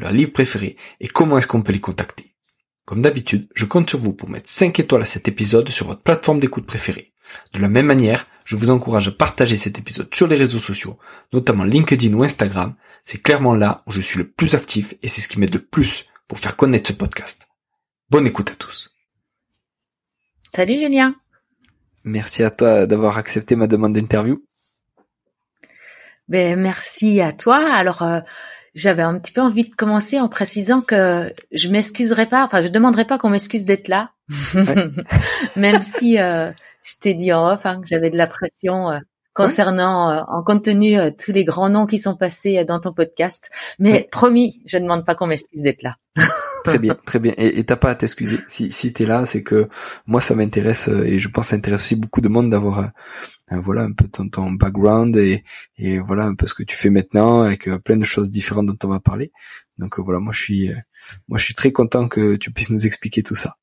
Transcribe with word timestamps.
leur 0.00 0.12
livre 0.12 0.32
préféré 0.32 0.76
et 1.00 1.08
comment 1.08 1.38
est-ce 1.38 1.46
qu'on 1.46 1.62
peut 1.62 1.72
les 1.72 1.80
contacter. 1.80 2.34
Comme 2.84 3.02
d'habitude, 3.02 3.48
je 3.54 3.66
compte 3.66 3.88
sur 3.88 3.98
vous 3.98 4.12
pour 4.12 4.28
mettre 4.28 4.50
5 4.50 4.80
étoiles 4.80 5.02
à 5.02 5.04
cet 5.04 5.28
épisode 5.28 5.68
sur 5.68 5.86
votre 5.86 6.02
plateforme 6.02 6.40
d'écoute 6.40 6.66
préférée. 6.66 7.12
De 7.52 7.60
la 7.60 7.68
même 7.68 7.86
manière, 7.86 8.26
je 8.44 8.56
vous 8.56 8.70
encourage 8.70 9.08
à 9.08 9.12
partager 9.12 9.56
cet 9.56 9.78
épisode 9.78 10.12
sur 10.12 10.26
les 10.26 10.36
réseaux 10.36 10.58
sociaux, 10.58 10.98
notamment 11.32 11.64
LinkedIn 11.64 12.12
ou 12.14 12.24
Instagram. 12.24 12.74
C'est 13.04 13.22
clairement 13.22 13.54
là 13.54 13.76
où 13.86 13.92
je 13.92 14.00
suis 14.00 14.18
le 14.18 14.28
plus 14.28 14.56
actif 14.56 14.94
et 15.02 15.08
c'est 15.08 15.20
ce 15.20 15.28
qui 15.28 15.38
m'aide 15.38 15.54
le 15.54 15.64
plus 15.64 16.06
pour 16.26 16.38
faire 16.38 16.56
connaître 16.56 16.88
ce 16.88 16.92
podcast. 16.94 17.46
Bonne 18.08 18.26
écoute 18.26 18.50
à 18.50 18.56
tous. 18.56 18.92
Salut 20.52 20.78
Julien. 20.78 21.14
Merci 22.04 22.42
à 22.42 22.50
toi 22.50 22.86
d'avoir 22.86 23.18
accepté 23.18 23.54
ma 23.54 23.68
demande 23.68 23.92
d'interview. 23.92 24.44
Ben 26.26 26.58
merci 26.58 27.20
à 27.20 27.32
toi. 27.32 27.58
Alors 27.72 28.02
euh, 28.02 28.20
j'avais 28.74 29.02
un 29.02 29.18
petit 29.18 29.32
peu 29.32 29.40
envie 29.40 29.68
de 29.68 29.74
commencer 29.74 30.20
en 30.20 30.28
précisant 30.28 30.80
que 30.80 31.32
je 31.52 31.68
m'excuserai 31.68 32.26
pas, 32.26 32.44
enfin 32.44 32.62
je 32.62 32.68
demanderai 32.68 33.04
pas 33.04 33.18
qu'on 33.18 33.30
m'excuse 33.30 33.64
d'être 33.64 33.88
là, 33.88 34.10
même 35.56 35.82
si 35.82 36.18
euh, 36.18 36.50
je 36.82 36.96
t'ai 37.00 37.14
dit 37.14 37.32
en 37.32 37.50
off 37.50 37.66
hein, 37.66 37.80
que 37.80 37.86
j'avais 37.86 38.10
de 38.10 38.16
la 38.16 38.26
pression 38.26 38.90
euh, 38.90 38.98
concernant, 39.34 40.10
euh, 40.10 40.22
en 40.28 40.42
compte 40.42 40.64
tenu 40.64 40.98
euh, 40.98 41.10
tous 41.10 41.32
les 41.32 41.44
grands 41.44 41.68
noms 41.68 41.86
qui 41.86 41.98
sont 41.98 42.16
passés 42.16 42.64
dans 42.64 42.80
ton 42.80 42.92
podcast. 42.92 43.50
Mais 43.78 44.08
promis, 44.10 44.60
je 44.66 44.78
ne 44.78 44.84
demande 44.84 45.04
pas 45.04 45.14
qu'on 45.14 45.26
m'excuse 45.26 45.62
d'être 45.62 45.82
là. 45.82 45.96
très 46.64 46.78
bien, 46.78 46.94
très 46.94 47.18
bien. 47.18 47.34
Et 47.36 47.64
t'as 47.64 47.76
pas 47.76 47.90
à 47.90 47.94
t'excuser. 47.94 48.38
Si, 48.48 48.70
si 48.72 48.92
t'es 48.92 49.06
là, 49.06 49.26
c'est 49.26 49.42
que 49.42 49.68
moi 50.06 50.20
ça 50.20 50.34
m'intéresse 50.34 50.88
et 50.88 51.18
je 51.18 51.28
pense 51.28 51.46
que 51.46 51.50
ça 51.50 51.56
intéresse 51.56 51.82
aussi 51.82 51.96
beaucoup 51.96 52.20
de 52.20 52.28
monde 52.28 52.50
d'avoir 52.50 52.92
voilà 53.50 53.82
un 53.82 53.92
peu 53.92 54.06
ton, 54.08 54.28
ton 54.28 54.52
background 54.52 55.16
et, 55.16 55.42
et 55.76 55.98
voilà 55.98 56.24
un 56.24 56.34
peu 56.34 56.46
ce 56.46 56.54
que 56.54 56.62
tu 56.62 56.76
fais 56.76 56.90
maintenant 56.90 57.42
avec 57.42 57.68
plein 57.84 57.96
de 57.96 58.04
choses 58.04 58.30
différentes 58.30 58.66
dont 58.66 58.78
on 58.84 58.88
va 58.88 59.00
parler. 59.00 59.32
Donc 59.78 59.98
voilà, 59.98 60.20
moi 60.20 60.32
je 60.32 60.40
suis 60.40 60.70
moi 61.28 61.38
je 61.38 61.44
suis 61.44 61.54
très 61.54 61.72
content 61.72 62.08
que 62.08 62.36
tu 62.36 62.52
puisses 62.52 62.70
nous 62.70 62.86
expliquer 62.86 63.22
tout 63.22 63.34
ça. 63.34 63.56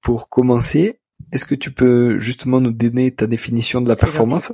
Pour 0.00 0.28
commencer, 0.28 1.00
est-ce 1.30 1.46
que 1.46 1.54
tu 1.54 1.70
peux 1.70 2.18
justement 2.18 2.60
nous 2.60 2.72
donner 2.72 3.14
ta 3.14 3.26
définition 3.26 3.80
de 3.80 3.88
la 3.88 3.96
performance? 3.96 4.52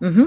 Mm 0.00 0.26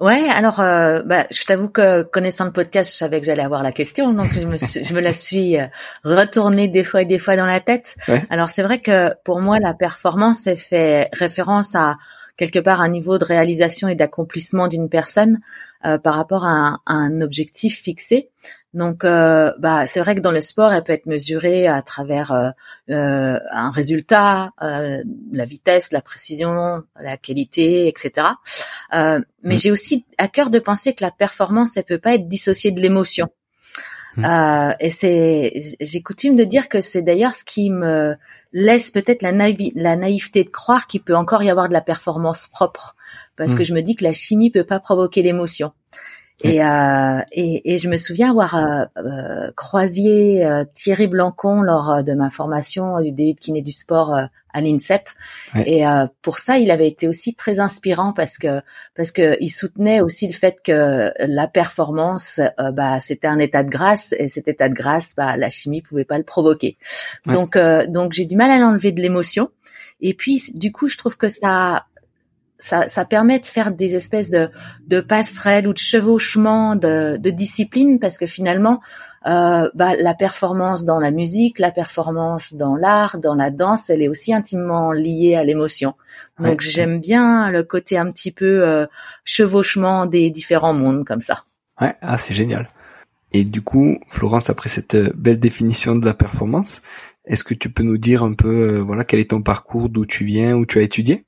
Ouais, 0.00 0.28
alors 0.28 0.58
euh, 0.58 1.02
bah, 1.04 1.24
je 1.30 1.44
t'avoue 1.44 1.68
que 1.68 2.02
connaissant 2.02 2.44
le 2.44 2.50
podcast, 2.50 2.90
je 2.90 2.96
savais 2.96 3.20
que 3.20 3.26
j'allais 3.26 3.44
avoir 3.44 3.62
la 3.62 3.70
question, 3.70 4.12
donc 4.12 4.32
je 4.34 4.40
me, 4.40 4.56
je 4.84 4.92
me 4.92 5.00
la 5.00 5.12
suis 5.12 5.56
euh, 5.56 5.66
retournée 6.02 6.66
des 6.66 6.82
fois 6.82 7.02
et 7.02 7.04
des 7.04 7.18
fois 7.18 7.36
dans 7.36 7.46
la 7.46 7.60
tête. 7.60 7.96
Alors 8.28 8.50
c'est 8.50 8.62
vrai 8.62 8.78
que 8.78 9.14
pour 9.24 9.40
moi, 9.40 9.60
la 9.60 9.72
performance, 9.72 10.46
elle 10.46 10.56
fait 10.56 11.08
référence 11.12 11.74
à 11.76 11.96
quelque 12.36 12.58
part 12.58 12.80
un 12.80 12.88
niveau 12.88 13.18
de 13.18 13.24
réalisation 13.24 13.88
et 13.88 13.94
d'accomplissement 13.94 14.68
d'une 14.68 14.88
personne 14.88 15.38
euh, 15.84 15.98
par 15.98 16.14
rapport 16.14 16.46
à 16.46 16.80
un, 16.86 17.20
objectif 17.20 17.80
fixé. 17.82 18.30
Donc, 18.74 19.04
euh, 19.04 19.52
bah, 19.58 19.86
c'est 19.86 20.00
vrai 20.00 20.16
que 20.16 20.20
dans 20.20 20.32
le 20.32 20.40
sport, 20.40 20.72
elle 20.72 20.82
peut 20.82 20.92
être 20.92 21.06
mesurée 21.06 21.66
à 21.66 21.80
travers 21.80 22.32
euh, 22.90 23.38
un 23.50 23.70
résultat, 23.70 24.50
la 24.60 25.44
vitesse, 25.44 25.92
la 25.92 26.02
précision, 26.02 26.82
la 27.00 27.16
qualité, 27.16 27.88
etc. 27.88 28.26
mais 28.92 29.20
mm. 29.42 29.56
j'ai 29.56 29.70
aussi 29.70 30.04
à 30.18 30.28
cœur 30.28 30.50
de 30.50 30.58
penser 30.58 30.92
que 30.92 31.04
la 31.04 31.12
performance, 31.12 31.76
elle 31.76 31.84
peut 31.84 31.98
pas 31.98 32.14
être 32.14 32.28
dissociée 32.28 32.72
de 32.72 32.80
l'émotion. 32.80 33.30
Mm. 34.16 34.24
Euh, 34.24 34.72
et 34.80 34.90
c'est, 34.90 35.76
j'ai 35.80 36.02
coutume 36.02 36.36
de 36.36 36.44
dire 36.44 36.68
que 36.68 36.80
c'est 36.80 37.02
d'ailleurs 37.02 37.34
ce 37.34 37.44
qui 37.44 37.70
me 37.70 38.16
laisse 38.52 38.90
peut-être 38.90 39.22
la, 39.22 39.32
la 39.32 39.96
naïveté 39.96 40.44
de 40.44 40.50
croire 40.50 40.86
qu'il 40.86 41.02
peut 41.02 41.16
encore 41.16 41.42
y 41.42 41.50
avoir 41.50 41.68
de 41.68 41.72
la 41.72 41.80
performance 41.80 42.46
propre, 42.46 42.96
parce 43.36 43.52
mm. 43.52 43.58
que 43.58 43.64
je 43.64 43.74
me 43.74 43.82
dis 43.82 43.96
que 43.96 44.04
la 44.04 44.12
chimie 44.12 44.50
peut 44.50 44.64
pas 44.64 44.80
provoquer 44.80 45.22
l'émotion. 45.22 45.72
Et, 46.44 46.62
euh, 46.62 47.22
et, 47.32 47.74
et, 47.74 47.78
je 47.78 47.88
me 47.88 47.96
souviens 47.96 48.28
avoir 48.28 48.54
euh, 48.54 48.84
euh 48.98 49.50
croisé 49.56 50.44
euh, 50.44 50.64
Thierry 50.74 51.06
Blancon 51.06 51.62
lors 51.62 51.90
euh, 51.90 52.02
de 52.02 52.12
ma 52.12 52.28
formation 52.28 53.00
du 53.00 53.12
début 53.12 53.32
de 53.32 53.40
kiné 53.40 53.62
du 53.62 53.72
sport 53.72 54.14
à 54.14 54.60
l'INSEP. 54.60 55.08
Et 55.66 55.82
pour 56.22 56.38
ça, 56.38 56.58
il 56.58 56.70
avait 56.70 56.86
été 56.86 57.08
aussi 57.08 57.34
très 57.34 57.58
inspirant 57.58 58.12
parce 58.12 58.38
que 58.38 58.60
parce 58.94 59.10
que 59.10 59.36
il 59.40 59.48
soutenait 59.48 60.00
aussi 60.00 60.28
le 60.28 60.32
fait 60.32 60.58
que 60.62 61.12
la 61.18 61.48
performance, 61.48 62.40
bah, 62.72 63.00
c'était 63.00 63.26
un 63.26 63.40
état 63.40 63.64
de 63.64 63.70
grâce 63.70 64.14
et 64.16 64.28
cet 64.28 64.46
état 64.46 64.68
de 64.68 64.74
grâce, 64.74 65.14
bah, 65.16 65.36
la 65.36 65.48
chimie 65.48 65.82
pouvait 65.82 66.04
pas 66.04 66.18
le 66.18 66.24
provoquer. 66.24 66.76
Donc 67.26 67.58
donc 67.88 68.12
j'ai 68.12 68.26
du 68.26 68.36
mal 68.36 68.52
à 68.52 68.58
l'enlever 68.58 68.92
de 68.92 69.00
l'émotion. 69.00 69.50
Et 70.00 70.14
puis 70.14 70.40
du 70.54 70.70
coup, 70.70 70.86
je 70.86 70.98
trouve 70.98 71.16
que 71.16 71.28
ça 71.28 71.86
ça, 72.64 72.88
ça, 72.88 73.04
permet 73.04 73.38
de 73.38 73.46
faire 73.46 73.72
des 73.72 73.94
espèces 73.94 74.30
de, 74.30 74.48
de 74.86 75.00
passerelles 75.00 75.68
ou 75.68 75.74
de 75.74 75.78
chevauchements 75.78 76.76
de, 76.76 77.18
de 77.18 77.30
disciplines 77.30 77.98
parce 77.98 78.16
que 78.16 78.24
finalement, 78.24 78.80
euh, 79.26 79.68
bah, 79.74 79.94
la 79.98 80.14
performance 80.14 80.86
dans 80.86 80.98
la 80.98 81.10
musique, 81.10 81.58
la 81.58 81.70
performance 81.70 82.54
dans 82.54 82.74
l'art, 82.74 83.18
dans 83.18 83.34
la 83.34 83.50
danse, 83.50 83.90
elle 83.90 84.00
est 84.00 84.08
aussi 84.08 84.32
intimement 84.32 84.92
liée 84.92 85.34
à 85.34 85.44
l'émotion. 85.44 85.92
Donc 86.40 86.62
j'aime 86.62 87.00
bien 87.00 87.50
le 87.50 87.64
côté 87.64 87.98
un 87.98 88.10
petit 88.10 88.32
peu 88.32 88.66
euh, 88.66 88.86
chevauchement 89.24 90.06
des 90.06 90.30
différents 90.30 90.74
mondes 90.74 91.04
comme 91.04 91.20
ça. 91.20 91.44
Ouais, 91.82 91.94
ah 92.00 92.16
c'est 92.16 92.34
génial. 92.34 92.66
Et 93.32 93.44
du 93.44 93.60
coup, 93.60 93.98
Florence, 94.08 94.48
après 94.48 94.70
cette 94.70 94.94
euh, 94.94 95.12
belle 95.14 95.38
définition 95.38 95.94
de 95.96 96.06
la 96.06 96.14
performance, 96.14 96.80
est-ce 97.26 97.44
que 97.44 97.52
tu 97.52 97.68
peux 97.68 97.82
nous 97.82 97.98
dire 97.98 98.22
un 98.22 98.32
peu, 98.32 98.48
euh, 98.48 98.78
voilà, 98.80 99.04
quel 99.04 99.20
est 99.20 99.30
ton 99.30 99.42
parcours, 99.42 99.90
d'où 99.90 100.06
tu 100.06 100.24
viens, 100.24 100.54
où 100.54 100.64
tu 100.64 100.78
as 100.78 100.82
étudié? 100.82 101.26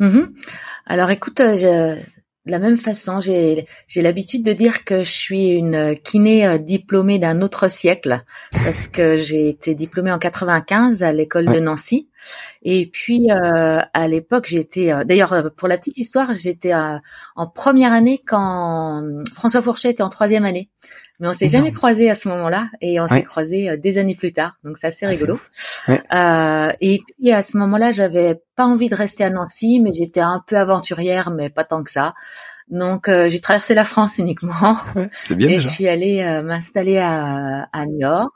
Mhm. 0.00 0.34
Alors 0.86 1.10
écoute, 1.10 1.40
euh, 1.40 1.94
de 1.96 2.50
la 2.50 2.58
même 2.58 2.76
façon, 2.76 3.20
j'ai 3.20 3.64
l'habitude 3.96 4.44
de 4.44 4.52
dire 4.52 4.84
que 4.84 5.04
je 5.04 5.10
suis 5.10 5.50
une 5.50 5.96
kiné 5.96 6.46
euh, 6.46 6.58
diplômée 6.58 7.18
d'un 7.18 7.40
autre 7.42 7.70
siècle 7.70 8.22
parce 8.64 8.88
que 8.88 9.16
j'ai 9.16 9.48
été 9.48 9.74
diplômée 9.74 10.12
en 10.12 10.18
95 10.18 11.02
à 11.02 11.12
l'école 11.12 11.46
de 11.46 11.60
Nancy. 11.60 12.08
Et 12.62 12.86
puis 12.86 13.30
euh, 13.30 13.80
à 13.92 14.08
l'époque 14.08 14.46
j'étais 14.46 14.92
d'ailleurs 15.04 15.52
pour 15.56 15.68
la 15.68 15.76
petite 15.76 15.98
histoire 15.98 16.34
j'étais 16.34 16.72
en 16.74 17.46
première 17.46 17.92
année 17.92 18.20
quand 18.26 19.02
François 19.34 19.60
Fourchet 19.60 19.90
était 19.90 20.02
en 20.02 20.08
troisième 20.08 20.46
année 20.46 20.70
mais 21.20 21.28
on 21.28 21.32
s'est 21.32 21.48
jamais 21.48 21.70
croisé 21.72 22.10
à 22.10 22.14
ce 22.14 22.28
moment-là 22.28 22.68
et 22.80 23.00
on 23.00 23.06
s'est 23.06 23.22
croisé 23.22 23.70
euh, 23.70 23.76
des 23.76 23.98
années 23.98 24.16
plus 24.16 24.32
tard. 24.32 24.56
Donc 24.64 24.78
c'est 24.78 24.88
assez 24.88 25.06
ah, 25.06 25.10
rigolo. 25.10 25.38
Euh, 25.88 26.72
et 26.80 27.00
puis 27.06 27.32
à 27.32 27.42
ce 27.42 27.56
moment-là, 27.58 27.92
j'avais 27.92 28.42
pas 28.56 28.66
envie 28.66 28.88
de 28.88 28.94
rester 28.94 29.22
à 29.24 29.30
Nancy, 29.30 29.80
mais 29.80 29.92
j'étais 29.92 30.20
un 30.20 30.42
peu 30.46 30.56
aventurière, 30.56 31.30
mais 31.30 31.50
pas 31.50 31.64
tant 31.64 31.82
que 31.84 31.90
ça. 31.90 32.14
Donc 32.68 33.08
euh, 33.08 33.28
j'ai 33.28 33.40
traversé 33.40 33.74
la 33.74 33.84
France 33.84 34.18
uniquement. 34.18 34.76
c'est 35.12 35.34
bien. 35.36 35.48
Et 35.48 35.60
je 35.60 35.68
suis 35.68 35.88
allée 35.88 36.22
euh, 36.22 36.42
m'installer 36.42 36.98
à, 36.98 37.68
à 37.72 37.86
Niort. 37.86 38.30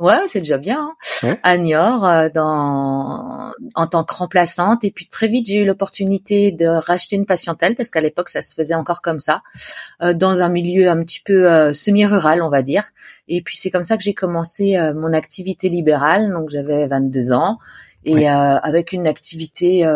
Ouais, 0.00 0.18
c'est 0.26 0.40
déjà 0.40 0.58
bien. 0.58 0.92
Hein. 1.22 1.36
À 1.44 1.56
Niort, 1.56 2.04
euh, 2.04 2.28
dans 2.28 3.52
en 3.76 3.86
tant 3.86 4.02
que 4.02 4.12
remplaçante. 4.14 4.82
Et 4.82 4.90
puis 4.90 5.06
très 5.06 5.28
vite, 5.28 5.46
j'ai 5.46 5.62
eu 5.62 5.64
l'opportunité 5.64 6.50
de 6.50 6.66
racheter 6.66 7.14
une 7.14 7.26
patientèle 7.26 7.76
parce 7.76 7.90
qu'à 7.90 8.00
l'époque, 8.00 8.28
ça 8.28 8.42
se 8.42 8.54
faisait 8.54 8.74
encore 8.74 9.02
comme 9.02 9.20
ça, 9.20 9.42
euh, 10.02 10.12
dans 10.12 10.40
un 10.40 10.48
milieu 10.48 10.90
un 10.90 11.02
petit 11.04 11.20
peu 11.24 11.48
euh, 11.48 11.72
semi-rural, 11.72 12.42
on 12.42 12.50
va 12.50 12.62
dire. 12.62 12.82
Et 13.28 13.40
puis 13.40 13.56
c'est 13.56 13.70
comme 13.70 13.84
ça 13.84 13.96
que 13.96 14.02
j'ai 14.02 14.14
commencé 14.14 14.76
mon 14.96 15.12
activité 15.12 15.68
libérale. 15.68 16.30
Donc 16.32 16.50
j'avais 16.50 16.86
22 16.88 17.32
ans 17.32 17.58
et 18.04 18.28
avec 18.28 18.92
une 18.92 19.06
activité 19.06 19.90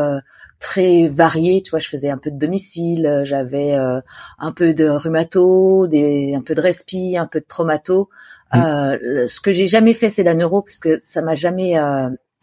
très 0.59 1.09
varié. 1.09 1.61
Tu 1.61 1.71
vois, 1.71 1.79
je 1.79 1.91
faisais 1.91 2.09
un 2.09 2.17
peu 2.17 2.31
de 2.31 2.39
domicile, 2.39 3.23
j'avais 3.25 3.75
un 3.75 4.53
peu 4.53 4.73
de 4.73 4.89
rhumato, 4.89 5.87
des, 5.89 6.33
un 6.35 6.41
peu 6.41 6.55
de 6.55 6.63
respi, 6.63 7.19
un 7.19 7.27
peu 7.27 7.41
de 7.41 7.47
traumato. 7.47 8.09
Mmh. 8.53 9.27
ce 9.29 9.41
que 9.41 9.53
j'ai 9.53 9.67
jamais 9.67 9.95
fait, 9.95 10.09
c'est 10.09 10.23
la 10.23 10.35
neuro 10.35 10.63
parce 10.63 10.79
que 10.79 10.99
ça 11.05 11.23
m'a 11.23 11.35
jamais 11.35 11.77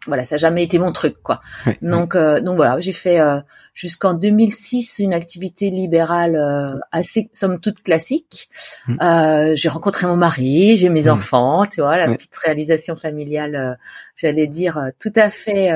voilà, 0.06 0.24
ça 0.24 0.36
n'a 0.36 0.38
jamais 0.38 0.62
été 0.62 0.78
mon 0.78 0.92
truc, 0.92 1.16
quoi. 1.22 1.40
donc, 1.82 2.14
euh, 2.14 2.40
donc 2.40 2.56
voilà, 2.56 2.78
j'ai 2.80 2.92
fait 2.92 3.20
euh, 3.20 3.40
jusqu'en 3.74 4.14
2006 4.14 5.00
une 5.00 5.14
activité 5.14 5.70
libérale 5.70 6.36
euh, 6.36 6.78
assez, 6.92 7.28
somme 7.32 7.60
toute 7.60 7.82
classique. 7.82 8.48
Mm. 8.88 9.54
j'ai 9.54 9.68
rencontré 9.68 10.06
mon 10.06 10.16
mari, 10.16 10.76
j'ai 10.76 10.88
mes 10.88 11.04
mm. 11.04 11.10
enfants, 11.10 11.66
tu 11.66 11.80
vois, 11.80 11.96
la 11.96 12.08
petite 12.08 12.36
réalisation 12.36 12.96
familiale, 12.96 13.78
j'allais 14.14 14.46
dire 14.46 14.90
tout 15.00 15.12
à 15.16 15.30
fait 15.30 15.70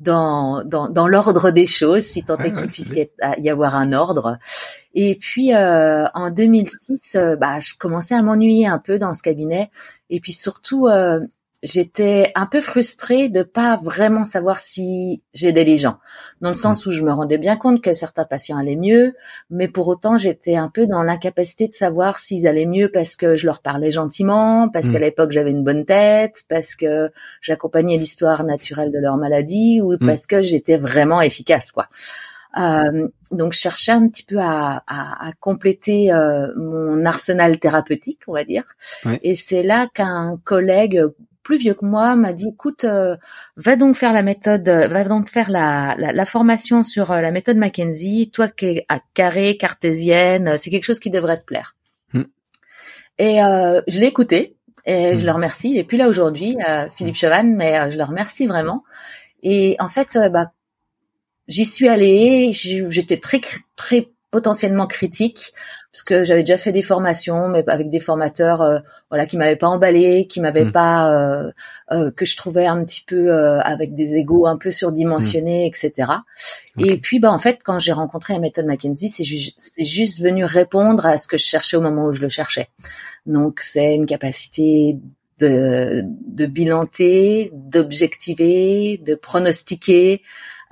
dans 0.00 0.62
dans, 0.64 0.88
dans 0.88 1.06
l'ordre 1.06 1.50
des 1.50 1.66
choses, 1.66 2.04
si 2.04 2.22
tant 2.22 2.38
est 2.38 2.52
qu'il 2.52 2.68
puisse 2.68 2.94
y 2.94 3.50
avoir 3.50 3.76
un 3.76 3.92
ordre. 3.92 4.38
Et 4.94 5.16
puis 5.16 5.54
en 5.54 6.30
2006, 6.30 7.16
bah, 7.40 7.60
je 7.60 7.74
commençais 7.78 8.14
à 8.14 8.22
m'ennuyer 8.22 8.66
un 8.66 8.78
peu 8.78 8.98
dans 8.98 9.14
ce 9.14 9.22
cabinet, 9.22 9.70
et 10.10 10.20
puis 10.20 10.32
surtout 10.32 10.88
j'étais 11.62 12.30
un 12.36 12.46
peu 12.46 12.60
frustrée 12.60 13.28
de 13.28 13.42
pas 13.42 13.76
vraiment 13.82 14.22
savoir 14.22 14.60
si 14.60 15.22
j'aidais 15.34 15.64
les 15.64 15.76
gens, 15.76 15.98
dans 16.40 16.50
le 16.50 16.54
mmh. 16.54 16.58
sens 16.58 16.86
où 16.86 16.92
je 16.92 17.02
me 17.02 17.10
rendais 17.10 17.36
bien 17.36 17.56
compte 17.56 17.82
que 17.82 17.94
certains 17.94 18.24
patients 18.24 18.56
allaient 18.56 18.76
mieux, 18.76 19.14
mais 19.50 19.66
pour 19.66 19.88
autant 19.88 20.16
j'étais 20.16 20.54
un 20.54 20.68
peu 20.68 20.86
dans 20.86 21.02
l'incapacité 21.02 21.66
de 21.66 21.72
savoir 21.72 22.20
s'ils 22.20 22.46
allaient 22.46 22.64
mieux 22.64 22.92
parce 22.92 23.16
que 23.16 23.36
je 23.36 23.44
leur 23.44 23.60
parlais 23.60 23.90
gentiment, 23.90 24.68
parce 24.68 24.86
mmh. 24.86 24.92
qu'à 24.92 24.98
l'époque 25.00 25.32
j'avais 25.32 25.50
une 25.50 25.64
bonne 25.64 25.84
tête, 25.84 26.44
parce 26.48 26.76
que 26.76 27.10
j'accompagnais 27.40 27.96
l'histoire 27.96 28.44
naturelle 28.44 28.92
de 28.92 28.98
leur 28.98 29.16
maladie 29.16 29.80
ou 29.80 29.94
mmh. 29.94 29.98
parce 29.98 30.28
que 30.28 30.40
j'étais 30.40 30.76
vraiment 30.76 31.20
efficace, 31.20 31.72
quoi. 31.72 31.88
Euh, 32.56 33.08
donc 33.30 33.52
je 33.52 33.58
cherchais 33.58 33.92
un 33.92 34.08
petit 34.08 34.24
peu 34.24 34.38
à, 34.38 34.82
à, 34.86 35.28
à 35.28 35.32
compléter 35.40 36.12
euh, 36.12 36.48
mon 36.56 37.04
arsenal 37.04 37.58
thérapeutique, 37.58 38.20
on 38.26 38.32
va 38.32 38.44
dire. 38.44 38.64
Et 39.22 39.34
c'est 39.34 39.62
là 39.62 39.88
qu'un 39.92 40.38
collègue 40.44 41.04
plus 41.48 41.56
vieux 41.56 41.72
que 41.72 41.86
moi 41.86 42.14
m'a 42.14 42.34
dit 42.34 42.48
écoute 42.48 42.84
euh, 42.84 43.16
va 43.56 43.76
donc 43.76 43.96
faire 43.96 44.12
la 44.12 44.22
méthode 44.22 44.68
va 44.68 45.04
donc 45.04 45.30
faire 45.30 45.48
la, 45.48 45.96
la, 45.96 46.24
formation 46.26 46.82
sur 46.82 47.10
euh, 47.10 47.22
la 47.22 47.30
méthode 47.30 47.56
Mackenzie 47.56 48.30
toi 48.30 48.48
qui 48.48 48.66
es 48.66 48.86
à 48.90 49.00
carré 49.14 49.56
cartésienne 49.56 50.58
c'est 50.58 50.68
quelque 50.68 50.84
chose 50.84 51.00
qui 51.00 51.08
devrait 51.08 51.38
te 51.38 51.46
plaire 51.46 51.74
hmm. 52.12 52.24
et 53.16 53.42
euh, 53.42 53.80
je 53.88 53.98
l'ai 53.98 54.08
écouté 54.08 54.56
et 54.84 55.16
je 55.16 55.22
hmm. 55.22 55.24
le 55.24 55.32
remercie 55.32 55.78
et 55.78 55.84
puis 55.84 55.96
là 55.96 56.08
aujourd'hui 56.10 56.58
Philippe 56.94 57.14
hmm. 57.14 57.18
Chevan 57.18 57.56
mais 57.56 57.90
je 57.90 57.96
le 57.96 58.04
remercie 58.04 58.46
vraiment 58.46 58.84
et 59.42 59.74
en 59.80 59.88
fait 59.88 60.18
bah 60.30 60.52
j'y 61.48 61.64
suis 61.64 61.88
allée 61.88 62.52
j'étais 62.52 63.16
très 63.16 63.40
très 63.76 64.08
potentiellement 64.30 64.86
critique 64.86 65.52
parce 65.90 66.02
que 66.02 66.22
j'avais 66.22 66.42
déjà 66.42 66.58
fait 66.58 66.72
des 66.72 66.82
formations 66.82 67.48
mais 67.48 67.64
avec 67.66 67.88
des 67.88 67.98
formateurs 67.98 68.60
euh, 68.60 68.78
voilà 69.08 69.24
qui 69.24 69.38
m'avaient 69.38 69.56
pas 69.56 69.68
emballé 69.68 70.26
qui 70.26 70.40
m'avaient 70.40 70.66
mm. 70.66 70.72
pas 70.72 71.10
euh, 71.10 71.50
euh, 71.92 72.10
que 72.10 72.26
je 72.26 72.36
trouvais 72.36 72.66
un 72.66 72.84
petit 72.84 73.02
peu 73.06 73.32
euh, 73.32 73.58
avec 73.60 73.94
des 73.94 74.16
égos 74.16 74.46
un 74.46 74.58
peu 74.58 74.70
surdimensionnés 74.70 75.66
etc 75.66 76.12
et 76.76 76.98
puis 76.98 77.20
bah 77.20 77.32
en 77.32 77.38
fait 77.38 77.60
quand 77.64 77.78
j'ai 77.78 77.92
rencontré 77.92 78.34
la 78.34 78.40
méthode 78.40 78.66
McKenzie 78.66 79.08
c'est 79.08 79.24
c'est 79.24 79.82
juste 79.82 80.20
venu 80.20 80.44
répondre 80.44 81.06
à 81.06 81.16
ce 81.16 81.26
que 81.26 81.38
je 81.38 81.44
cherchais 81.44 81.78
au 81.78 81.80
moment 81.80 82.04
où 82.04 82.12
je 82.12 82.20
le 82.20 82.28
cherchais. 82.28 82.68
Donc 83.26 83.60
c'est 83.60 83.94
une 83.94 84.06
capacité 84.06 84.98
de, 85.38 86.02
de 86.26 86.46
bilanter 86.46 87.50
d'objectiver 87.52 89.00
de 89.04 89.14
pronostiquer 89.14 90.22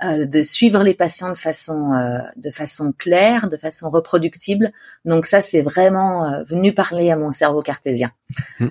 euh, 0.03 0.27
de 0.27 0.43
suivre 0.43 0.83
les 0.83 0.93
patients 0.93 1.31
de 1.31 1.37
façon 1.37 1.91
euh, 1.93 2.19
de 2.35 2.51
façon 2.51 2.93
claire, 2.95 3.49
de 3.49 3.57
façon 3.57 3.89
reproductible. 3.89 4.71
Donc 5.05 5.25
ça, 5.25 5.41
c'est 5.41 5.63
vraiment 5.63 6.23
euh, 6.23 6.43
venu 6.43 6.71
parler 6.71 7.09
à 7.09 7.15
mon 7.17 7.31
cerveau 7.31 7.63
cartésien. 7.63 8.11
Mmh. 8.59 8.67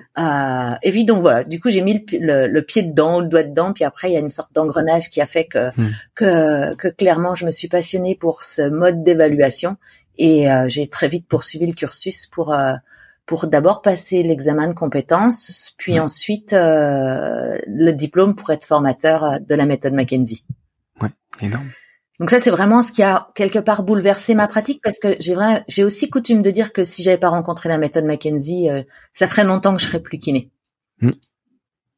et 0.83 0.91
puis 0.91 1.03
donc 1.03 1.21
voilà, 1.21 1.43
du 1.43 1.59
coup 1.59 1.69
j'ai 1.71 1.81
mis 1.81 2.05
le, 2.11 2.59
pied 2.61 2.83
dedans, 2.83 3.19
le 3.19 3.27
doigt 3.27 3.43
dedans, 3.43 3.73
puis 3.73 3.83
après 3.83 4.09
il 4.09 4.13
y 4.13 4.15
a 4.15 4.19
une 4.19 4.29
sorte 4.29 4.53
d'engrenage 4.53 5.09
qui 5.09 5.19
a 5.19 5.25
fait 5.25 5.45
que, 5.45 5.69
mmh. 5.69 5.91
que 6.13 6.75
que 6.75 6.87
clairement 6.87 7.33
je 7.33 7.45
me 7.45 7.51
suis 7.51 7.67
passionnée 7.67 8.15
pour 8.15 8.43
ce 8.43 8.69
mode 8.69 9.03
d'évaluation 9.03 9.75
et 10.19 10.47
j'ai 10.67 10.87
très 10.87 11.07
vite 11.07 11.27
poursuivi 11.27 11.65
le 11.65 11.73
cursus 11.73 12.27
pour 12.27 12.55
pour 13.25 13.47
d'abord 13.47 13.81
passer 13.81 14.21
l'examen 14.21 14.67
de 14.67 14.73
compétences, 14.73 15.73
puis 15.77 15.95
mmh. 15.95 16.03
ensuite 16.03 16.51
le 16.53 17.91
diplôme 17.91 18.35
pour 18.35 18.51
être 18.51 18.63
formateur 18.63 19.39
de 19.41 19.55
la 19.55 19.65
méthode 19.65 19.93
Mackenzie. 19.93 20.43
Énorme. 21.41 21.69
Donc 22.19 22.31
ça, 22.31 22.39
c'est 22.39 22.49
vraiment 22.49 22.81
ce 22.81 22.91
qui 22.91 23.03
a 23.03 23.29
quelque 23.35 23.59
part 23.59 23.83
bouleversé 23.83 24.33
ma 24.33 24.47
pratique 24.47 24.81
parce 24.83 24.97
que 24.97 25.15
j'ai 25.19 25.35
vrai, 25.35 25.63
j'ai 25.67 25.83
aussi 25.83 26.09
coutume 26.09 26.41
de 26.41 26.49
dire 26.49 26.73
que 26.73 26.83
si 26.83 27.03
j'avais 27.03 27.19
pas 27.19 27.29
rencontré 27.29 27.69
la 27.69 27.77
méthode 27.77 28.05
Mackenzie, 28.05 28.69
euh, 28.69 28.81
ça 29.13 29.27
ferait 29.27 29.43
longtemps 29.43 29.75
que 29.75 29.81
je 29.81 29.85
serais 29.85 30.01
plus 30.01 30.17
kiné. 30.17 30.49
Hmm. 31.01 31.11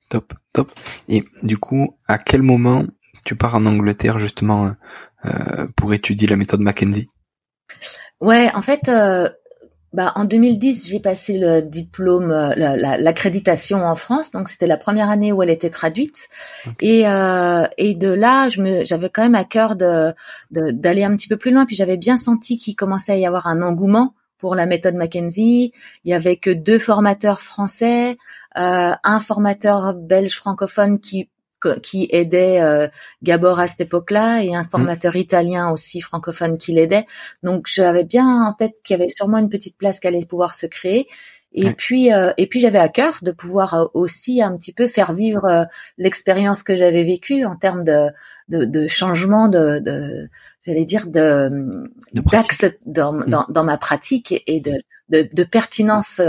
Top, 0.09 0.33
top. 0.51 0.71
Et 1.07 1.23
du 1.43 1.57
coup, 1.57 1.95
à 2.07 2.17
quel 2.17 2.41
moment 2.41 2.85
tu 3.23 3.35
pars 3.35 3.55
en 3.55 3.65
Angleterre 3.65 4.17
justement 4.17 4.73
euh, 5.25 5.67
pour 5.77 5.93
étudier 5.93 6.27
la 6.27 6.35
méthode 6.35 6.61
Mackenzie? 6.61 7.07
Ouais, 8.19 8.49
en 8.53 8.61
fait, 8.61 8.89
euh, 8.89 9.29
bah, 9.93 10.11
en 10.15 10.25
2010, 10.25 10.87
j'ai 10.87 10.99
passé 10.99 11.37
le 11.37 11.61
diplôme, 11.61 12.31
euh, 12.31 12.53
l'accréditation 12.55 13.83
en 13.83 13.95
France. 13.95 14.31
Donc, 14.31 14.49
c'était 14.49 14.67
la 14.67 14.77
première 14.77 15.09
année 15.09 15.31
où 15.31 15.41
elle 15.41 15.49
était 15.49 15.71
traduite. 15.71 16.29
Et, 16.79 17.07
euh, 17.07 17.65
et 17.77 17.95
de 17.95 18.09
là, 18.09 18.49
j'avais 18.49 19.09
quand 19.09 19.23
même 19.23 19.35
à 19.35 19.45
cœur 19.45 19.75
de, 19.75 20.13
d'aller 20.51 21.03
un 21.03 21.15
petit 21.15 21.27
peu 21.27 21.37
plus 21.37 21.51
loin. 21.51 21.65
Puis, 21.65 21.75
j'avais 21.75 21.97
bien 21.97 22.17
senti 22.17 22.57
qu'il 22.57 22.75
commençait 22.75 23.13
à 23.13 23.17
y 23.17 23.25
avoir 23.25 23.47
un 23.47 23.61
engouement 23.63 24.13
pour 24.37 24.55
la 24.55 24.65
méthode 24.65 24.95
Mackenzie. 24.95 25.73
Il 26.03 26.11
y 26.11 26.13
avait 26.13 26.37
que 26.37 26.51
deux 26.51 26.79
formateurs 26.79 27.41
français, 27.41 28.17
euh, 28.57 28.93
un 29.03 29.19
formateur 29.19 29.93
belge 29.95 30.35
francophone 30.35 30.99
qui 30.99 31.29
qui 31.81 32.07
aidait 32.11 32.61
euh, 32.61 32.87
Gabor 33.23 33.59
à 33.59 33.67
cette 33.67 33.81
époque-là 33.81 34.43
et 34.43 34.55
un 34.55 34.63
formateur 34.63 35.15
italien 35.15 35.71
aussi 35.71 36.01
francophone 36.01 36.57
qui 36.57 36.71
l'aidait. 36.71 37.05
Donc 37.43 37.67
j'avais 37.67 38.03
bien 38.03 38.43
en 38.43 38.53
tête 38.53 38.73
qu'il 38.83 38.97
y 38.97 38.99
avait 38.99 39.09
sûrement 39.09 39.37
une 39.37 39.49
petite 39.49 39.77
place 39.77 39.99
qui 39.99 40.07
allait 40.07 40.25
pouvoir 40.25 40.55
se 40.55 40.65
créer. 40.65 41.07
Et 41.51 41.71
puis 41.71 42.13
euh, 42.13 42.31
et 42.37 42.45
puis 42.45 42.59
j'avais 42.59 42.77
à 42.77 42.89
cœur 42.89 43.19
de 43.23 43.31
pouvoir 43.31 43.73
euh, 43.73 43.85
aussi 43.95 44.41
un 44.43 44.53
petit 44.55 44.71
peu 44.71 44.87
faire 44.87 45.13
vivre 45.13 45.67
l'expérience 45.97 46.61
que 46.61 46.75
j'avais 46.75 47.03
vécue 47.03 47.43
en 47.43 47.55
termes 47.55 47.83
de 47.83 48.09
de, 48.49 48.65
de 48.65 48.87
changement 48.87 49.47
de, 49.47 49.79
de 49.79 50.29
j'allais 50.69 50.85
dire 50.85 51.07
de 51.07 51.89
d'axe 52.13 52.65
dans, 52.85 53.13
mm. 53.13 53.29
dans, 53.29 53.45
dans 53.49 53.63
ma 53.63 53.77
pratique 53.77 54.43
et 54.47 54.61
de 54.61 54.73
de, 55.09 55.27
de 55.33 55.43
pertinence 55.43 56.21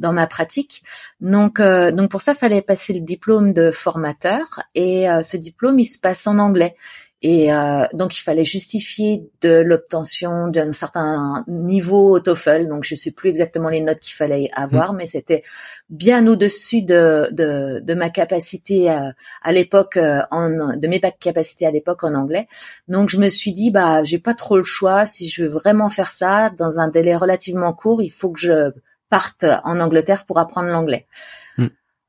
dans 0.00 0.12
ma 0.12 0.26
pratique. 0.26 0.82
Donc, 1.20 1.60
euh, 1.60 1.92
donc 1.92 2.10
pour 2.10 2.22
ça, 2.22 2.34
fallait 2.34 2.62
passer 2.62 2.92
le 2.92 3.00
diplôme 3.00 3.52
de 3.52 3.70
formateur 3.70 4.64
et 4.74 5.08
euh, 5.08 5.22
ce 5.22 5.36
diplôme, 5.36 5.78
il 5.78 5.84
se 5.84 5.98
passe 6.00 6.26
en 6.26 6.38
anglais. 6.38 6.74
Et 7.22 7.52
euh, 7.52 7.84
donc, 7.92 8.16
il 8.16 8.22
fallait 8.22 8.46
justifier 8.46 9.28
de 9.42 9.60
l'obtention 9.60 10.48
d'un 10.48 10.72
certain 10.72 11.44
niveau 11.48 12.16
au 12.16 12.20
TOEFL. 12.20 12.66
Donc, 12.66 12.84
je 12.84 12.94
sais 12.94 13.10
plus 13.10 13.28
exactement 13.28 13.68
les 13.68 13.82
notes 13.82 14.00
qu'il 14.00 14.14
fallait 14.14 14.48
avoir, 14.54 14.92
mmh. 14.94 14.96
mais 14.96 15.06
c'était 15.06 15.42
bien 15.90 16.26
au-dessus 16.26 16.82
de, 16.82 17.28
de, 17.32 17.80
de, 17.80 17.94
ma 17.94 18.08
capacité 18.08 18.88
à, 18.88 19.12
à 19.42 19.52
l'époque 19.52 19.98
en 20.30 20.76
de 20.76 20.88
mes 20.88 21.00
capacités 21.20 21.66
à 21.66 21.70
l'époque 21.70 22.04
en 22.04 22.14
anglais. 22.14 22.48
Donc, 22.88 23.10
je 23.10 23.18
me 23.18 23.28
suis 23.28 23.52
dit, 23.52 23.70
bah, 23.70 24.02
j'ai 24.02 24.18
pas 24.18 24.34
trop 24.34 24.56
le 24.56 24.62
choix. 24.62 25.04
Si 25.04 25.28
je 25.28 25.42
veux 25.42 25.48
vraiment 25.48 25.90
faire 25.90 26.10
ça 26.10 26.48
dans 26.48 26.78
un 26.78 26.88
délai 26.88 27.16
relativement 27.16 27.74
court, 27.74 28.00
il 28.00 28.10
faut 28.10 28.30
que 28.30 28.40
je 28.40 28.70
partent 29.10 29.44
en 29.64 29.78
Angleterre 29.80 30.24
pour 30.24 30.38
apprendre 30.38 30.68
l'anglais. 30.68 31.06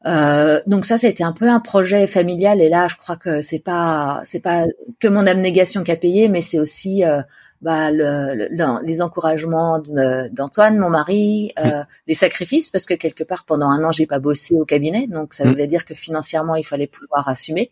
Euh, 0.08 0.62
donc 0.68 0.86
ça, 0.86 0.98
c'était 0.98 1.24
un 1.24 1.34
peu 1.34 1.48
un 1.50 1.60
projet 1.60 2.08
familial. 2.08 2.62
Et 2.62 2.70
là, 2.70 2.88
je 2.88 2.96
crois 2.96 3.18
que 3.18 3.42
c'est 3.42 3.60
pas 3.60 4.22
c'est 4.24 4.40
pas 4.40 4.66
que 5.00 5.08
mon 5.08 5.28
abnégation 5.28 5.84
qui 5.84 5.92
a 5.92 5.96
payé, 5.96 6.28
mais 6.28 6.42
c'est 6.42 6.60
aussi 6.60 7.04
euh, 7.06 7.22
bah, 7.62 7.92
le, 7.92 8.50
les 8.84 9.02
encouragements 9.02 9.80
d'Antoine, 10.32 10.78
mon 10.78 10.90
mari, 10.90 11.54
euh, 11.60 11.84
les 12.08 12.16
sacrifices, 12.16 12.72
parce 12.72 12.86
que 12.86 12.96
quelque 12.96 13.24
part 13.24 13.46
pendant 13.46 13.70
un 13.70 13.84
an 13.84 13.92
j'ai 13.92 14.08
pas 14.08 14.20
bossé 14.20 14.56
au 14.56 14.66
cabinet, 14.66 15.08
donc 15.08 15.34
ça 15.36 15.46
mm. 15.46 15.50
voulait 15.50 15.68
dire 15.68 15.86
que 15.86 15.94
financièrement 15.94 16.56
il 16.56 16.64
fallait 16.64 16.88
pouvoir 16.88 17.30
assumer 17.30 17.72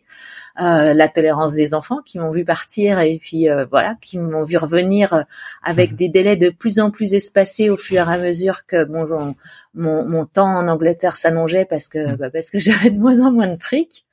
euh, 0.60 0.94
la 0.94 1.08
tolérance 1.08 1.54
des 1.54 1.74
enfants 1.74 2.00
qui 2.04 2.18
m'ont 2.18 2.30
vu 2.30 2.44
partir 2.44 3.00
et 3.00 3.18
puis 3.18 3.48
euh, 3.48 3.66
voilà, 3.70 3.96
qui 4.00 4.18
m'ont 4.18 4.44
vu 4.44 4.56
revenir 4.56 5.24
avec 5.62 5.92
mm. 5.92 5.96
des 5.96 6.08
délais 6.08 6.36
de 6.36 6.50
plus 6.50 6.78
en 6.78 6.90
plus 6.90 7.14
espacés 7.14 7.68
au 7.68 7.76
fur 7.76 8.08
et 8.08 8.12
à 8.12 8.18
mesure 8.18 8.66
que 8.66 8.84
bon, 8.84 9.34
mon, 9.74 10.04
mon 10.04 10.24
temps 10.24 10.56
en 10.56 10.68
Angleterre 10.68 11.16
s'allongeait 11.16 11.64
parce 11.64 11.88
que 11.88 12.12
mm. 12.12 12.16
bah, 12.16 12.30
parce 12.30 12.50
que 12.50 12.58
j'avais 12.60 12.90
de 12.90 12.98
moins 12.98 13.20
en 13.20 13.32
moins 13.32 13.48
de 13.48 13.60
fric. 13.60 14.04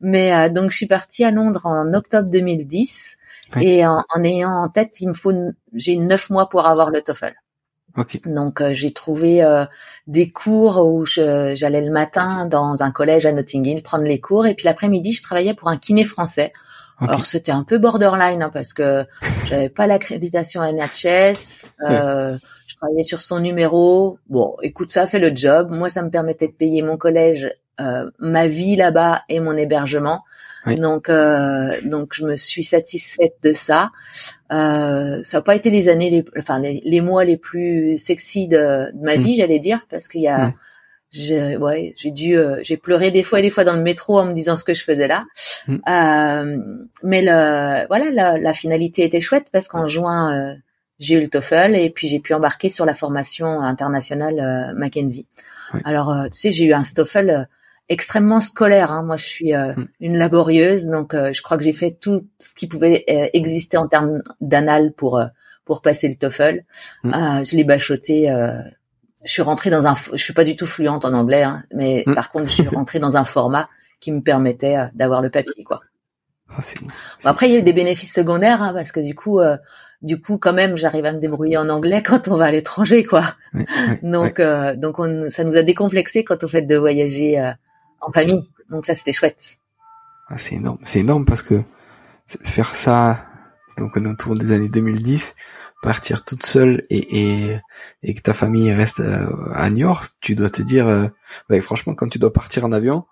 Mais 0.00 0.32
euh, 0.32 0.48
donc 0.48 0.70
je 0.70 0.76
suis 0.76 0.86
partie 0.86 1.24
à 1.24 1.32
Londres 1.32 1.66
en 1.66 1.92
octobre 1.92 2.30
2010 2.30 3.16
et 3.60 3.86
en, 3.86 4.02
ayant 4.22 4.50
en 4.50 4.68
tête, 4.68 5.00
il 5.00 5.08
me 5.08 5.12
faut, 5.12 5.32
j'ai 5.72 5.96
neuf 5.96 6.30
mois 6.30 6.48
pour 6.48 6.66
avoir 6.66 6.90
le 6.90 7.02
TOEFL. 7.02 7.34
Donc 8.26 8.60
euh, 8.60 8.74
j'ai 8.74 8.92
trouvé 8.92 9.44
euh, 9.44 9.64
des 10.08 10.28
cours 10.28 10.84
où 10.84 11.04
j'allais 11.06 11.80
le 11.80 11.92
matin 11.92 12.46
dans 12.46 12.82
un 12.82 12.90
collège 12.90 13.24
à 13.24 13.30
Notting 13.30 13.64
Hill 13.64 13.82
prendre 13.84 14.02
les 14.02 14.18
cours 14.18 14.46
et 14.46 14.54
puis 14.54 14.64
l'après-midi 14.64 15.12
je 15.12 15.22
travaillais 15.22 15.54
pour 15.54 15.68
un 15.68 15.76
kiné 15.76 16.02
français 16.02 16.52
Alors 16.98 17.24
c'était 17.24 17.52
un 17.52 17.62
peu 17.62 17.78
borderline 17.78 18.42
hein, 18.42 18.50
parce 18.52 18.72
que 18.72 19.04
j'avais 19.44 19.68
pas 19.68 19.86
l'accréditation 19.86 20.62
NHS, 20.62 21.68
euh, 21.88 22.36
je 22.66 22.76
travaillais 22.76 23.02
sur 23.02 23.20
son 23.20 23.40
numéro. 23.40 24.18
Bon, 24.28 24.56
écoute, 24.62 24.90
ça 24.90 25.06
fait 25.06 25.18
le 25.18 25.34
job. 25.34 25.68
Moi, 25.70 25.88
ça 25.88 26.02
me 26.02 26.10
permettait 26.10 26.48
de 26.48 26.52
payer 26.52 26.82
mon 26.82 26.96
collège, 26.96 27.52
euh, 27.80 28.10
ma 28.18 28.46
vie 28.46 28.76
là-bas 28.76 29.22
et 29.28 29.40
mon 29.40 29.56
hébergement. 29.56 30.22
Donc, 30.66 31.08
euh, 31.08 31.80
donc 31.84 32.14
je 32.14 32.24
me 32.24 32.36
suis 32.36 32.62
satisfaite 32.62 33.34
de 33.42 33.52
ça. 33.52 33.90
Euh, 34.52 35.22
ça 35.24 35.38
n'a 35.38 35.42
pas 35.42 35.56
été 35.56 35.70
les 35.70 35.88
années, 35.88 36.10
les, 36.10 36.24
enfin 36.38 36.60
les, 36.60 37.00
mois 37.00 37.24
les 37.24 37.36
plus 37.36 37.98
sexy 37.98 38.48
de, 38.48 38.90
ma 39.02 39.16
mm. 39.16 39.20
vie, 39.20 39.36
j'allais 39.36 39.58
dire, 39.58 39.86
parce 39.90 40.08
qu'il 40.08 40.22
y 40.22 40.28
a, 40.28 40.54
j'ai, 41.14 41.56
ouais, 41.56 41.94
j'ai 41.96 42.10
dû, 42.10 42.36
euh, 42.36 42.58
j'ai 42.62 42.76
pleuré 42.76 43.12
des 43.12 43.22
fois 43.22 43.38
et 43.38 43.42
des 43.42 43.50
fois 43.50 43.62
dans 43.62 43.74
le 43.74 43.82
métro 43.82 44.18
en 44.18 44.26
me 44.26 44.32
disant 44.32 44.56
ce 44.56 44.64
que 44.64 44.74
je 44.74 44.82
faisais 44.82 45.06
là. 45.06 45.24
Mm. 45.68 45.76
Euh, 45.88 46.58
mais 47.04 47.22
le, 47.22 47.86
voilà, 47.86 48.10
la, 48.10 48.36
la, 48.36 48.52
finalité 48.52 49.04
était 49.04 49.20
chouette 49.20 49.46
parce 49.52 49.68
qu'en 49.68 49.86
juin, 49.86 50.36
euh, 50.36 50.54
j'ai 50.98 51.14
eu 51.14 51.20
le 51.20 51.28
TOEFL 51.28 51.76
et 51.76 51.90
puis 51.90 52.08
j'ai 52.08 52.18
pu 52.18 52.34
embarquer 52.34 52.68
sur 52.68 52.84
la 52.84 52.94
formation 52.94 53.60
internationale 53.60 54.74
Mackenzie. 54.76 55.26
Alors, 55.84 56.12
tu 56.30 56.38
sais, 56.38 56.52
j'ai 56.52 56.64
eu 56.64 56.72
un 56.72 56.82
TOEFL 56.82 57.48
extrêmement 57.88 58.40
scolaire. 58.40 58.92
Hein. 58.92 59.02
Moi, 59.04 59.16
je 59.16 59.24
suis 59.24 59.54
euh, 59.54 59.74
mm. 59.74 59.88
une 60.00 60.18
laborieuse, 60.18 60.86
donc 60.86 61.14
euh, 61.14 61.32
je 61.32 61.42
crois 61.42 61.56
que 61.56 61.64
j'ai 61.64 61.72
fait 61.72 61.92
tout 61.92 62.26
ce 62.38 62.54
qui 62.54 62.66
pouvait 62.66 63.04
euh, 63.08 63.28
exister 63.32 63.76
en 63.76 63.88
termes 63.88 64.22
d'anal 64.40 64.92
pour 64.92 65.22
pour 65.64 65.80
passer 65.80 66.08
le 66.08 66.16
TOEFL. 66.16 66.64
Mm. 67.04 67.44
je 67.44 67.56
l'ai 67.56 67.64
bachoté. 67.64 68.26
je 69.24 69.30
suis 69.30 69.42
rentrée 69.42 69.70
dans 69.70 69.86
un. 69.86 69.94
Je 70.12 70.22
suis 70.22 70.34
pas 70.34 70.44
du 70.44 70.56
tout 70.56 70.66
fluente 70.66 71.04
en 71.04 71.14
anglais, 71.14 71.42
hein, 71.42 71.62
mais 71.72 72.04
mm. 72.06 72.14
par 72.14 72.30
contre, 72.30 72.48
je 72.48 72.54
suis 72.54 72.68
rentrée 72.68 72.98
dans 72.98 73.16
un 73.16 73.24
format 73.24 73.68
qui 74.00 74.12
me 74.12 74.20
permettait 74.20 74.76
d'avoir 74.94 75.22
le 75.22 75.30
papier, 75.30 75.64
quoi. 75.64 75.80
Ah, 76.50 76.60
après, 77.24 77.48
il 77.48 77.54
y 77.54 77.56
a 77.56 77.62
des 77.62 77.72
bénéfices 77.72 78.12
secondaires 78.12 78.62
hein, 78.62 78.74
parce 78.74 78.92
que 78.92 79.00
du 79.00 79.14
coup, 79.14 79.40
du 80.02 80.20
coup, 80.20 80.36
quand 80.36 80.52
même, 80.52 80.76
j'arrive 80.76 81.06
à 81.06 81.12
me 81.12 81.18
débrouiller 81.18 81.56
en 81.56 81.70
anglais 81.70 82.02
quand 82.06 82.28
on 82.28 82.36
va 82.36 82.46
à 82.46 82.50
l'étranger, 82.50 83.02
quoi. 83.02 83.24
donc, 84.02 84.40
donc, 84.76 84.98
on, 84.98 85.30
ça 85.30 85.42
nous 85.42 85.56
a 85.56 85.62
décomplexé 85.62 86.22
quand 86.22 86.44
on 86.44 86.48
fait 86.48 86.62
de 86.62 86.76
voyager 86.76 87.54
en 88.04 88.12
famille. 88.12 88.48
Donc 88.70 88.86
ça, 88.86 88.94
c'était 88.94 89.12
chouette. 89.12 89.58
Ah, 90.28 90.38
c'est 90.38 90.54
énorme. 90.54 90.78
C'est 90.82 91.00
énorme 91.00 91.24
parce 91.24 91.42
que 91.42 91.62
faire 92.26 92.74
ça, 92.74 93.26
donc 93.76 93.96
autour 93.96 94.34
des 94.34 94.52
années 94.52 94.68
2010, 94.68 95.34
partir 95.82 96.24
toute 96.24 96.46
seule 96.46 96.82
et, 96.88 97.20
et, 97.20 97.58
et 98.02 98.14
que 98.14 98.22
ta 98.22 98.32
famille 98.32 98.72
reste 98.72 99.00
euh, 99.00 99.26
à 99.52 99.68
New 99.68 99.80
York, 99.80 100.06
tu 100.20 100.34
dois 100.34 100.48
te 100.48 100.62
dire, 100.62 100.88
euh, 100.88 101.08
franchement, 101.60 101.94
quand 101.94 102.08
tu 102.08 102.18
dois 102.18 102.32
partir 102.32 102.64
en 102.64 102.72
avion 102.72 103.04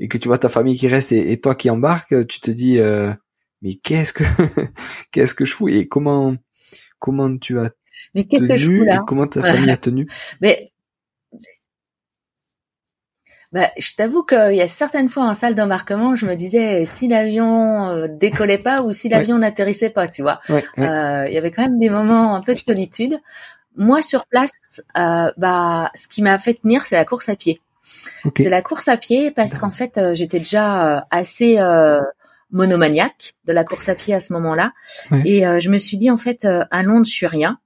et 0.00 0.08
que 0.08 0.16
tu 0.16 0.28
vois 0.28 0.38
ta 0.38 0.48
famille 0.48 0.78
qui 0.78 0.88
reste 0.88 1.12
et, 1.12 1.38
toi 1.40 1.54
qui 1.54 1.68
embarques, 1.68 2.26
tu 2.26 2.40
te 2.40 2.50
dis, 2.50 2.78
euh, 2.78 3.12
mais 3.60 3.74
qu'est-ce 3.74 4.14
que, 4.14 4.24
qu'est-ce 5.12 5.34
que 5.34 5.44
je 5.44 5.52
fous 5.52 5.68
et 5.68 5.86
comment, 5.86 6.34
comment 6.98 7.36
tu 7.36 7.58
as 7.58 7.70
mais 8.14 8.24
qu'est-ce 8.24 8.46
que 8.46 8.56
je 8.56 8.66
fous 8.66 8.84
là 8.84 9.02
comment 9.06 9.26
ta 9.26 9.42
famille 9.42 9.70
a 9.70 9.76
tenu? 9.76 10.08
Mais 10.40 10.72
bah, 13.50 13.70
je 13.78 13.94
t'avoue 13.96 14.22
qu'il 14.22 14.54
y 14.54 14.60
a 14.60 14.68
certaines 14.68 15.08
fois 15.08 15.24
en 15.24 15.34
salle 15.34 15.54
d'embarquement, 15.54 16.14
je 16.16 16.26
me 16.26 16.34
disais 16.34 16.84
si 16.84 17.08
l'avion 17.08 17.88
euh, 17.88 18.06
décollait 18.06 18.58
pas 18.58 18.82
ou 18.82 18.92
si 18.92 19.08
l'avion 19.08 19.38
n'atterrissait 19.38 19.88
pas, 19.88 20.06
tu 20.06 20.20
vois. 20.20 20.40
Euh, 20.50 21.24
il 21.26 21.32
y 21.32 21.38
avait 21.38 21.50
quand 21.50 21.62
même 21.62 21.78
des 21.78 21.88
moments 21.88 22.34
un 22.34 22.42
peu 22.42 22.54
de 22.54 22.60
solitude. 22.60 23.18
Moi, 23.74 24.02
sur 24.02 24.26
place, 24.26 24.82
euh, 24.98 25.32
bah, 25.38 25.90
ce 25.94 26.08
qui 26.08 26.20
m'a 26.20 26.36
fait 26.36 26.54
tenir, 26.54 26.84
c'est 26.84 26.96
la 26.96 27.06
course 27.06 27.30
à 27.30 27.36
pied. 27.36 27.62
C'est 28.36 28.50
la 28.50 28.60
course 28.60 28.88
à 28.88 28.98
pied 28.98 29.30
parce 29.30 29.58
qu'en 29.58 29.70
fait, 29.70 29.98
j'étais 30.12 30.38
déjà 30.38 31.06
assez 31.10 31.58
monomaniaque 32.50 33.34
de 33.46 33.52
la 33.52 33.64
course 33.64 33.88
à 33.88 33.94
pied 33.94 34.14
à 34.14 34.20
ce 34.20 34.32
moment-là, 34.34 34.72
et 35.24 35.42
je 35.60 35.70
me 35.70 35.78
suis 35.78 35.96
dit 35.96 36.10
en 36.10 36.16
fait, 36.18 36.44
à 36.44 36.82
Londres, 36.82 37.06
je 37.06 37.12
suis 37.12 37.26
rien. 37.26 37.58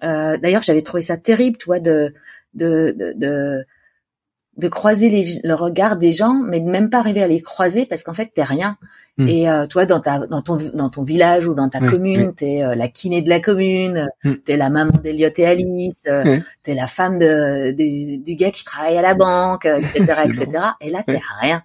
D'ailleurs, 0.00 0.62
j'avais 0.62 0.82
trouvé 0.82 1.02
ça 1.02 1.16
terrible, 1.16 1.58
tu 1.58 1.66
vois, 1.66 1.80
de 1.80 2.12
de, 2.54 2.94
de, 2.96 3.12
de 3.16 3.64
de 4.56 4.68
croiser 4.68 5.08
les, 5.08 5.40
le 5.44 5.54
regard 5.54 5.96
des 5.96 6.12
gens, 6.12 6.34
mais 6.34 6.60
de 6.60 6.68
même 6.68 6.90
pas 6.90 6.98
arriver 6.98 7.22
à 7.22 7.26
les 7.26 7.40
croiser 7.40 7.86
parce 7.86 8.02
qu'en 8.02 8.14
fait 8.14 8.30
t'es 8.34 8.42
rien. 8.42 8.76
Hmm. 9.18 9.28
Et 9.28 9.48
euh, 9.48 9.66
toi 9.66 9.86
dans 9.86 10.00
ta 10.00 10.26
dans 10.26 10.42
ton 10.42 10.58
dans 10.74 10.90
ton 10.90 11.02
village 11.02 11.46
ou 11.46 11.54
dans 11.54 11.68
ta 11.68 11.80
commune, 11.80 12.34
t'es 12.34 12.62
euh, 12.62 12.74
la 12.74 12.88
kiné 12.88 13.22
de 13.22 13.28
la 13.28 13.40
commune, 13.40 14.08
hmm. 14.24 14.34
t'es 14.44 14.56
la 14.56 14.68
maman 14.68 14.92
d'Eliott 15.02 15.38
et 15.38 15.46
Alice, 15.46 16.04
euh, 16.06 16.38
t'es 16.62 16.74
la 16.74 16.86
femme 16.86 17.18
de, 17.18 17.72
du 17.72 18.34
gars 18.36 18.50
qui 18.50 18.64
travaille 18.64 18.96
à 18.96 19.02
la 19.02 19.14
banque, 19.14 19.66
etc., 19.66 20.22
etc. 20.24 20.46
Et 20.80 20.90
là 20.90 21.02
t'es 21.02 21.20
rien. 21.40 21.62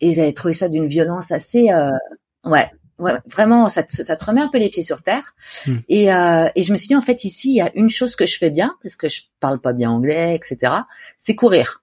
Et 0.00 0.12
j'avais 0.12 0.32
trouvé 0.32 0.54
ça 0.54 0.68
d'une 0.68 0.86
violence 0.86 1.32
assez 1.32 1.70
ouais 2.44 2.70
ouais, 2.98 3.14
vraiment, 3.26 3.68
ça 3.68 3.82
te, 3.82 4.02
ça 4.02 4.14
te 4.14 4.24
remet 4.24 4.40
un 4.40 4.48
peu 4.48 4.58
les 4.58 4.68
pieds 4.68 4.84
sur 4.84 5.02
terre. 5.02 5.34
Hmm. 5.66 5.78
Et, 5.88 6.04
et 6.06 6.62
je 6.62 6.72
me 6.72 6.76
suis 6.76 6.86
dit, 6.86 6.94
en 6.94 7.00
fait, 7.00 7.24
ici, 7.24 7.50
il 7.50 7.56
y 7.56 7.60
a 7.60 7.70
une 7.74 7.90
chose 7.90 8.14
que 8.14 8.26
je 8.26 8.38
fais 8.38 8.50
bien, 8.50 8.76
parce 8.80 8.94
que 8.94 9.08
je 9.08 9.22
parle 9.40 9.60
pas 9.60 9.72
bien 9.72 9.90
anglais, 9.90 10.36
etc., 10.36 10.72
c'est 11.18 11.34
courir. 11.34 11.81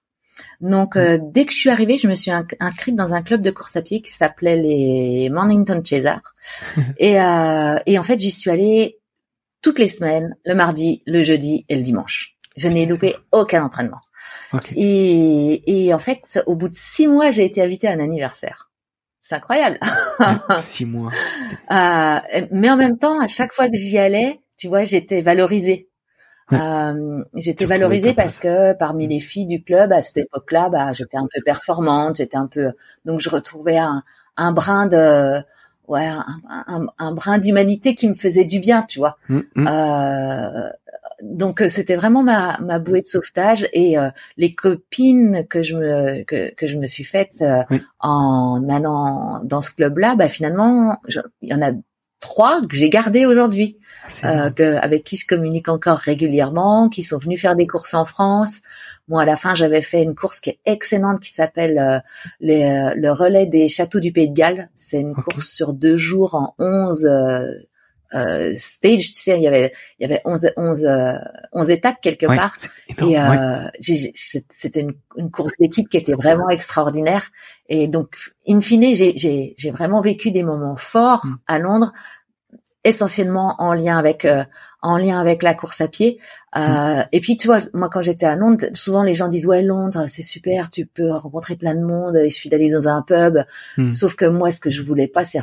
Donc, 0.60 0.96
euh, 0.96 1.18
dès 1.20 1.46
que 1.46 1.52
je 1.52 1.58
suis 1.58 1.70
arrivée, 1.70 1.96
je 1.96 2.06
me 2.06 2.14
suis 2.14 2.30
inscrite 2.60 2.94
dans 2.94 3.14
un 3.14 3.22
club 3.22 3.40
de 3.40 3.50
course 3.50 3.76
à 3.76 3.82
pied 3.82 4.02
qui 4.02 4.12
s'appelait 4.12 4.56
les 4.56 5.30
Mornington 5.30 5.82
Chasers. 5.84 6.34
et, 6.98 7.20
euh, 7.20 7.78
et 7.86 7.98
en 7.98 8.02
fait, 8.02 8.20
j'y 8.20 8.30
suis 8.30 8.50
allée 8.50 8.98
toutes 9.62 9.78
les 9.78 9.88
semaines, 9.88 10.36
le 10.44 10.54
mardi, 10.54 11.02
le 11.06 11.22
jeudi 11.22 11.64
et 11.68 11.76
le 11.76 11.82
dimanche. 11.82 12.36
Je 12.56 12.68
n'ai 12.68 12.86
loupé 12.86 13.16
aucun 13.32 13.64
entraînement. 13.64 14.00
Et, 14.74 15.84
et 15.86 15.94
en 15.94 15.98
fait, 15.98 16.42
au 16.46 16.56
bout 16.56 16.68
de 16.68 16.74
six 16.74 17.06
mois, 17.06 17.30
j'ai 17.30 17.44
été 17.44 17.62
invitée 17.62 17.86
à 17.86 17.92
un 17.92 18.00
anniversaire. 18.00 18.70
C'est 19.22 19.36
incroyable. 19.36 19.78
six 20.58 20.86
mois. 20.86 21.12
Euh, 21.70 22.46
mais 22.50 22.68
en 22.68 22.76
même 22.76 22.98
temps, 22.98 23.20
à 23.20 23.28
chaque 23.28 23.52
fois 23.52 23.68
que 23.68 23.76
j'y 23.76 23.96
allais, 23.96 24.40
tu 24.58 24.66
vois, 24.66 24.82
j'étais 24.82 25.20
valorisée. 25.20 25.88
Euh, 26.52 27.24
j'étais 27.34 27.66
valorisée 27.66 28.14
parce 28.14 28.38
que 28.38 28.72
parmi 28.74 29.06
les 29.06 29.20
filles 29.20 29.46
du 29.46 29.62
club 29.62 29.92
à 29.92 30.00
cette 30.00 30.18
époque-là, 30.18 30.68
bah, 30.68 30.92
j'étais 30.92 31.16
un 31.16 31.28
peu 31.32 31.40
performante, 31.44 32.16
j'étais 32.16 32.36
un 32.36 32.46
peu, 32.46 32.72
donc 33.04 33.20
je 33.20 33.30
retrouvais 33.30 33.78
un, 33.78 34.02
un 34.36 34.52
brin 34.52 34.86
de, 34.86 35.40
ouais, 35.88 36.06
un, 36.06 36.86
un, 36.98 37.12
brin 37.12 37.38
d'humanité 37.38 37.94
qui 37.94 38.08
me 38.08 38.14
faisait 38.14 38.44
du 38.44 38.60
bien, 38.60 38.82
tu 38.82 38.98
vois. 38.98 39.18
Mmh, 39.28 39.40
mmh. 39.54 39.68
Euh, 39.68 40.70
donc 41.22 41.62
c'était 41.68 41.96
vraiment 41.96 42.22
ma, 42.22 42.58
ma 42.60 42.78
bouée 42.78 43.02
de 43.02 43.06
sauvetage 43.06 43.68
et 43.72 43.98
euh, 43.98 44.08
les 44.38 44.54
copines 44.54 45.46
que 45.48 45.62
je 45.62 45.76
me 45.76 46.22
que, 46.24 46.54
que 46.54 46.66
je 46.66 46.78
me 46.78 46.86
suis 46.86 47.04
faites 47.04 47.42
euh, 47.42 47.62
en 47.98 48.66
allant 48.70 49.40
dans 49.44 49.60
ce 49.60 49.70
club-là, 49.70 50.14
bah 50.16 50.28
finalement 50.28 50.98
il 51.42 51.50
y 51.50 51.54
en 51.54 51.60
a 51.60 51.72
trois 52.20 52.60
que 52.60 52.76
j'ai 52.76 52.90
gardés 52.90 53.26
aujourd'hui, 53.26 53.78
ah, 54.22 54.50
euh, 54.60 54.78
avec 54.80 55.04
qui 55.04 55.16
je 55.16 55.26
communique 55.26 55.68
encore 55.68 55.98
régulièrement, 55.98 56.88
qui 56.88 57.02
sont 57.02 57.18
venus 57.18 57.40
faire 57.40 57.56
des 57.56 57.66
courses 57.66 57.94
en 57.94 58.04
France. 58.04 58.60
Moi, 59.08 59.22
à 59.22 59.24
la 59.24 59.36
fin, 59.36 59.54
j'avais 59.54 59.80
fait 59.80 60.02
une 60.02 60.14
course 60.14 60.38
qui 60.38 60.50
est 60.50 60.60
excellente, 60.66 61.20
qui 61.20 61.32
s'appelle 61.32 61.78
euh, 61.78 61.98
euh, 62.48 62.94
le 62.94 63.10
relais 63.10 63.46
des 63.46 63.68
châteaux 63.68 64.00
du 64.00 64.12
Pays 64.12 64.28
de 64.28 64.34
Galles. 64.34 64.68
C'est 64.76 65.00
une 65.00 65.14
course 65.14 65.50
sur 65.50 65.72
deux 65.72 65.96
jours 65.96 66.34
en 66.34 66.54
onze 66.58 67.08
euh, 68.14 68.54
stage, 68.56 69.12
tu 69.12 69.20
sais, 69.20 69.36
il 69.36 69.42
y 69.42 69.46
avait 69.46 69.72
il 69.98 70.02
y 70.02 70.04
avait 70.04 70.20
11 70.24 70.50
11 70.56 70.88
11 71.52 71.70
étapes 71.70 72.00
quelque 72.00 72.26
part. 72.26 72.56
et 72.98 73.18
euh, 73.18 73.68
c'était 73.80 74.80
une, 74.80 74.94
une, 75.16 75.30
course 75.30 75.52
d'équipe 75.58 75.88
qui 75.88 75.96
était 75.96 76.14
vraiment 76.14 76.48
extraordinaire. 76.48 77.30
Et 77.68 77.86
donc 77.86 78.16
in 78.48 78.60
fine 78.60 78.94
j'ai 78.94 79.16
j'ai 79.16 79.54
j'ai 79.56 79.70
vraiment 79.70 80.00
vécu 80.00 80.30
des 80.30 80.42
moments 80.42 80.76
forts 80.76 81.24
mm. 81.24 81.38
à 81.46 81.58
Londres 81.58 81.92
essentiellement 82.84 83.56
en 83.58 83.74
lien 83.74 83.98
avec 83.98 84.24
euh, 84.24 84.44
en 84.82 84.96
lien 84.96 85.20
avec 85.20 85.42
la 85.42 85.52
course 85.54 85.82
à 85.82 85.88
pied. 85.88 86.18
Euh, 86.56 86.60
mm. 86.60 87.06
Et 87.12 87.20
puis 87.20 87.36
tu 87.36 87.46
vois, 87.46 87.58
moi 87.74 87.90
quand 87.90 88.00
j'étais 88.00 88.26
à 88.26 88.36
Londres, 88.36 88.66
souvent 88.72 89.02
les 89.02 89.14
gens 89.14 89.28
disent 89.28 89.46
ouais 89.46 89.62
Londres 89.62 90.06
c'est 90.08 90.22
super, 90.22 90.70
tu 90.70 90.86
peux 90.86 91.10
rencontrer 91.10 91.56
plein 91.56 91.74
de 91.74 91.84
monde, 91.84 92.18
il 92.24 92.30
suffit 92.30 92.48
d'aller 92.48 92.70
dans 92.70 92.88
un 92.88 93.02
pub. 93.02 93.38
Mm. 93.76 93.92
Sauf 93.92 94.14
que 94.14 94.24
moi 94.24 94.50
ce 94.50 94.60
que 94.60 94.70
je 94.70 94.82
voulais 94.82 95.08
pas 95.08 95.24
c'est 95.24 95.40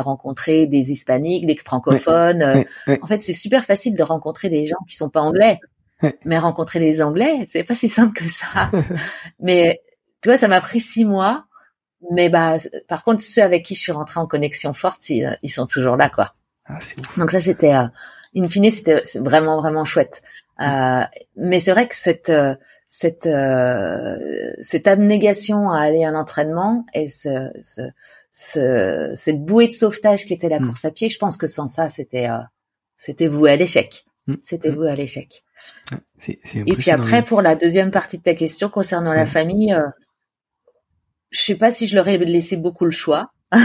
rencontrer 0.00 0.66
des 0.66 0.90
hispaniques, 0.90 1.46
des 1.46 1.56
francophones. 1.56 2.64
En 2.88 3.06
fait 3.06 3.22
c'est 3.22 3.32
super 3.32 3.64
facile 3.64 3.94
de 3.94 4.02
rencontrer 4.02 4.48
des 4.48 4.66
gens 4.66 4.78
qui 4.88 4.96
sont 4.96 5.08
pas 5.08 5.20
anglais, 5.20 5.60
mais 6.24 6.38
rencontrer 6.38 6.80
des 6.80 7.00
anglais 7.00 7.44
c'est 7.46 7.62
pas 7.62 7.76
si 7.76 7.88
simple 7.88 8.12
que 8.12 8.28
ça. 8.28 8.70
mais 9.40 9.80
tu 10.20 10.28
vois 10.28 10.36
ça 10.36 10.48
m'a 10.48 10.60
pris 10.60 10.80
six 10.80 11.04
mois. 11.04 11.44
Mais 12.10 12.28
bah, 12.28 12.56
par 12.88 13.04
contre, 13.04 13.22
ceux 13.22 13.44
avec 13.44 13.64
qui 13.64 13.76
je 13.76 13.80
suis 13.80 13.92
rentrée 13.92 14.18
en 14.18 14.26
connexion 14.26 14.72
forte, 14.72 15.08
ils, 15.08 15.38
ils 15.44 15.48
sont 15.48 15.66
toujours 15.66 15.96
là, 15.96 16.10
quoi. 16.10 16.34
Ah, 16.66 16.78
Donc 17.16 17.30
ça, 17.30 17.40
c'était, 17.40 17.74
euh, 17.74 17.86
in 18.36 18.48
fine, 18.48 18.70
c'était 18.70 19.02
vraiment 19.16 19.60
vraiment 19.60 19.84
chouette. 19.84 20.22
Euh, 20.60 21.02
mais 21.36 21.58
c'est 21.58 21.72
vrai 21.72 21.88
que 21.88 21.96
cette 21.96 22.30
euh, 22.30 22.54
cette 22.86 23.26
euh, 23.26 24.52
cette 24.60 24.86
abnégation 24.86 25.70
à 25.70 25.80
aller 25.80 26.04
à 26.04 26.10
l'entraînement 26.10 26.84
et 26.92 27.08
ce, 27.08 27.50
ce, 27.62 27.80
ce, 28.32 29.12
cette 29.16 29.42
bouée 29.42 29.68
de 29.68 29.72
sauvetage 29.72 30.26
qui 30.26 30.34
était 30.34 30.50
la 30.50 30.60
mm. 30.60 30.66
course 30.66 30.84
à 30.84 30.90
pied, 30.90 31.08
je 31.08 31.18
pense 31.18 31.38
que 31.38 31.46
sans 31.46 31.68
ça, 31.68 31.88
c'était 31.88 32.28
euh, 32.28 32.38
c'était 32.98 33.28
voué 33.28 33.50
à 33.50 33.56
l'échec. 33.56 34.04
Mm. 34.26 34.34
C'était 34.42 34.70
mm. 34.70 34.74
voué 34.74 34.90
à 34.90 34.94
l'échec. 34.94 35.42
et 36.28 36.76
puis 36.76 36.90
après, 36.90 37.22
pour 37.22 37.40
la 37.40 37.56
deuxième 37.56 37.90
partie 37.90 38.18
de 38.18 38.22
ta 38.22 38.34
question 38.34 38.68
concernant 38.68 39.14
la 39.14 39.26
famille, 39.26 39.72
euh, 39.72 39.88
je 41.30 41.40
sais 41.40 41.54
pas 41.54 41.72
si 41.72 41.86
je 41.86 41.94
leur 41.94 42.06
ai 42.08 42.18
laissé 42.18 42.56
beaucoup 42.56 42.84
le 42.84 42.90
choix. 42.90 43.30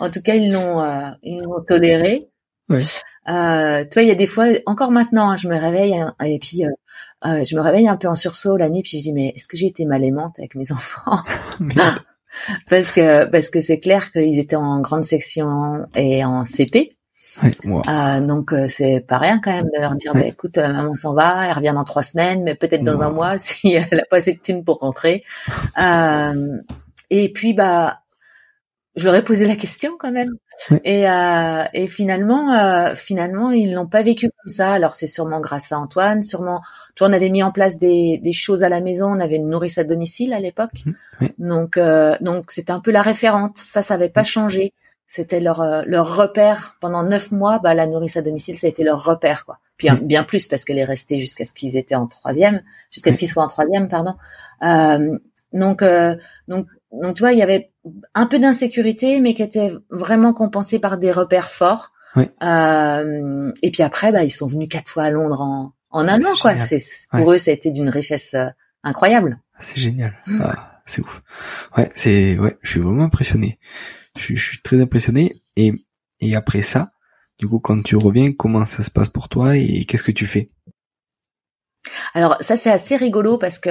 en 0.00 0.10
tout 0.10 0.22
cas, 0.22 0.34
ils 0.34 0.52
l'ont, 0.52 0.82
euh, 0.82 1.10
ils 1.22 1.40
l'ont 1.40 1.62
toléré. 1.66 2.28
Ouais. 2.68 2.82
Euh, 3.28 3.84
toi, 3.90 4.02
il 4.02 4.08
y 4.08 4.10
a 4.10 4.14
des 4.14 4.26
fois, 4.26 4.46
encore 4.66 4.90
maintenant, 4.90 5.30
hein, 5.30 5.36
je 5.36 5.48
me 5.48 5.56
réveille 5.56 5.96
hein, 5.96 6.14
et 6.24 6.38
puis 6.38 6.64
euh, 6.64 6.70
euh, 7.26 7.44
je 7.44 7.56
me 7.56 7.60
réveille 7.60 7.88
un 7.88 7.96
peu 7.96 8.08
en 8.08 8.14
sursaut 8.14 8.56
la 8.56 8.68
nuit, 8.68 8.82
puis 8.82 8.98
je 8.98 9.02
dis 9.02 9.12
mais 9.12 9.32
est-ce 9.34 9.48
que 9.48 9.56
j'ai 9.56 9.66
été 9.66 9.84
mal 9.84 10.04
aimante 10.04 10.34
avec 10.38 10.54
mes 10.54 10.72
enfants? 10.72 11.18
Parce 12.68 12.90
que 12.90 13.26
parce 13.26 13.48
que 13.48 13.60
c'est 13.60 13.78
clair 13.78 14.10
qu'ils 14.10 14.40
étaient 14.40 14.56
en 14.56 14.80
grande 14.80 15.04
section 15.04 15.86
et 15.94 16.24
en 16.24 16.44
CP. 16.44 16.96
Ouais, 17.40 18.20
donc 18.22 18.52
c'est 18.66 19.04
pas 19.06 19.18
rien 19.18 19.40
quand 19.40 19.52
même 19.52 19.70
de 19.72 19.80
leur 19.80 19.94
dire 19.94 20.14
bah, 20.14 20.26
écoute 20.26 20.58
maman 20.58 20.96
s'en 20.96 21.14
va, 21.14 21.46
elle 21.46 21.52
revient 21.52 21.72
dans 21.72 21.84
trois 21.84 22.02
semaines, 22.02 22.42
mais 22.42 22.56
peut-être 22.56 22.82
dans 22.82 23.00
un 23.02 23.10
mois 23.10 23.38
si 23.38 23.74
elle 23.74 24.00
a 24.00 24.04
pas 24.10 24.16
assez 24.16 24.32
de 24.32 24.40
thunes 24.40 24.64
pour 24.64 24.80
rentrer. 24.80 25.22
et 27.10 27.32
puis 27.32 27.54
bah 27.54 28.00
je 28.96 29.04
leur 29.04 29.14
ai 29.14 29.24
posé 29.24 29.46
la 29.46 29.56
question 29.56 29.96
quand 29.98 30.12
même. 30.12 30.30
Et, 30.84 31.08
euh, 31.08 31.64
et 31.72 31.86
finalement, 31.86 32.52
euh, 32.52 32.94
finalement, 32.94 33.50
ils 33.50 33.74
l'ont 33.74 33.88
pas 33.88 34.02
vécu 34.02 34.28
comme 34.28 34.48
ça. 34.48 34.72
Alors 34.72 34.94
c'est 34.94 35.08
sûrement 35.08 35.40
grâce 35.40 35.72
à 35.72 35.78
Antoine, 35.78 36.22
sûrement. 36.22 36.60
Toi, 36.94 37.08
on 37.08 37.12
avait 37.12 37.30
mis 37.30 37.42
en 37.42 37.50
place 37.50 37.78
des, 37.78 38.18
des 38.18 38.32
choses 38.32 38.62
à 38.62 38.68
la 38.68 38.80
maison. 38.80 39.06
On 39.06 39.20
avait 39.20 39.36
une 39.36 39.48
nourrice 39.48 39.78
à 39.78 39.84
domicile 39.84 40.32
à 40.32 40.38
l'époque. 40.38 40.84
Mmh, 40.86 41.26
donc, 41.38 41.76
euh, 41.76 42.16
donc 42.20 42.52
c'était 42.52 42.70
un 42.70 42.80
peu 42.80 42.92
la 42.92 43.02
référente. 43.02 43.58
Ça, 43.58 43.82
ça 43.82 43.94
avait 43.94 44.08
pas 44.08 44.22
mmh. 44.22 44.26
changé. 44.26 44.72
C'était 45.06 45.40
leur 45.40 45.60
euh, 45.60 45.82
leur 45.86 46.16
repère 46.16 46.76
pendant 46.80 47.02
neuf 47.02 47.32
mois. 47.32 47.58
Bah, 47.58 47.74
la 47.74 47.86
nourrice 47.86 48.16
à 48.16 48.22
domicile, 48.22 48.56
ça 48.56 48.68
a 48.68 48.70
été 48.70 48.84
leur 48.84 49.04
repère, 49.04 49.44
quoi. 49.44 49.58
Puis 49.76 49.90
mmh. 49.90 50.06
bien 50.06 50.22
plus 50.22 50.46
parce 50.46 50.64
qu'elle 50.64 50.78
est 50.78 50.84
restée 50.84 51.18
jusqu'à 51.18 51.44
ce 51.44 51.52
qu'ils 51.52 51.76
étaient 51.76 51.96
en 51.96 52.06
troisième, 52.06 52.62
jusqu'à 52.92 53.12
ce 53.12 53.18
qu'ils 53.18 53.28
soient 53.28 53.42
en 53.42 53.48
troisième, 53.48 53.88
pardon. 53.88 54.14
Euh, 54.62 55.18
donc, 55.52 55.82
euh, 55.82 56.16
donc 56.46 56.68
donc 56.92 57.16
tu 57.16 57.20
vois, 57.20 57.32
il 57.32 57.38
y 57.38 57.42
avait 57.42 57.72
un 58.14 58.26
peu 58.26 58.38
d'insécurité, 58.38 59.20
mais 59.20 59.34
qui 59.34 59.42
était 59.42 59.72
vraiment 59.90 60.32
compensé 60.32 60.78
par 60.78 60.98
des 60.98 61.12
repères 61.12 61.50
forts. 61.50 61.92
Euh, 62.42 63.52
et 63.62 63.70
puis 63.70 63.82
après, 63.82 64.12
bah, 64.12 64.24
ils 64.24 64.30
sont 64.30 64.46
venus 64.46 64.68
quatre 64.68 64.88
fois 64.88 65.04
à 65.04 65.10
Londres 65.10 65.40
en, 65.40 65.72
en 65.90 66.08
un 66.08 66.20
an, 66.22 66.34
quoi. 66.40 66.56
C'est 66.56 66.78
pour 67.10 67.32
eux, 67.32 67.38
ça 67.38 67.50
a 67.50 67.54
été 67.54 67.70
d'une 67.70 67.88
richesse 67.88 68.34
euh, 68.34 68.46
incroyable. 68.82 69.40
C'est 69.58 69.80
génial. 69.80 70.14
Mmh. 70.26 70.42
Ah, 70.44 70.80
c'est 70.86 71.02
ouf. 71.02 71.22
Ouais, 71.76 71.90
c'est 71.94 72.38
ouais, 72.38 72.56
je 72.62 72.70
suis 72.70 72.80
vraiment 72.80 73.04
impressionné. 73.04 73.58
Je, 74.16 74.34
je, 74.34 74.48
suis 74.48 74.60
très 74.60 74.80
impressionné. 74.80 75.42
Et 75.56 75.72
et 76.20 76.36
après 76.36 76.62
ça, 76.62 76.92
du 77.38 77.48
coup, 77.48 77.58
quand 77.58 77.82
tu 77.82 77.96
reviens, 77.96 78.32
comment 78.32 78.64
ça 78.64 78.82
se 78.82 78.90
passe 78.90 79.08
pour 79.08 79.28
toi 79.28 79.56
et 79.56 79.84
qu'est-ce 79.86 80.02
que 80.02 80.12
tu 80.12 80.26
fais? 80.26 80.50
Alors 82.14 82.36
ça 82.40 82.56
c'est 82.56 82.70
assez 82.70 82.96
rigolo 82.96 83.38
parce 83.38 83.58
que 83.58 83.70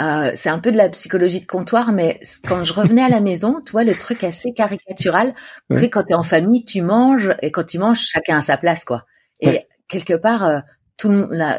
euh, 0.00 0.32
c'est 0.34 0.48
un 0.48 0.58
peu 0.58 0.72
de 0.72 0.78
la 0.78 0.88
psychologie 0.88 1.40
de 1.40 1.46
comptoir, 1.46 1.92
mais 1.92 2.18
quand 2.48 2.64
je 2.64 2.72
revenais 2.72 3.02
à 3.02 3.10
la 3.10 3.20
maison, 3.20 3.60
tu 3.64 3.72
vois 3.72 3.84
le 3.84 3.94
truc 3.94 4.24
assez 4.24 4.52
caricatural. 4.54 5.34
Tu 5.70 5.78
sais, 5.78 5.90
quand 5.90 6.04
t'es 6.04 6.14
en 6.14 6.22
famille, 6.22 6.64
tu 6.64 6.80
manges 6.80 7.34
et 7.42 7.52
quand 7.52 7.64
tu 7.64 7.78
manges, 7.78 8.00
chacun 8.00 8.38
à 8.38 8.40
sa 8.40 8.56
place 8.56 8.84
quoi. 8.86 9.04
Et 9.40 9.66
quelque 9.88 10.14
part, 10.14 10.44
euh, 10.44 10.60
tout 10.96 11.26
la, 11.30 11.58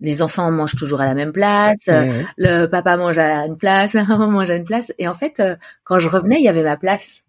les 0.00 0.22
enfants 0.22 0.52
mangent 0.52 0.76
toujours 0.76 1.00
à 1.00 1.06
la 1.06 1.14
même 1.14 1.32
place, 1.32 1.88
le 2.36 2.66
papa 2.66 2.96
mange 2.96 3.18
à 3.18 3.44
une 3.46 3.56
place, 3.56 3.92
la 3.94 4.04
maman 4.04 4.28
mange 4.28 4.50
à 4.50 4.54
une 4.54 4.64
place. 4.64 4.92
Et 4.98 5.08
en 5.08 5.14
fait, 5.14 5.40
euh, 5.40 5.56
quand 5.82 5.98
je 5.98 6.08
revenais, 6.08 6.36
il 6.36 6.44
y 6.44 6.48
avait 6.48 6.62
ma 6.62 6.76
place. 6.76 7.22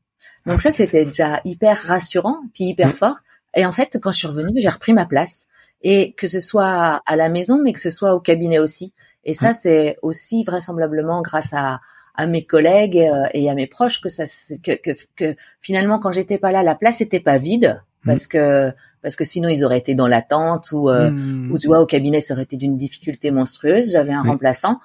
Donc 0.46 0.58
ah, 0.60 0.62
ça 0.62 0.72
c'était 0.72 1.06
déjà 1.06 1.42
hyper 1.44 1.78
rassurant 1.88 2.38
puis 2.54 2.66
hyper 2.66 2.90
fort. 2.90 3.18
Et 3.56 3.66
en 3.66 3.72
fait, 3.72 3.98
quand 4.00 4.12
je 4.12 4.20
suis 4.20 4.28
revenue, 4.28 4.54
j'ai 4.62 4.70
repris 4.70 4.94
ma 4.94 5.06
place 5.06 5.48
et 5.82 6.14
que 6.14 6.28
ce 6.28 6.40
soit 6.40 7.02
à 7.06 7.16
la 7.16 7.30
maison, 7.30 7.62
mais 7.62 7.74
que 7.74 7.80
ce 7.80 7.90
soit 7.90 8.14
au 8.14 8.20
cabinet 8.20 8.60
aussi. 8.60 8.94
Et 9.24 9.34
ça, 9.34 9.54
c'est 9.54 9.98
aussi 10.02 10.44
vraisemblablement 10.44 11.22
grâce 11.22 11.54
à, 11.54 11.80
à 12.16 12.28
mes 12.28 12.44
collègues 12.44 12.98
euh, 12.98 13.28
et 13.34 13.50
à 13.50 13.54
mes 13.54 13.68
proches 13.68 14.02
que 14.02 14.10
ça 14.10 14.26
que, 14.64 14.74
que, 14.74 14.92
que 15.16 15.36
finalement 15.60 16.00
quand 16.00 16.12
j'étais 16.12 16.38
pas 16.38 16.52
là 16.52 16.64
la 16.64 16.76
place 16.76 17.02
était 17.02 17.20
pas 17.20 17.38
vide 17.38 17.82
mmh. 18.04 18.08
parce 18.08 18.28
que 18.28 18.72
parce 19.02 19.16
que 19.16 19.24
sinon 19.24 19.50
ils 19.50 19.64
auraient 19.64 19.78
été 19.78 19.96
dans 19.96 20.08
l'attente 20.08 20.72
ou 20.72 20.90
euh, 20.90 21.12
mmh. 21.12 21.52
ou 21.52 21.58
tu 21.58 21.68
vois 21.68 21.80
au 21.80 21.86
cabinet 21.86 22.22
ça 22.22 22.34
aurait 22.34 22.44
été 22.44 22.58
d'une 22.58 22.78
difficulté 22.78 23.32
monstrueuse 23.32 23.92
j'avais 23.92 24.14
un 24.14 24.24
remplaçant 24.24 24.80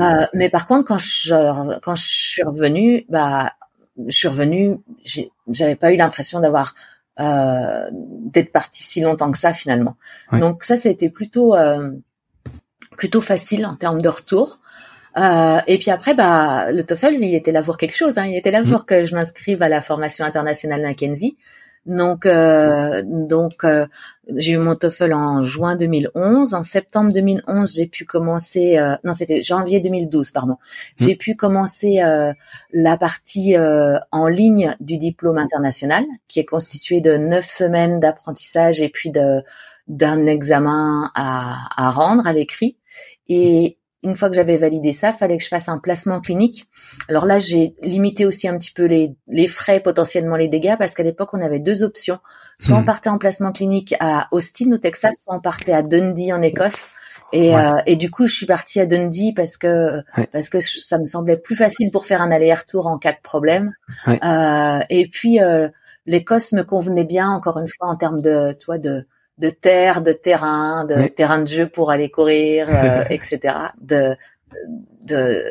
euh, 0.00 0.26
mais 0.32 0.48
par 0.48 0.66
contre 0.66 0.86
quand 0.86 0.98
je 0.98 1.78
quand 1.80 1.96
je 1.96 2.04
suis 2.04 2.42
revenue 2.42 3.04
bah 3.08 3.52
je 4.06 4.16
suis 4.16 4.28
revenue 4.28 4.78
j'avais 5.48 5.76
pas 5.76 5.92
eu 5.92 5.96
l'impression 5.96 6.40
d'avoir 6.40 6.74
euh, 7.18 7.90
d'être 8.32 8.52
parti 8.52 8.82
si 8.82 9.00
longtemps 9.00 9.30
que 9.30 9.38
ça 9.38 9.52
finalement. 9.52 9.96
Donc 10.32 10.64
ça, 10.64 10.78
ça 10.78 10.88
a 10.88 10.92
été 10.92 11.10
plutôt 11.10 11.54
euh, 11.54 11.90
plutôt 12.96 13.20
facile 13.20 13.66
en 13.66 13.74
termes 13.74 14.00
de 14.00 14.08
retour. 14.08 14.60
Euh, 15.16 15.60
et 15.66 15.78
puis 15.78 15.90
après, 15.90 16.14
bah, 16.14 16.70
le 16.70 16.84
TOEFL, 16.84 17.14
il 17.14 17.34
était 17.34 17.52
là 17.52 17.62
pour 17.62 17.76
quelque 17.76 17.96
chose. 17.96 18.18
Hein. 18.18 18.26
Il 18.26 18.36
était 18.36 18.50
là 18.50 18.62
mm. 18.62 18.70
pour 18.70 18.86
que 18.86 19.04
je 19.04 19.14
m'inscrive 19.14 19.62
à 19.62 19.68
la 19.68 19.80
formation 19.80 20.24
internationale 20.24 20.82
Mackenzie. 20.82 21.36
Donc, 21.86 22.26
euh, 22.26 23.02
donc 23.04 23.64
euh, 23.64 23.86
j'ai 24.36 24.52
eu 24.52 24.58
mon 24.58 24.76
TOEFL 24.76 25.12
en 25.12 25.42
juin 25.42 25.76
2011. 25.76 26.54
En 26.54 26.62
septembre 26.62 27.12
2011, 27.12 27.74
j'ai 27.74 27.86
pu 27.86 28.04
commencer. 28.04 28.78
Euh, 28.78 28.96
non, 29.02 29.12
c'était 29.12 29.42
janvier 29.42 29.80
2012, 29.80 30.30
pardon. 30.30 30.52
Mmh. 30.52 31.04
J'ai 31.04 31.16
pu 31.16 31.36
commencer 31.36 32.00
la 32.72 32.96
partie 32.96 33.56
en 33.56 34.26
ligne 34.28 34.76
du 34.80 34.98
diplôme 34.98 35.38
international, 35.38 36.04
qui 36.28 36.40
est 36.40 36.44
constitué 36.44 37.00
de 37.00 37.16
neuf 37.16 37.48
semaines 37.48 37.98
d'apprentissage 37.98 38.80
et 38.80 38.88
puis 38.88 39.10
de 39.10 39.42
d'un 39.88 40.26
examen 40.26 41.10
à, 41.16 41.56
à 41.76 41.90
rendre 41.90 42.24
à 42.26 42.32
l'écrit. 42.32 42.76
Et 43.28 43.79
une 44.02 44.16
fois 44.16 44.30
que 44.30 44.34
j'avais 44.34 44.56
validé 44.56 44.92
ça, 44.92 45.12
fallait 45.12 45.36
que 45.36 45.44
je 45.44 45.48
fasse 45.48 45.68
un 45.68 45.78
placement 45.78 46.20
clinique. 46.20 46.66
Alors 47.08 47.26
là, 47.26 47.38
j'ai 47.38 47.74
limité 47.82 48.24
aussi 48.24 48.48
un 48.48 48.56
petit 48.56 48.72
peu 48.72 48.84
les, 48.84 49.14
les 49.28 49.46
frais, 49.46 49.80
potentiellement 49.80 50.36
les 50.36 50.48
dégâts, 50.48 50.76
parce 50.78 50.94
qu'à 50.94 51.02
l'époque, 51.02 51.30
on 51.32 51.40
avait 51.40 51.58
deux 51.58 51.82
options. 51.82 52.18
Soit 52.58 52.76
on 52.76 52.82
hmm. 52.82 52.86
partait 52.86 53.10
en 53.10 53.18
placement 53.18 53.52
clinique 53.52 53.94
à 54.00 54.28
Austin, 54.32 54.72
au 54.72 54.78
Texas, 54.78 55.14
soit 55.22 55.34
on 55.34 55.40
partait 55.40 55.72
à 55.72 55.82
Dundee, 55.82 56.32
en 56.32 56.42
Écosse. 56.42 56.90
Et, 57.32 57.56
euh, 57.56 57.76
et 57.86 57.96
du 57.96 58.10
coup, 58.10 58.26
je 58.26 58.34
suis 58.34 58.46
partie 58.46 58.80
à 58.80 58.86
Dundee 58.86 59.32
parce 59.34 59.56
que 59.56 60.02
parce 60.32 60.48
que 60.48 60.60
ça 60.60 60.98
me 60.98 61.04
semblait 61.04 61.36
plus 61.36 61.54
facile 61.54 61.90
pour 61.90 62.04
faire 62.04 62.22
un 62.22 62.30
aller-retour 62.30 62.86
en 62.86 62.98
cas 62.98 63.12
de 63.12 63.20
problème. 63.22 63.72
Euh, 64.08 64.80
et 64.88 65.08
puis 65.08 65.40
euh, 65.40 65.68
l'Écosse 66.06 66.52
me 66.52 66.62
convenait 66.62 67.04
bien, 67.04 67.30
encore 67.30 67.58
une 67.58 67.68
fois, 67.68 67.88
en 67.88 67.96
termes 67.96 68.20
de, 68.20 68.52
tu 68.58 68.66
vois, 68.66 68.78
de 68.78 69.06
de 69.40 69.48
terre, 69.48 70.02
de 70.02 70.12
terrain, 70.12 70.84
de 70.84 71.08
terrain 71.08 71.38
de 71.38 71.46
jeu 71.46 71.66
pour 71.66 71.90
aller 71.90 72.10
courir, 72.10 72.68
euh, 72.68 73.04
etc. 73.10 73.54
De, 73.80 74.14
de 75.04 75.42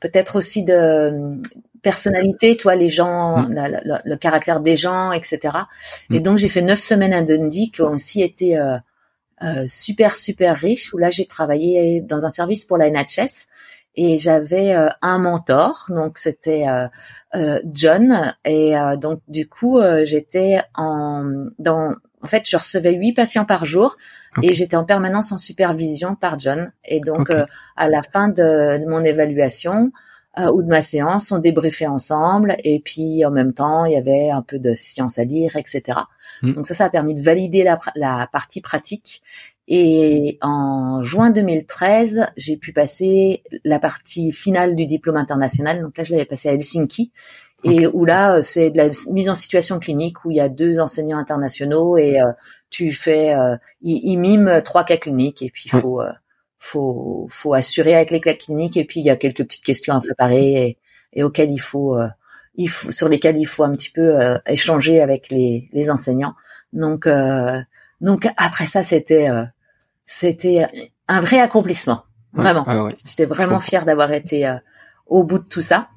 peut-être 0.00 0.36
aussi 0.36 0.64
de 0.64 1.40
personnalité, 1.82 2.56
toi, 2.56 2.74
les 2.74 2.88
gens, 2.88 3.38
mm. 3.38 4.00
le 4.04 4.16
caractère 4.16 4.60
des 4.60 4.76
gens, 4.76 5.12
etc. 5.12 5.56
Et 6.10 6.18
mm. 6.18 6.22
donc 6.22 6.38
j'ai 6.38 6.48
fait 6.48 6.62
neuf 6.62 6.80
semaines 6.80 7.14
à 7.14 7.22
Dundee 7.22 7.70
qui 7.70 7.82
ont 7.82 7.92
aussi 7.92 8.22
été 8.22 8.58
euh, 8.58 8.76
euh, 9.42 9.64
super 9.68 10.16
super 10.16 10.56
riches. 10.56 10.92
Où 10.92 10.98
là 10.98 11.10
j'ai 11.10 11.26
travaillé 11.26 12.00
dans 12.00 12.26
un 12.26 12.30
service 12.30 12.64
pour 12.64 12.76
la 12.76 12.90
NHS 12.90 13.46
et 13.94 14.18
j'avais 14.18 14.74
un 15.02 15.18
mentor, 15.18 15.86
donc 15.90 16.16
c'était 16.18 16.64
John. 17.72 18.34
Et 18.44 18.74
donc 18.98 19.20
du 19.28 19.48
coup 19.48 19.80
j'étais 20.04 20.62
en 20.74 21.50
dans 21.58 21.94
en 22.22 22.26
fait, 22.26 22.48
je 22.48 22.56
recevais 22.56 22.94
huit 22.94 23.12
patients 23.12 23.44
par 23.44 23.64
jour 23.64 23.96
et 24.42 24.54
j'étais 24.54 24.76
en 24.76 24.84
permanence 24.84 25.32
en 25.32 25.38
supervision 25.38 26.14
par 26.14 26.38
John. 26.38 26.72
Et 26.84 27.00
donc, 27.00 27.30
euh, 27.30 27.44
à 27.76 27.88
la 27.88 28.02
fin 28.02 28.28
de, 28.28 28.88
mon 28.88 29.02
évaluation 29.02 29.92
euh, 30.38 30.50
ou 30.52 30.62
de 30.62 30.68
ma 30.68 30.82
séance, 30.82 31.32
on 31.32 31.38
débriefait 31.38 31.86
ensemble. 31.86 32.56
Et 32.62 32.80
puis, 32.80 33.24
en 33.24 33.30
même 33.30 33.52
temps, 33.52 33.84
il 33.84 33.92
y 33.92 33.96
avait 33.96 34.30
un 34.30 34.42
peu 34.42 34.58
de 34.58 34.74
science 34.74 35.18
à 35.18 35.24
lire, 35.24 35.56
etc. 35.56 35.98
Hmm. 36.42 36.52
Donc 36.52 36.66
ça, 36.66 36.74
ça 36.74 36.84
a 36.84 36.90
permis 36.90 37.14
de 37.14 37.20
valider 37.20 37.64
la, 37.64 37.78
la 37.96 38.28
partie 38.30 38.60
pratique. 38.60 39.22
Et 39.68 40.38
en 40.42 41.02
juin 41.02 41.30
2013, 41.30 42.26
j'ai 42.36 42.56
pu 42.56 42.72
passer 42.72 43.42
la 43.64 43.78
partie 43.78 44.32
finale 44.32 44.74
du 44.74 44.86
diplôme 44.86 45.16
international. 45.16 45.80
Donc 45.80 45.96
là, 45.96 46.04
je 46.04 46.12
l'avais 46.12 46.24
passé 46.24 46.48
à 46.48 46.52
Helsinki 46.52 47.12
et 47.64 47.86
où 47.86 48.04
là 48.04 48.36
euh, 48.36 48.42
c'est 48.42 48.70
de 48.70 48.76
la 48.76 48.88
mise 49.10 49.28
en 49.28 49.34
situation 49.34 49.78
clinique 49.78 50.24
où 50.24 50.30
il 50.30 50.36
y 50.36 50.40
a 50.40 50.48
deux 50.48 50.80
enseignants 50.80 51.18
internationaux 51.18 51.96
et 51.96 52.20
euh, 52.20 52.32
tu 52.70 52.92
fais 52.92 53.34
euh, 53.34 53.56
ils, 53.82 54.16
miment 54.16 54.60
trois 54.62 54.84
cas 54.84 54.96
cliniques 54.96 55.42
et 55.42 55.50
puis 55.50 55.64
il 55.72 55.78
faut 55.78 56.02
faut 56.58 57.26
faut 57.30 57.54
assurer 57.54 57.94
avec 57.94 58.10
les 58.10 58.20
cas 58.20 58.34
cliniques 58.34 58.76
et 58.76 58.84
puis 58.84 59.00
il 59.00 59.06
y 59.06 59.10
a 59.10 59.16
quelques 59.16 59.44
petites 59.44 59.64
questions 59.64 59.94
à 59.94 60.00
préparer 60.00 60.66
et, 60.66 60.78
et 61.12 61.22
auxquelles 61.22 61.50
il 61.50 61.60
faut 61.60 61.98
il 62.54 62.68
faut 62.68 62.90
sur 62.90 63.08
lesquelles 63.08 63.38
il 63.38 63.46
faut 63.46 63.64
un 63.64 63.72
petit 63.72 63.90
peu 63.90 64.16
échanger 64.46 65.00
avec 65.00 65.28
les 65.28 65.68
les 65.72 65.90
enseignants. 65.90 66.34
Donc 66.72 67.08
donc 68.00 68.28
après 68.36 68.66
ça 68.66 68.82
c'était 68.82 69.28
c'était 70.04 70.66
un 71.08 71.20
vrai 71.20 71.40
accomplissement. 71.40 72.04
Vraiment. 72.32 72.64
J'étais 73.04 73.26
vraiment 73.26 73.60
fière 73.60 73.84
d'avoir 73.84 74.10
été 74.12 74.56
au 75.06 75.24
bout 75.24 75.38
de 75.38 75.44
tout 75.44 75.62
ça 75.62 75.88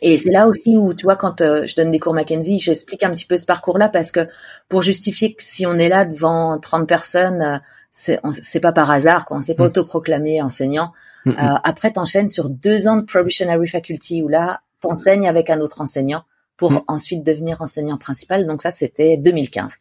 et 0.00 0.18
c'est 0.18 0.30
là 0.30 0.48
aussi 0.48 0.76
où, 0.76 0.94
tu 0.94 1.04
vois, 1.04 1.16
quand 1.16 1.40
euh, 1.40 1.66
je 1.66 1.74
donne 1.76 1.90
des 1.90 1.98
cours 1.98 2.14
Mackenzie, 2.14 2.58
j'explique 2.58 3.02
un 3.02 3.10
petit 3.10 3.24
peu 3.26 3.36
ce 3.36 3.46
parcours-là 3.46 3.88
parce 3.88 4.10
que 4.12 4.26
pour 4.68 4.82
justifier 4.82 5.34
que 5.34 5.42
si 5.42 5.66
on 5.66 5.74
est 5.78 5.88
là 5.88 6.04
devant 6.04 6.58
30 6.58 6.88
personnes, 6.88 7.42
euh, 7.42 7.58
c'est, 7.92 8.20
c'est 8.42 8.60
pas 8.60 8.72
par 8.72 8.90
hasard, 8.90 9.24
quoi. 9.24 9.38
On 9.38 9.42
s'est 9.42 9.54
pas 9.54 9.64
mm. 9.64 9.68
autoproclamé 9.68 10.42
enseignant. 10.42 10.92
Mm, 11.24 11.30
mm. 11.30 11.34
Euh, 11.34 11.54
après, 11.64 11.90
t'enchaînes 11.92 12.28
sur 12.28 12.50
deux 12.50 12.88
ans 12.88 12.96
de 12.96 13.02
probationary 13.04 13.66
faculty 13.68 14.22
où 14.22 14.28
là, 14.28 14.60
t'enseignes 14.80 15.26
avec 15.28 15.48
un 15.50 15.60
autre 15.60 15.80
enseignant 15.80 16.22
pour 16.56 16.72
Mm. 16.72 16.80
ensuite 16.88 17.24
devenir 17.24 17.60
enseignant 17.62 17.96
principal. 17.96 18.46
Donc 18.46 18.62
ça, 18.62 18.70
c'était 18.70 19.16
2015. 19.16 19.74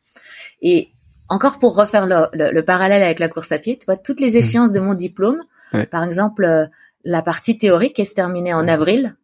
Et 0.61 0.89
encore 1.27 1.59
pour 1.59 1.75
refaire 1.75 2.05
le, 2.05 2.27
le- 2.33 2.51
le 2.51 2.63
parallèle 2.65 3.01
avec 3.03 3.19
la 3.19 3.27
course 3.29 3.51
à 3.51 3.59
pied, 3.59 3.77
tu 3.77 3.85
vois, 3.85 3.97
toutes 3.97 4.19
les 4.19 4.37
échéances 4.37 4.71
de 4.71 4.79
mon 4.79 4.93
diplôme, 4.93 5.41
Mm. 5.73 5.77
Ouais. 5.79 5.85
par 5.87 6.03
exemple, 6.03 6.45
euh, 6.45 6.67
la 7.03 7.21
partie 7.23 7.57
théorique 7.57 7.99
est 7.99 8.05
se 8.05 8.13
terminée 8.13 8.53
en 8.53 8.67
avril. 8.67 9.15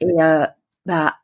Et 0.00 0.06
euh, 0.22 0.46
bah, 0.86 1.16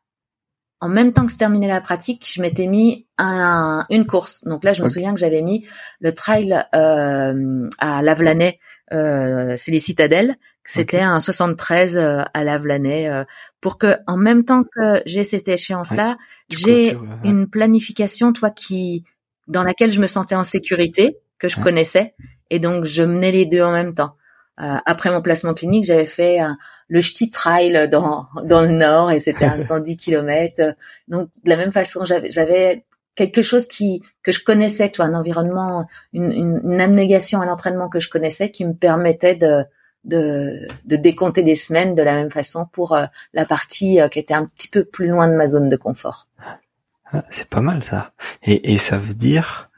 en 0.79 0.89
même 0.89 1.11
temps 1.13 1.25
que 1.25 1.31
se 1.31 1.37
terminait 1.37 1.67
la 1.67 1.81
pratique, 1.81 2.27
je 2.31 2.41
m'étais 2.41 2.67
mis 2.67 3.07
un, 3.17 3.85
une 3.89 4.05
course. 4.05 4.43
Donc 4.43 4.63
là, 4.63 4.73
je 4.73 4.83
me 4.83 4.87
souviens 4.87 5.13
que 5.13 5.19
j'avais 5.19 5.41
mis 5.41 5.65
le 5.99 6.13
trail 6.13 6.53
euh, 6.75 7.67
à 7.79 8.01
Lavelanet, 8.01 8.59
euh, 8.93 9.55
c'est 9.57 9.71
les 9.71 9.79
citadelles. 9.79 10.35
C'était 10.63 10.99
un 10.99 11.19
73 11.19 11.95
euh, 11.97 12.21
à 12.33 12.43
Lavelanet 12.43 13.07
euh, 13.09 13.23
pour 13.61 13.77
que, 13.77 13.97
en 14.05 14.17
même 14.17 14.43
temps 14.43 14.63
que 14.63 15.01
j'ai 15.05 15.23
cette 15.23 15.47
échéance-là, 15.47 16.17
j'ai 16.49 16.95
une 17.23 17.49
planification, 17.49 18.33
toi, 18.33 18.49
qui 18.51 19.03
dans 19.47 19.63
laquelle 19.63 19.91
je 19.91 20.01
me 20.01 20.07
sentais 20.07 20.35
en 20.35 20.43
sécurité, 20.43 21.17
que 21.39 21.47
je 21.47 21.55
Ouais. 21.57 21.63
connaissais, 21.63 22.13
et 22.49 22.59
donc 22.59 22.83
je 22.83 23.01
menais 23.03 23.31
les 23.31 23.45
deux 23.45 23.61
en 23.63 23.71
même 23.71 23.93
temps. 23.95 24.15
Euh, 24.59 24.75
après 24.85 25.11
mon 25.11 25.21
placement 25.21 25.53
clinique, 25.53 25.85
j'avais 25.85 26.05
fait 26.07 26.39
un- 26.39 26.57
le 26.89 27.01
Ch'ti 27.01 27.29
Trail 27.29 27.87
dans 27.91 28.27
dans 28.43 28.61
le 28.61 28.69
Nord, 28.69 29.11
et 29.11 29.19
c'était 29.19 29.45
un 29.45 29.57
110 29.57 29.97
km. 29.97 30.73
Donc 31.07 31.29
de 31.43 31.49
la 31.49 31.57
même 31.57 31.71
façon, 31.71 32.05
j'avais 32.05 32.85
quelque 33.15 33.41
chose 33.41 33.67
qui 33.67 34.01
que 34.23 34.31
je 34.31 34.43
connaissais, 34.43 34.89
toi, 34.89 35.05
un 35.05 35.13
environnement, 35.13 35.85
une, 36.13 36.31
une, 36.31 36.61
une 36.63 36.81
abnégation 36.81 37.41
à 37.41 37.45
l'entraînement 37.45 37.89
que 37.89 37.99
je 37.99 38.09
connaissais, 38.09 38.49
qui 38.51 38.65
me 38.65 38.73
permettait 38.73 39.35
de 39.35 39.63
de, 40.05 40.67
de 40.85 40.95
décompter 40.95 41.43
les 41.43 41.55
semaines 41.55 41.93
de 41.93 42.01
la 42.01 42.13
même 42.13 42.31
façon 42.31 42.65
pour 42.71 42.93
euh, 42.95 43.05
la 43.33 43.45
partie 43.45 43.99
euh, 43.99 44.07
qui 44.07 44.19
était 44.19 44.33
un 44.33 44.45
petit 44.45 44.69
peu 44.69 44.85
plus 44.85 45.07
loin 45.07 45.27
de 45.27 45.33
ma 45.35 45.49
zone 45.49 45.67
de 45.67 45.75
confort. 45.75 46.29
Ah, 47.11 47.25
c'est 47.29 47.49
pas 47.49 47.59
mal 47.59 47.83
ça. 47.83 48.13
Et, 48.43 48.73
et 48.73 48.77
ça 48.77 48.97
veut 48.97 49.15
dire 49.15 49.69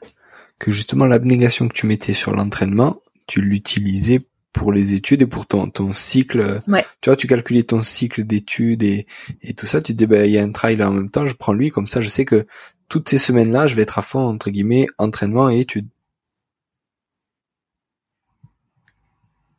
que 0.60 0.70
justement 0.70 1.06
l'abnégation 1.06 1.66
que 1.66 1.74
tu 1.74 1.86
mettais 1.86 2.12
sur 2.12 2.32
l'entraînement, 2.32 2.98
tu 3.26 3.40
l'utilisais 3.40 4.20
pour 4.52 4.72
les 4.72 4.94
études 4.94 5.22
et 5.22 5.26
pour 5.26 5.46
ton, 5.46 5.70
ton 5.70 5.92
cycle. 5.92 6.60
Ouais. 6.66 6.84
Tu 7.00 7.10
vois, 7.10 7.16
tu 7.16 7.26
calculais 7.26 7.62
ton 7.62 7.82
cycle 7.82 8.24
d'études 8.24 8.82
et, 8.82 9.06
et 9.42 9.54
tout 9.54 9.66
ça. 9.66 9.80
Tu 9.80 9.92
te 9.92 9.98
dis, 9.98 10.06
ben, 10.06 10.24
il 10.24 10.32
y 10.32 10.38
a 10.38 10.42
un 10.42 10.52
trail 10.52 10.82
en 10.82 10.92
même 10.92 11.10
temps, 11.10 11.26
je 11.26 11.34
prends 11.34 11.52
lui, 11.52 11.70
comme 11.70 11.86
ça 11.86 12.00
je 12.00 12.08
sais 12.08 12.24
que 12.24 12.46
toutes 12.88 13.08
ces 13.08 13.18
semaines-là, 13.18 13.66
je 13.68 13.74
vais 13.76 13.82
être 13.82 13.98
à 13.98 14.02
fond, 14.02 14.20
entre 14.20 14.50
guillemets, 14.50 14.86
entraînement 14.98 15.48
et 15.48 15.60
études. 15.60 15.88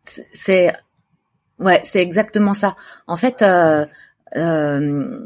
C'est- 0.04 0.73
ouais, 1.60 1.80
c'est 1.84 2.01
exactement 2.01 2.54
ça. 2.54 2.75
En 3.08 3.15
fait, 3.15 3.41
euh, 3.41 3.86
euh, 4.36 5.19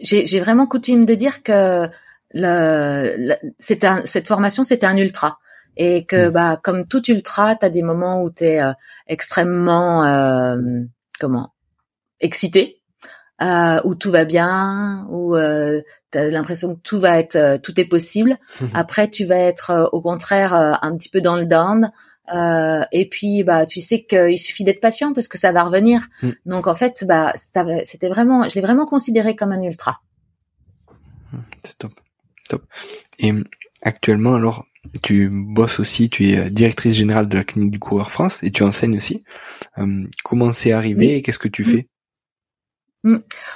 j'ai 0.00 0.40
vraiment 0.40 0.66
coutume 0.66 1.04
de 1.04 1.14
dire 1.14 1.42
que 1.42 1.86
le, 2.32 3.34
un, 3.82 4.02
cette 4.04 4.28
formation 4.28 4.62
c'était 4.64 4.86
un 4.86 4.96
ultra 4.96 5.40
et 5.76 6.04
que 6.04 6.28
Mm. 6.28 6.32
bah 6.32 6.58
comme 6.62 6.86
tout 6.86 7.04
ultra, 7.10 7.56
tu 7.56 7.64
as 7.64 7.70
des 7.70 7.82
moments 7.82 8.22
où 8.22 8.30
tu 8.30 8.44
es 8.44 8.60
extrêmement 9.06 10.04
euh, 10.04 10.56
comment 11.20 11.52
excité, 12.20 12.80
euh, 13.40 13.80
où 13.84 13.94
tout 13.94 14.10
va 14.10 14.24
bien, 14.24 15.06
où 15.10 15.36
euh, 15.36 15.80
tu 16.10 16.18
as 16.18 16.28
l'impression 16.28 16.74
que 16.74 16.80
tout 16.80 16.98
va 16.98 17.18
être 17.18 17.36
euh, 17.36 17.58
tout 17.58 17.78
est 17.78 17.84
possible. 17.84 18.36
Après, 18.74 19.08
tu 19.08 19.24
vas 19.24 19.36
être 19.36 19.70
euh, 19.70 19.86
au 19.92 20.00
contraire 20.00 20.54
euh, 20.54 20.72
un 20.82 20.96
petit 20.96 21.08
peu 21.08 21.20
dans 21.20 21.36
le 21.36 21.46
down. 21.46 21.90
Euh, 22.34 22.84
et 22.92 23.08
puis, 23.08 23.42
bah, 23.42 23.64
tu 23.64 23.80
sais 23.80 24.04
qu'il 24.04 24.38
suffit 24.38 24.64
d'être 24.64 24.80
patient 24.80 25.14
parce 25.14 25.28
que 25.28 25.38
ça 25.38 25.50
va 25.52 25.62
revenir. 25.62 26.08
Mm. 26.22 26.30
Donc, 26.46 26.66
en 26.66 26.74
fait, 26.74 27.04
bah, 27.06 27.32
c'était 27.36 28.08
vraiment, 28.08 28.46
je 28.48 28.54
l'ai 28.54 28.60
vraiment 28.60 28.84
considéré 28.84 29.34
comme 29.34 29.52
un 29.52 29.62
ultra. 29.62 30.00
C'est 31.64 31.78
top. 31.78 31.92
Top. 32.48 32.64
Et 33.18 33.32
actuellement, 33.82 34.34
alors, 34.34 34.66
tu 35.02 35.28
bosses 35.30 35.80
aussi, 35.80 36.10
tu 36.10 36.30
es 36.30 36.38
euh, 36.38 36.50
directrice 36.50 36.94
générale 36.94 37.28
de 37.28 37.36
la 37.36 37.44
clinique 37.44 37.70
du 37.70 37.78
coureur 37.78 38.10
France 38.10 38.42
et 38.42 38.50
tu 38.50 38.62
enseignes 38.62 38.96
aussi. 38.96 39.24
Hum, 39.76 40.08
comment 40.24 40.52
c'est 40.52 40.72
arrivé 40.72 41.06
Oui. 41.08 41.12
et 41.14 41.22
qu'est-ce 41.22 41.38
que 41.38 41.48
tu 41.48 41.62
Mm. 41.62 41.66
fais 41.66 41.86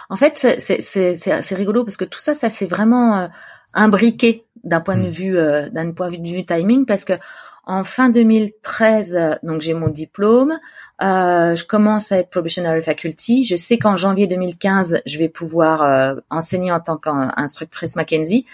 En 0.09 0.17
fait, 0.17 0.39
c'est- 0.61 1.55
rigolo 1.55 1.85
parce 1.85 1.97
que 1.97 2.05
tout 2.05 2.21
ça, 2.21 2.35
ça 2.35 2.49
c'est 2.51 2.67
vraiment 2.67 3.19
euh, 3.19 3.29
imbriqué 3.75 4.45
d'un 4.65 4.81
point 4.81 4.97
de 4.97 5.07
Mm. 5.07 5.11
vue 5.11 5.37
euh, 5.39 5.69
d'un 5.71 5.93
point 5.93 6.11
de 6.11 6.17
vue 6.29 6.45
timing 6.45 6.87
parce 6.87 7.05
que 7.05 7.15
en 7.65 7.85
fin 7.85 8.09
2013, 8.11 9.15
euh, 9.17 9.35
donc 9.43 9.61
j'ai 9.61 9.75
mon 9.75 9.89
diplôme, 9.89 10.59
euh, 11.03 11.55
je 11.55 11.65
commence 11.65 12.11
à 12.13 12.19
être 12.19 12.31
probationary 12.31 12.83
faculty. 12.83 13.45
Je 13.45 13.57
sais 13.57 13.79
qu'en 13.79 13.97
janvier 13.97 14.27
2015, 14.27 15.01
je 15.07 15.19
vais 15.19 15.29
pouvoir 15.29 15.83
euh, 15.83 16.15
enseigner 16.31 16.73
en 16.73 16.81
tant 16.81 16.97
qu'instructrice 16.97 17.97
Mackenzie. 17.97 18.45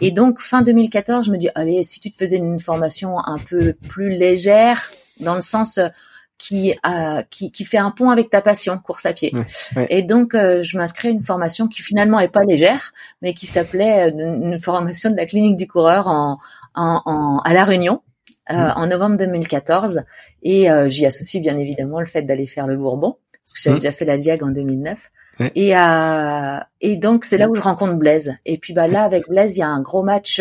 Et 0.00 0.10
donc 0.10 0.40
fin 0.40 0.62
2014, 0.62 1.26
je 1.26 1.30
me 1.30 1.38
dis 1.38 1.48
allez, 1.54 1.82
si 1.82 1.98
tu 2.00 2.10
te 2.10 2.16
faisais 2.16 2.36
une 2.36 2.58
formation 2.58 3.18
un 3.18 3.38
peu 3.38 3.72
plus 3.88 4.10
légère, 4.10 4.90
dans 5.20 5.34
le 5.34 5.40
sens 5.40 5.78
euh, 5.78 5.88
qui, 6.36 6.72
euh, 6.86 7.22
qui 7.30 7.50
qui 7.50 7.64
fait 7.64 7.78
un 7.78 7.90
pont 7.90 8.10
avec 8.10 8.30
ta 8.30 8.40
passion, 8.42 8.78
course 8.78 9.06
à 9.06 9.12
pied. 9.12 9.32
Ouais, 9.34 9.46
ouais. 9.76 9.86
Et 9.90 10.02
donc 10.02 10.34
euh, 10.34 10.62
je 10.62 10.76
m'inscris 10.78 11.08
à 11.08 11.10
une 11.10 11.22
formation 11.22 11.66
qui 11.68 11.82
finalement 11.82 12.20
est 12.20 12.28
pas 12.28 12.44
légère, 12.44 12.92
mais 13.22 13.32
qui 13.34 13.46
s'appelait 13.46 14.06
euh, 14.06 14.10
une, 14.12 14.52
une 14.52 14.60
formation 14.60 15.10
de 15.10 15.16
la 15.16 15.26
clinique 15.26 15.56
du 15.56 15.66
coureur 15.66 16.06
en, 16.06 16.38
en, 16.74 17.02
en- 17.06 17.38
à 17.38 17.54
la 17.54 17.64
Réunion. 17.64 18.02
Euh, 18.50 18.54
Mhm. 18.54 18.72
en 18.76 18.86
novembre 18.86 19.16
2014 19.18 20.02
et 20.42 20.70
euh, 20.70 20.88
j'y 20.88 21.04
associe 21.06 21.42
bien 21.42 21.56
évidemment 21.58 22.00
le 22.00 22.06
fait 22.06 22.22
d'aller 22.22 22.46
faire 22.46 22.66
le 22.66 22.76
Bourbon 22.76 23.16
parce 23.44 23.52
que 23.54 23.60
j'avais 23.62 23.74
Mhm. 23.74 23.80
déjà 23.80 23.92
fait 23.92 24.04
la 24.04 24.18
Diag 24.18 24.42
en 24.42 24.48
2009 24.50 25.10
Ouais. 25.40 25.52
et 25.54 25.76
euh, 25.76 26.58
et 26.80 26.96
donc 26.96 27.24
c'est 27.24 27.38
là 27.38 27.48
où 27.48 27.54
je 27.54 27.60
rencontre 27.60 27.94
Blaise 27.94 28.34
et 28.44 28.58
puis 28.58 28.72
bah 28.72 28.86
là 28.88 29.04
avec 29.04 29.28
Blaise 29.28 29.56
il 29.56 29.60
y 29.60 29.62
a 29.62 29.68
un 29.68 29.80
gros 29.80 30.02
match 30.02 30.40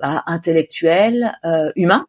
bah, 0.00 0.22
intellectuel 0.26 1.32
humain 1.76 2.06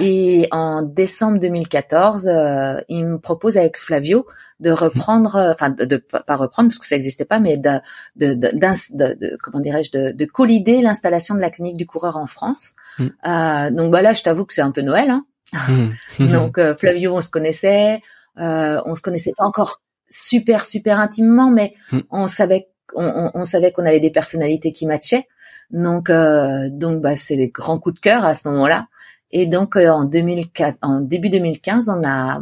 et 0.00 0.48
en 0.52 0.82
décembre 0.82 1.38
2014 1.38 2.26
euh, 2.26 2.80
il 2.88 3.06
me 3.06 3.18
propose 3.18 3.56
avec 3.58 3.78
Flavio 3.78 4.26
de 4.60 4.70
reprendre 4.70 5.36
euh, 5.36 5.52
enfin 5.52 5.70
de, 5.70 5.84
de 5.84 5.96
pas 5.96 6.36
reprendre 6.36 6.68
parce 6.70 6.78
que 6.78 6.86
ça 6.86 6.94
n'existait 6.94 7.24
pas 7.26 7.40
mais 7.40 7.56
de 7.58 7.78
de, 8.16 8.32
de, 8.34 9.36
comment 9.42 9.60
dirais-je 9.60 9.90
de, 9.90 10.12
de 10.12 10.24
collider 10.24 10.80
l'installation 10.80 11.34
de 11.34 11.40
la 11.40 11.50
clinique 11.50 11.76
du 11.76 11.86
coureur 11.86 12.16
en 12.16 12.26
France 12.26 12.72
Mm. 12.98 13.04
euh, 13.26 13.70
donc 13.70 13.90
bah 13.90 14.02
là 14.02 14.12
je 14.12 14.22
t'avoue 14.22 14.44
que 14.44 14.52
c'est 14.52 14.60
un 14.62 14.70
peu 14.70 14.82
Noël 14.82 15.10
hein. 15.10 15.24
Hum. 15.68 15.92
Donc 16.32 16.58
euh, 16.58 16.74
Flavio, 16.74 17.14
on 17.16 17.20
se 17.20 17.28
connaissait, 17.30 18.00
euh, 18.38 18.80
on 18.86 18.94
se 18.94 19.02
connaissait 19.02 19.32
pas 19.36 19.44
encore 19.44 19.80
super 20.10 20.64
super 20.64 21.00
intimement, 21.00 21.50
mais 21.50 21.74
Mm. 21.92 22.00
on 22.10 22.26
savait 22.26 22.68
on, 22.94 23.04
on- 23.06 23.30
on 23.34 23.44
savait 23.44 23.72
qu'on 23.72 23.84
avait 23.86 24.00
des 24.00 24.10
personnalités 24.10 24.72
qui 24.72 24.86
matchaient. 24.86 25.26
Donc 25.70 26.10
euh, 26.10 26.68
donc 26.70 27.00
bah 27.00 27.16
c'est 27.16 27.36
des 27.36 27.48
grands 27.48 27.78
coups 27.78 27.94
de 27.96 28.00
cœur 28.00 28.24
à 28.26 28.34
ce 28.34 28.46
moment-là. 28.48 28.86
Et 29.32 29.46
donc 29.46 29.76
euh, 29.76 29.88
en 29.88 30.04
2004, 30.04 30.78
en 30.82 31.00
début 31.00 31.30
2015, 31.30 31.88
on 31.88 32.06
a 32.06 32.40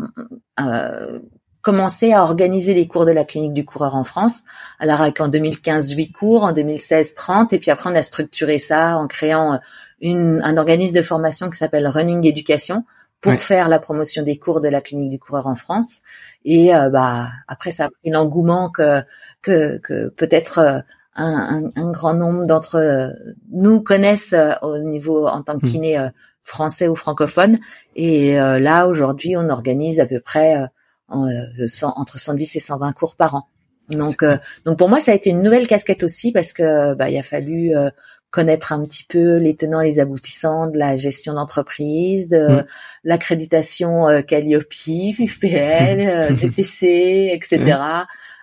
euh, 0.60 1.20
commencé 1.62 2.12
à 2.12 2.22
organiser 2.22 2.74
les 2.74 2.88
cours 2.88 3.06
de 3.06 3.12
la 3.12 3.24
clinique 3.24 3.52
du 3.52 3.64
coureur 3.64 3.94
en 3.94 4.04
France. 4.04 4.42
Alors 4.78 5.00
avec 5.00 5.20
en 5.20 5.28
2015 5.28 5.92
8 5.92 6.12
cours, 6.12 6.44
en 6.44 6.52
2016 6.52 7.14
30, 7.14 7.52
et 7.52 7.58
puis 7.58 7.70
après 7.70 7.90
on 7.90 7.94
a 7.94 8.02
structuré 8.02 8.58
ça 8.58 8.96
en 8.96 9.06
créant 9.06 9.54
euh, 9.54 9.58
une, 10.00 10.40
un 10.42 10.56
organisme 10.56 10.94
de 10.94 11.02
formation 11.02 11.50
qui 11.50 11.58
s'appelle 11.58 11.86
Running 11.86 12.26
Education 12.26 12.84
pour 13.20 13.34
faire 13.34 13.68
la 13.68 13.78
promotion 13.78 14.22
des 14.22 14.38
cours 14.38 14.62
de 14.62 14.68
la 14.68 14.80
clinique 14.80 15.10
du 15.10 15.18
coureur 15.18 15.46
en 15.46 15.54
France. 15.54 16.00
Et 16.44 16.74
euh, 16.74 16.88
bah 16.88 17.28
après 17.48 17.70
ça 17.70 17.84
a 17.84 17.88
pris 17.90 18.10
l'engouement 18.10 18.70
que 18.70 19.02
que, 19.42 19.78
que 19.78 20.08
peut-être 20.08 20.58
euh, 20.58 20.80
un, 21.16 21.70
un, 21.76 21.82
un 21.82 21.92
grand 21.92 22.14
nombre 22.14 22.46
d'entre 22.46 23.12
nous 23.50 23.82
connaissent 23.82 24.32
euh, 24.32 24.54
au 24.62 24.78
niveau 24.78 25.26
en 25.26 25.42
tant 25.42 25.58
que 25.58 25.66
Mm. 25.66 25.68
kiné 25.68 25.98
euh, 25.98 26.08
français 26.42 26.88
ou 26.88 26.94
francophone. 26.94 27.58
Et 27.96 28.40
euh, 28.40 28.58
là 28.58 28.86
aujourd'hui, 28.86 29.36
on 29.36 29.48
organise 29.48 30.00
à 30.00 30.06
peu 30.06 30.20
près 30.20 30.56
euh, 30.56 30.66
en, 31.08 31.28
euh, 31.28 31.66
100 31.66 31.94
entre 31.96 32.18
110 32.18 32.56
et 32.56 32.60
120 32.60 32.92
cours 32.92 33.16
par 33.16 33.34
an. 33.34 33.46
Donc 33.88 34.22
euh, 34.22 34.36
donc 34.64 34.78
pour 34.78 34.88
moi, 34.88 35.00
ça 35.00 35.12
a 35.12 35.14
été 35.14 35.30
une 35.30 35.42
nouvelle 35.42 35.66
casquette 35.66 36.02
aussi 36.02 36.32
parce 36.32 36.52
que 36.52 36.94
bah 36.94 37.10
il 37.10 37.18
a 37.18 37.22
fallu 37.22 37.76
euh, 37.76 37.90
connaître 38.30 38.72
un 38.72 38.82
petit 38.82 39.04
peu 39.04 39.36
les 39.36 39.56
tenants, 39.56 39.80
les 39.80 39.98
aboutissants 39.98 40.68
de 40.68 40.78
la 40.78 40.96
gestion 40.96 41.34
d'entreprise, 41.34 42.28
de 42.28 42.60
Mm. 42.60 42.64
l'accréditation 43.04 44.08
euh, 44.08 44.22
Calliope, 44.22 44.72
euh, 44.88 46.30
DPC, 46.32 47.30
etc. 47.32 47.76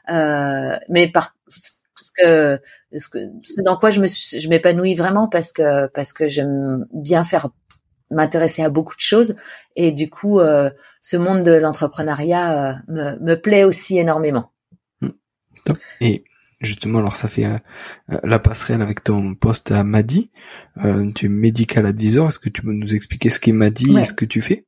Euh, 0.09 0.77
mais 0.89 1.07
par 1.07 1.35
ce 1.49 2.11
que, 2.17 2.59
ce 2.95 3.09
que 3.09 3.19
ce 3.43 3.61
dans 3.61 3.77
quoi 3.77 3.89
je 3.89 4.01
me 4.01 4.07
je 4.07 4.47
m'épanouis 4.49 4.95
vraiment 4.95 5.27
parce 5.27 5.51
que 5.51 5.87
parce 5.87 6.13
que 6.13 6.27
j'aime 6.27 6.85
bien 6.93 7.23
faire 7.23 7.49
m'intéresser 8.11 8.63
à 8.63 8.69
beaucoup 8.69 8.95
de 8.95 9.01
choses 9.01 9.35
et 9.75 9.91
du 9.91 10.09
coup 10.09 10.39
euh, 10.39 10.69
ce 11.01 11.17
monde 11.17 11.43
de 11.43 11.51
l'entrepreneuriat 11.51 12.71
euh, 12.71 12.73
me, 12.87 13.19
me 13.19 13.35
plaît 13.35 13.63
aussi 13.63 13.97
énormément. 13.97 14.51
Top. 15.65 15.77
Et 15.99 16.23
justement, 16.61 16.99
alors 16.99 17.15
ça 17.15 17.27
fait 17.27 17.45
euh, 17.45 17.57
euh, 18.11 18.19
la 18.23 18.39
passerelle 18.39 18.81
avec 18.81 19.03
ton 19.03 19.35
poste 19.35 19.71
à 19.71 19.83
Madi. 19.83 20.31
Euh, 20.83 21.11
tu 21.13 21.25
es 21.25 21.29
medical 21.29 21.85
advisor. 21.85 22.29
Est-ce 22.29 22.39
que 22.39 22.49
tu 22.49 22.61
peux 22.61 22.71
nous 22.73 22.95
expliquer 22.95 23.29
ce 23.29 23.39
qu'est 23.39 23.51
Madi 23.51 23.91
Ouais. 23.91 24.01
et 24.01 24.05
ce 24.05 24.13
que 24.13 24.25
tu 24.25 24.41
fais? 24.41 24.65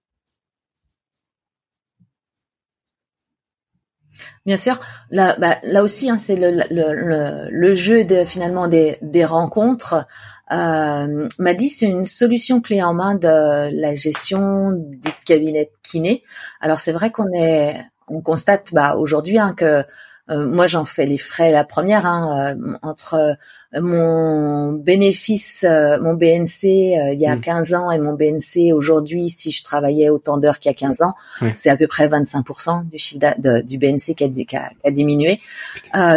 Bien 4.45 4.57
sûr, 4.57 4.79
là, 5.11 5.35
bah, 5.39 5.59
là 5.63 5.83
aussi, 5.83 6.09
hein, 6.09 6.17
c'est 6.17 6.35
le, 6.35 6.51
le, 6.51 6.65
le, 6.71 7.47
le, 7.51 7.75
jeu 7.75 8.03
de 8.03 8.23
finalement 8.25 8.67
des, 8.67 8.97
des 9.01 9.23
rencontres. 9.23 10.05
Euh, 10.51 11.27
m'a 11.37 11.53
dit 11.53 11.69
c'est 11.69 11.85
une 11.85 12.05
solution 12.05 12.59
clé 12.59 12.81
en 12.81 12.93
main 12.93 13.15
de 13.15 13.69
la 13.79 13.95
gestion 13.95 14.71
du 14.71 15.11
cabinet 15.25 15.71
kiné. 15.83 16.23
Alors 16.59 16.79
c'est 16.79 16.91
vrai 16.91 17.11
qu'on 17.11 17.31
est, 17.33 17.75
on 18.07 18.21
constate 18.21 18.73
bah, 18.73 18.95
aujourd'hui 18.95 19.37
hein, 19.37 19.53
que 19.55 19.83
euh, 20.29 20.45
moi, 20.45 20.67
j'en 20.67 20.85
fais 20.85 21.05
les 21.05 21.17
frais 21.17 21.51
la 21.51 21.63
première 21.63 22.05
hein, 22.05 22.55
euh, 22.55 22.77
entre 22.83 23.15
euh, 23.15 23.81
mon 23.81 24.73
bénéfice, 24.73 25.65
mon 26.01 26.13
BNC 26.13 26.63
il 26.63 27.19
y 27.19 27.25
a 27.25 27.35
15 27.35 27.71
mm. 27.71 27.75
ans 27.75 27.91
et 27.91 27.99
mon 27.99 28.13
BNC 28.13 28.73
aujourd'hui, 28.73 29.29
si 29.29 29.51
je 29.51 29.63
travaillais 29.63 30.09
autant 30.09 30.37
d'heures 30.37 30.59
qu'il 30.59 30.69
y 30.69 30.73
a 30.73 30.77
15 30.77 31.01
ans, 31.01 31.13
c'est 31.53 31.69
à 31.69 31.77
peu 31.77 31.87
près 31.87 32.07
25% 32.07 32.89
du 32.89 32.97
chiffre 32.97 33.35
du 33.63 33.77
BNC 33.77 34.15
qui 34.15 34.55
a, 34.55 34.71
a, 34.83 34.91
diminué. 34.91 35.39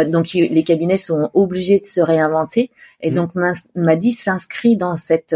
donc 0.07 0.33
les 0.33 0.63
cabinets 0.63 0.97
sont 0.97 1.29
obligés 1.33 1.79
de 1.79 1.85
se 1.85 2.01
réinventer 2.01 2.71
et 3.01 3.11
mm. 3.11 3.13
donc 3.13 3.31
m'a 3.35 3.95
dit 3.95 4.11
s'inscrit 4.11 4.77
dans 4.77 4.97
cette 4.97 5.35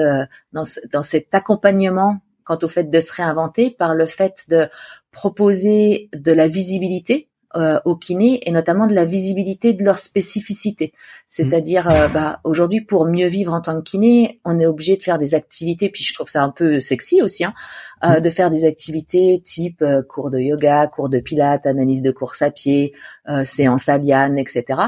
dans, 0.53 0.63
dans 0.91 1.03
cet 1.03 1.33
accompagnement 1.35 2.19
quant 2.43 2.57
au 2.61 2.67
fait 2.67 2.89
de 2.89 2.99
se 2.99 3.13
réinventer 3.13 3.69
par 3.69 3.93
le 3.93 4.05
fait 4.05 4.45
de 4.49 4.67
proposer 5.11 6.09
de 6.13 6.31
la 6.31 6.47
visibilité 6.47 7.27
euh, 7.57 7.79
au 7.85 7.95
kiné 7.95 8.47
et 8.47 8.51
notamment 8.51 8.87
de 8.87 8.93
la 8.93 9.05
visibilité 9.05 9.73
de 9.73 9.83
leur 9.83 9.99
spécificité. 9.99 10.93
C'est-à-dire, 11.27 11.89
euh, 11.89 12.07
bah, 12.07 12.39
aujourd'hui, 12.43 12.81
pour 12.81 13.05
mieux 13.05 13.27
vivre 13.27 13.53
en 13.53 13.61
tant 13.61 13.77
que 13.81 13.83
kiné, 13.83 14.39
on 14.45 14.59
est 14.59 14.65
obligé 14.65 14.95
de 14.95 15.03
faire 15.03 15.17
des 15.17 15.35
activités, 15.35 15.89
puis 15.89 16.03
je 16.03 16.13
trouve 16.13 16.29
ça 16.29 16.43
un 16.43 16.49
peu 16.49 16.79
sexy 16.79 17.21
aussi, 17.21 17.43
hein, 17.43 17.53
euh, 18.05 18.19
de 18.19 18.29
faire 18.29 18.51
des 18.51 18.63
activités 18.63 19.41
type 19.43 19.81
euh, 19.81 20.03
cours 20.03 20.29
de 20.29 20.37
yoga, 20.37 20.85
cours 20.85 21.09
de 21.09 21.19
pilates, 21.19 21.65
analyse 21.65 22.03
de 22.03 22.11
course 22.11 22.43
à 22.43 22.51
pied, 22.51 22.93
euh, 23.27 23.43
séance 23.43 23.89
à 23.89 23.97
liane, 23.97 24.37
etc. 24.37 24.79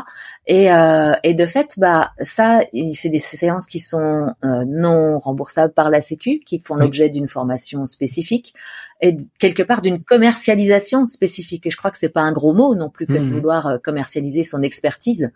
Et, 0.46 0.72
euh, 0.72 1.14
et 1.24 1.34
de 1.34 1.46
fait, 1.48 1.74
bah, 1.78 2.12
ça, 2.20 2.62
c'est 2.94 3.10
des 3.10 3.20
séances 3.20 3.66
qui 3.66 3.80
sont 3.80 4.28
non 4.44 5.18
remboursables 5.18 5.74
par 5.74 5.90
la 5.90 6.02
Sécu, 6.02 6.40
qui 6.40 6.60
font 6.60 6.76
l'objet 6.76 7.10
d'une 7.10 7.28
formation 7.28 7.86
spécifique 7.86 8.54
et 9.02 9.16
quelque 9.40 9.64
part 9.64 9.82
d'une 9.82 10.04
commercialisation 10.04 11.06
spécifique. 11.06 11.66
Et 11.66 11.72
je 11.72 11.78
crois 11.78 11.92
que 11.92 11.98
c'est 11.98 12.10
pas 12.10 12.22
un 12.22 12.32
gros 12.32 12.54
mot 12.54 12.59
non 12.76 12.90
plus 12.90 13.06
que 13.06 13.14
de 13.14 13.20
mmh. 13.20 13.30
vouloir 13.30 13.80
commercialiser 13.82 14.44
son 14.44 14.62
expertise. 14.62 15.32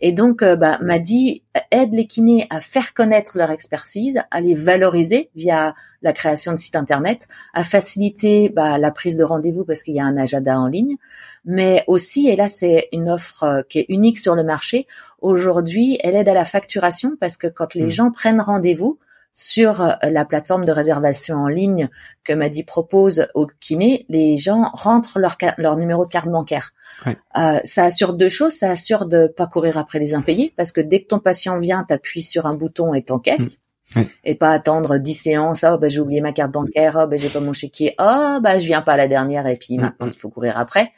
Et 0.00 0.10
donc, 0.10 0.42
euh, 0.42 0.56
bah, 0.56 0.78
m'a 0.82 0.98
dit 0.98 1.42
aide 1.70 1.92
les 1.92 2.06
kinés 2.06 2.46
à 2.50 2.60
faire 2.60 2.92
connaître 2.92 3.38
leur 3.38 3.50
expertise, 3.50 4.20
à 4.30 4.40
les 4.40 4.54
valoriser 4.54 5.30
via 5.36 5.74
la 6.02 6.12
création 6.12 6.52
de 6.52 6.58
sites 6.58 6.74
internet, 6.74 7.28
à 7.54 7.62
faciliter 7.62 8.48
bah, 8.48 8.78
la 8.78 8.90
prise 8.90 9.16
de 9.16 9.22
rendez-vous 9.22 9.64
parce 9.64 9.84
qu'il 9.84 9.94
y 9.94 10.00
a 10.00 10.04
un 10.04 10.16
agenda 10.16 10.58
en 10.58 10.66
ligne, 10.66 10.96
mais 11.44 11.84
aussi, 11.86 12.28
et 12.28 12.34
là 12.34 12.48
c'est 12.48 12.88
une 12.92 13.08
offre 13.08 13.44
euh, 13.44 13.62
qui 13.68 13.78
est 13.78 13.86
unique 13.88 14.18
sur 14.18 14.34
le 14.34 14.42
marché, 14.42 14.88
aujourd'hui, 15.20 15.98
elle 16.02 16.16
aide 16.16 16.28
à 16.28 16.34
la 16.34 16.44
facturation 16.44 17.12
parce 17.20 17.36
que 17.36 17.46
quand 17.46 17.74
les 17.74 17.86
mmh. 17.86 17.90
gens 17.90 18.10
prennent 18.10 18.40
rendez-vous, 18.40 18.98
sur 19.34 19.80
euh, 19.80 19.92
la 20.02 20.24
plateforme 20.24 20.64
de 20.64 20.72
réservation 20.72 21.36
en 21.36 21.48
ligne 21.48 21.88
que 22.24 22.32
Madi 22.32 22.64
propose 22.64 23.28
au 23.34 23.46
kiné, 23.60 24.06
les 24.08 24.36
gens 24.38 24.70
rentrent 24.74 25.18
leur, 25.18 25.36
leur 25.58 25.76
numéro 25.76 26.04
de 26.04 26.10
carte 26.10 26.28
bancaire. 26.28 26.72
Euh, 27.06 27.58
ça 27.64 27.84
assure 27.84 28.14
deux 28.14 28.28
choses. 28.28 28.52
Ça 28.52 28.70
assure 28.70 29.06
de 29.06 29.26
pas 29.26 29.46
courir 29.46 29.78
après 29.78 29.98
les 29.98 30.14
impayés 30.14 30.52
parce 30.56 30.72
que 30.72 30.80
dès 30.80 31.02
que 31.02 31.08
ton 31.08 31.18
patient 31.18 31.58
vient, 31.58 31.84
t'appuies 31.84 32.22
sur 32.22 32.46
un 32.46 32.54
bouton 32.54 32.94
et 32.94 33.02
t'encaisses. 33.02 33.58
Mmh. 33.94 34.02
Et 34.24 34.34
pas 34.34 34.52
attendre 34.52 34.96
dix 34.96 35.14
séances. 35.14 35.64
Oh, 35.68 35.76
bah, 35.76 35.88
j'ai 35.88 36.00
oublié 36.00 36.20
ma 36.20 36.32
carte 36.32 36.52
bancaire. 36.52 36.98
Oh, 36.98 37.06
bah, 37.06 37.16
j'ai 37.18 37.28
pas 37.28 37.40
mon 37.40 37.52
chéquier. 37.52 37.94
Oh, 37.98 38.38
bah, 38.40 38.58
je 38.58 38.66
viens 38.66 38.80
pas 38.80 38.94
à 38.94 38.96
la 38.96 39.08
dernière. 39.08 39.46
Et 39.46 39.56
puis, 39.56 39.76
mmh. 39.76 39.80
maintenant, 39.80 40.06
il 40.06 40.12
faut 40.12 40.30
courir 40.30 40.56
après. 40.56 40.92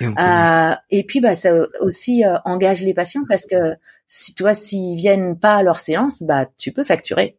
Et, 0.00 0.06
euh, 0.06 0.74
et 0.90 1.04
puis, 1.04 1.20
bah, 1.20 1.34
ça 1.34 1.52
aussi 1.80 2.24
euh, 2.24 2.38
engage 2.44 2.82
les 2.82 2.94
patients 2.94 3.22
parce 3.28 3.46
que 3.46 3.76
si 4.08 4.34
toi, 4.34 4.54
s'ils 4.54 4.96
viennent 4.96 5.38
pas 5.38 5.56
à 5.56 5.62
leur 5.62 5.78
séance, 5.78 6.22
bah, 6.22 6.46
tu 6.58 6.72
peux 6.72 6.82
facturer. 6.82 7.38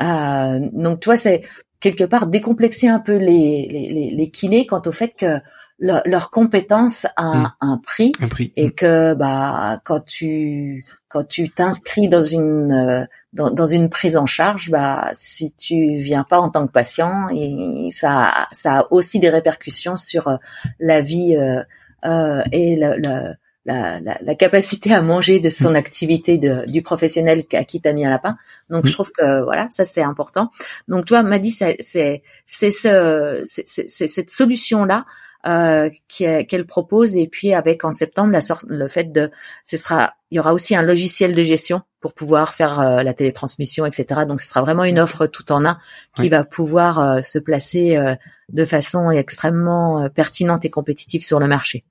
Euh, 0.00 0.68
donc, 0.72 1.00
toi, 1.00 1.16
c'est 1.16 1.42
quelque 1.80 2.04
part 2.04 2.26
décomplexer 2.26 2.88
un 2.88 3.00
peu 3.00 3.16
les, 3.16 3.68
les, 3.70 4.10
les, 4.10 4.30
kinés 4.30 4.66
quant 4.66 4.82
au 4.84 4.92
fait 4.92 5.14
que 5.16 5.38
leur, 5.78 6.30
compétence 6.30 7.06
a 7.16 7.34
mm. 7.34 7.52
un, 7.60 7.78
prix, 7.78 8.12
et 8.56 8.68
mm. 8.68 8.72
que 8.72 9.14
bah 9.14 9.78
quand 9.84 10.04
tu 10.04 10.84
quand 11.08 11.24
tu 11.26 11.50
t'inscris 11.50 12.08
dans 12.08 12.22
une 12.22 12.72
euh, 12.72 13.04
dans, 13.32 13.50
dans, 13.50 13.66
une 13.66 13.88
prise 13.88 14.16
en 14.16 14.26
charge, 14.26 14.70
bah 14.70 15.12
si 15.16 15.52
tu 15.52 15.96
viens 15.96 16.24
pas 16.24 16.40
en 16.40 16.48
tant 16.48 16.66
que 16.66 16.72
patient, 16.72 17.28
et 17.32 17.88
ça 17.92 18.48
ça 18.52 18.80
a 18.80 18.86
aussi 18.90 19.20
des 19.20 19.30
répercussions 19.30 19.96
sur 19.96 20.28
euh, 20.28 20.36
la 20.80 21.00
vie 21.00 21.36
euh, 21.36 21.62
euh, 22.04 22.42
et 22.52 22.76
le, 22.76 22.96
le 22.96 23.34
la, 23.68 24.00
la, 24.00 24.18
la, 24.22 24.34
capacité 24.34 24.94
à 24.94 25.02
manger 25.02 25.40
de 25.40 25.50
son 25.50 25.72
mm. 25.72 25.76
activité 25.76 26.38
de, 26.38 26.64
du 26.66 26.82
professionnel 26.82 27.44
à 27.52 27.64
qui 27.64 27.80
t'as 27.80 27.92
mis 27.92 28.04
un 28.04 28.10
lapin. 28.10 28.36
Donc 28.70 28.86
je 28.86 28.92
trouve 28.92 29.12
que 29.12 29.42
voilà, 29.44 29.68
ça 29.70 29.84
c'est 29.84 30.02
important. 30.02 30.50
Donc 30.88 31.04
toi, 31.04 31.22
m'a 31.22 31.38
dit 31.38 31.50
c'est 31.50 31.76
c'est 31.78 32.22
c'est 32.46 32.70
ce, 32.70 33.42
c'est 33.44 34.08
cette 34.08 34.30
solution 34.30 34.84
là 34.84 35.04
euh, 35.46 35.90
qu'elle 36.08 36.66
propose. 36.66 37.16
Et 37.16 37.28
puis 37.28 37.52
avec 37.52 37.84
en 37.84 37.92
septembre 37.92 38.32
la 38.32 38.40
sorte 38.40 38.64
le 38.68 38.88
fait 38.88 39.12
de 39.12 39.30
ce 39.64 39.76
sera 39.76 40.14
il 40.30 40.36
y 40.36 40.40
aura 40.40 40.54
aussi 40.54 40.74
un 40.74 40.82
logiciel 40.82 41.34
de 41.34 41.42
gestion 41.42 41.82
pour 42.00 42.14
pouvoir 42.14 42.52
faire 42.52 42.80
euh, 42.80 43.02
la 43.02 43.14
télétransmission 43.14 43.86
etc 43.86 44.20
donc 44.28 44.40
ce 44.40 44.46
sera 44.46 44.60
vraiment 44.60 44.84
une 44.84 45.00
offre 45.00 45.26
tout 45.26 45.50
en 45.50 45.64
un 45.64 45.78
qui 46.14 46.28
va 46.28 46.44
pouvoir 46.44 47.00
euh, 47.00 47.20
se 47.22 47.38
placer 47.38 47.96
euh, 47.96 48.14
de 48.50 48.64
façon 48.66 49.10
extrêmement 49.10 50.08
pertinente 50.10 50.64
et 50.64 50.70
compétitive 50.70 51.24
sur 51.24 51.40
le 51.40 51.48
marché. 51.48 51.84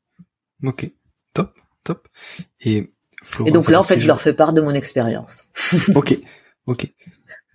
Ok. 0.64 0.92
Top 1.34 1.52
top. 1.84 2.08
Et, 2.62 2.88
et 3.46 3.52
donc 3.52 3.70
là, 3.70 3.80
en 3.80 3.84
fait, 3.84 4.00
je 4.00 4.08
leur 4.08 4.22
fais 4.22 4.34
part 4.34 4.54
de 4.54 4.62
mon 4.62 4.72
expérience. 4.72 5.46
ok, 5.96 6.18
ok, 6.66 6.94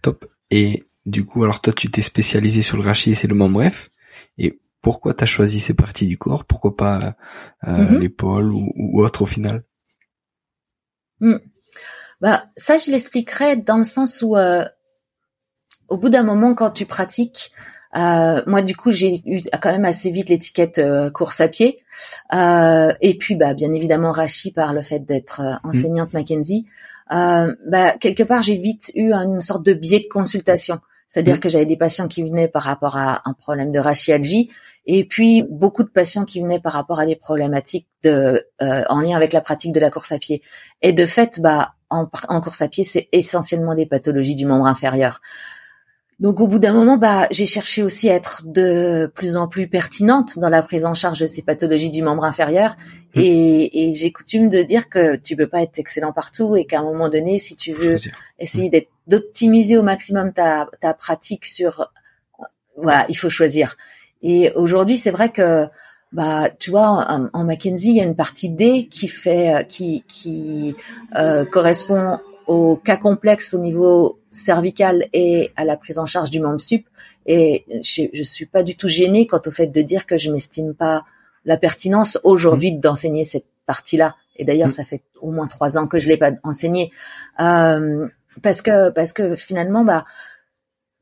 top. 0.03 0.25
Et 0.51 0.85
du 1.07 1.25
coup, 1.25 1.43
alors 1.43 1.61
toi, 1.61 1.73
tu 1.73 1.91
t'es 1.91 2.03
spécialisé 2.03 2.63
sur 2.63 2.77
le 2.77 2.83
rachis 2.83 3.17
et 3.23 3.27
le 3.27 3.35
membre 3.35 3.55
bref. 3.55 3.91
Et 4.39 4.61
pourquoi 4.81 5.15
tu 5.15 5.25
as 5.25 5.27
choisi 5.27 5.61
ces 5.61 5.75
parties 5.75 6.07
du 6.07 6.19
corps? 6.19 6.45
Pourquoi 6.45 6.77
pas 6.77 7.17
euh, 7.67 7.77
mm-hmm. 7.77 7.99
l'épaule 7.99 8.53
ou, 8.53 9.03
autre 9.03 9.23
au 9.23 9.27
final? 9.27 9.65
Mm. 11.21 11.37
Bah 12.21 12.45
ça, 12.57 12.79
je 12.79 12.91
l'expliquerai 12.91 13.57
dans 13.57 13.79
le 13.79 13.85
sens 13.85 14.23
où, 14.23 14.37
euh, 14.37 14.65
au 15.89 15.97
bout 15.97 16.09
d'un 16.09 16.23
moment, 16.23 16.55
quand 16.55 16.71
tu 16.71 16.87
pratiques, 16.87 17.53
euh, 17.95 18.43
moi, 18.47 18.63
du 18.63 18.75
coup, 18.75 18.91
j'ai 18.91 19.21
eu 19.27 19.43
quand 19.61 19.71
même 19.71 19.85
assez 19.85 20.11
vite 20.11 20.29
l'étiquette 20.29 20.79
euh, 20.79 21.11
course 21.11 21.41
à 21.41 21.49
pied. 21.49 21.79
Euh, 22.35 22.93
et 23.01 23.17
puis, 23.19 23.37
bah, 23.37 23.55
bien 23.55 23.73
évidemment, 23.73 24.13
rachi 24.13 24.51
par 24.51 24.73
le 24.73 24.83
fait 24.83 25.01
d'être 25.01 25.41
euh, 25.41 25.55
enseignante 25.65 26.13
Mackenzie. 26.13 26.65
bah, 27.11 27.97
quelque 28.01 28.23
part, 28.23 28.43
j'ai 28.43 28.57
vite 28.57 28.91
eu 28.95 29.13
une 29.13 29.41
sorte 29.41 29.65
de 29.65 29.75
biais 29.75 30.01
de 30.01 30.09
consultation. 30.09 30.81
C'est-à-dire 31.09 31.41
que 31.41 31.51
j'avais 31.51 31.67
des 31.67 31.77
patients 31.77 32.09
qui 32.09 32.23
venaient 32.23 32.49
par 32.49 32.63
rapport 32.63 32.97
à 32.97 33.21
un 33.27 33.35
problème 33.35 33.71
de 33.71 33.79
rachialgie 33.79 34.51
et 34.87 35.05
puis 35.05 35.43
beaucoup 35.43 35.83
de 35.85 35.91
patients 35.91 36.25
qui 36.25 36.41
venaient 36.41 36.59
par 36.59 36.73
rapport 36.73 37.01
à 37.01 37.05
des 37.05 37.17
problématiques 37.17 37.87
de, 38.03 38.47
en 38.59 39.01
lien 39.01 39.15
avec 39.15 39.35
la 39.35 39.43
pratique 39.43 39.73
de 39.73 39.81
la 39.81 39.91
course 39.91 40.11
à 40.11 40.19
pied. 40.19 40.41
Et 40.81 40.95
de 40.95 41.05
fait, 41.05 41.39
bah, 41.41 41.75
en, 41.91 42.09
en 42.29 42.41
course 42.41 42.63
à 42.63 42.69
pied, 42.69 42.83
c'est 42.83 43.11
essentiellement 43.13 43.75
des 43.75 43.85
pathologies 43.85 44.35
du 44.35 44.47
membre 44.47 44.65
inférieur. 44.65 45.21
Donc 46.23 46.39
au 46.39 46.47
bout 46.47 46.61
d'un 46.61 46.73
moment, 46.73 46.99
bah, 46.99 47.27
j'ai 47.33 47.47
cherché 47.47 47.83
aussi 47.83 48.09
à 48.09 48.15
être 48.15 48.45
de 48.47 49.11
plus 49.13 49.37
en 49.37 49.49
plus 49.49 49.67
pertinente 49.67 50.39
dans 50.39 50.49
la 50.49 50.63
prise 50.63 50.85
en 50.85 50.95
charge 50.95 51.19
de 51.19 51.27
ces 51.27 51.43
pathologies 51.43 51.91
du 51.91 52.01
membre 52.01 52.23
inférieur. 52.23 52.77
Mmh. 53.17 53.21
Et, 53.21 53.93
j'ai 53.93 54.13
coutume 54.13 54.49
de 54.49 54.63
dire 54.63 54.89
que 54.89 55.17
tu 55.17 55.35
peux 55.35 55.49
pas 55.49 55.63
être 55.63 55.81
excellent 55.81 56.13
partout 56.13 56.55
et 56.55 56.65
qu'à 56.65 56.79
un 56.79 56.85
moment 56.85 57.09
donné, 57.09 57.41
si 57.41 57.57
tu 57.57 57.73
veux 57.73 57.97
essayer 58.39 58.71
d'être 58.71 58.89
d'optimiser 59.09 59.77
au 59.77 59.83
maximum 59.83 60.33
ta, 60.33 60.69
ta 60.81 60.95
pratique 60.95 61.45
sur, 61.45 61.91
voilà, 62.77 63.05
il 63.09 63.17
faut 63.17 63.29
choisir. 63.29 63.77
Et 64.23 64.53
aujourd'hui, 64.55 64.99
c'est 64.99 65.11
vrai 65.11 65.31
que 65.31 65.67
bah 66.13 66.51
tu 66.57 66.71
vois 66.71 66.89
en, 66.89 67.31
en, 67.33 67.45
Mackenzie 67.45 67.91
il 67.91 67.97
y 67.97 68.01
a 68.01 68.05
une 68.05 68.15
partie 68.15 68.51
D 68.51 68.87
qui 68.87 69.09
fait 69.09 69.67
qui 69.67 70.05
qui 70.07 70.77
euh, 71.17 71.45
correspond 71.47 72.19
au 72.47 72.77
cas 72.77 72.99
complexe 72.99 73.55
au 73.55 73.59
niveau 73.59 74.22
cervical 74.33 75.07
et 75.13 75.53
à 75.55 75.65
la 75.65 75.77
prise 75.77 75.99
en 75.99 76.07
charge 76.07 76.31
du 76.31 76.41
membre 76.41 76.61
sup. 76.61 76.87
Et 77.27 77.65
je, 77.69 78.05
je 78.13 78.23
suis 78.23 78.47
pas 78.47 78.65
du 78.65 78.77
tout 78.77 78.89
gênée 78.89 79.27
quant 79.27 79.41
au 79.47 79.51
fait 79.51 79.69
de 79.69 79.83
dire 79.83 80.07
que 80.07 80.17
je 80.17 80.33
m'estime 80.33 80.75
pas 80.75 81.05
la 81.45 81.57
pertinence 81.57 82.19
aujourd'hui 82.25 82.73
mmh. 82.73 82.81
d'enseigner 82.81 83.25
cette 83.25 83.47
partie-là. 83.67 84.17
Et 84.37 84.45
d'ailleurs, 84.45 84.69
mmh. 84.69 84.73
ça 84.73 84.85
fait 84.85 85.03
au 85.21 85.31
moins 85.31 85.47
trois 85.47 85.79
ans 85.79 85.87
que 85.87 86.01
je 86.01 86.09
l'ai 86.09 86.17
pas 86.17 86.33
enseigné 86.43 86.91
euh, 87.41 88.09
parce 88.43 88.63
que 88.63 88.91
parce 88.91 89.13
que 89.13 89.37
finalement, 89.37 89.85
bah 89.85 90.05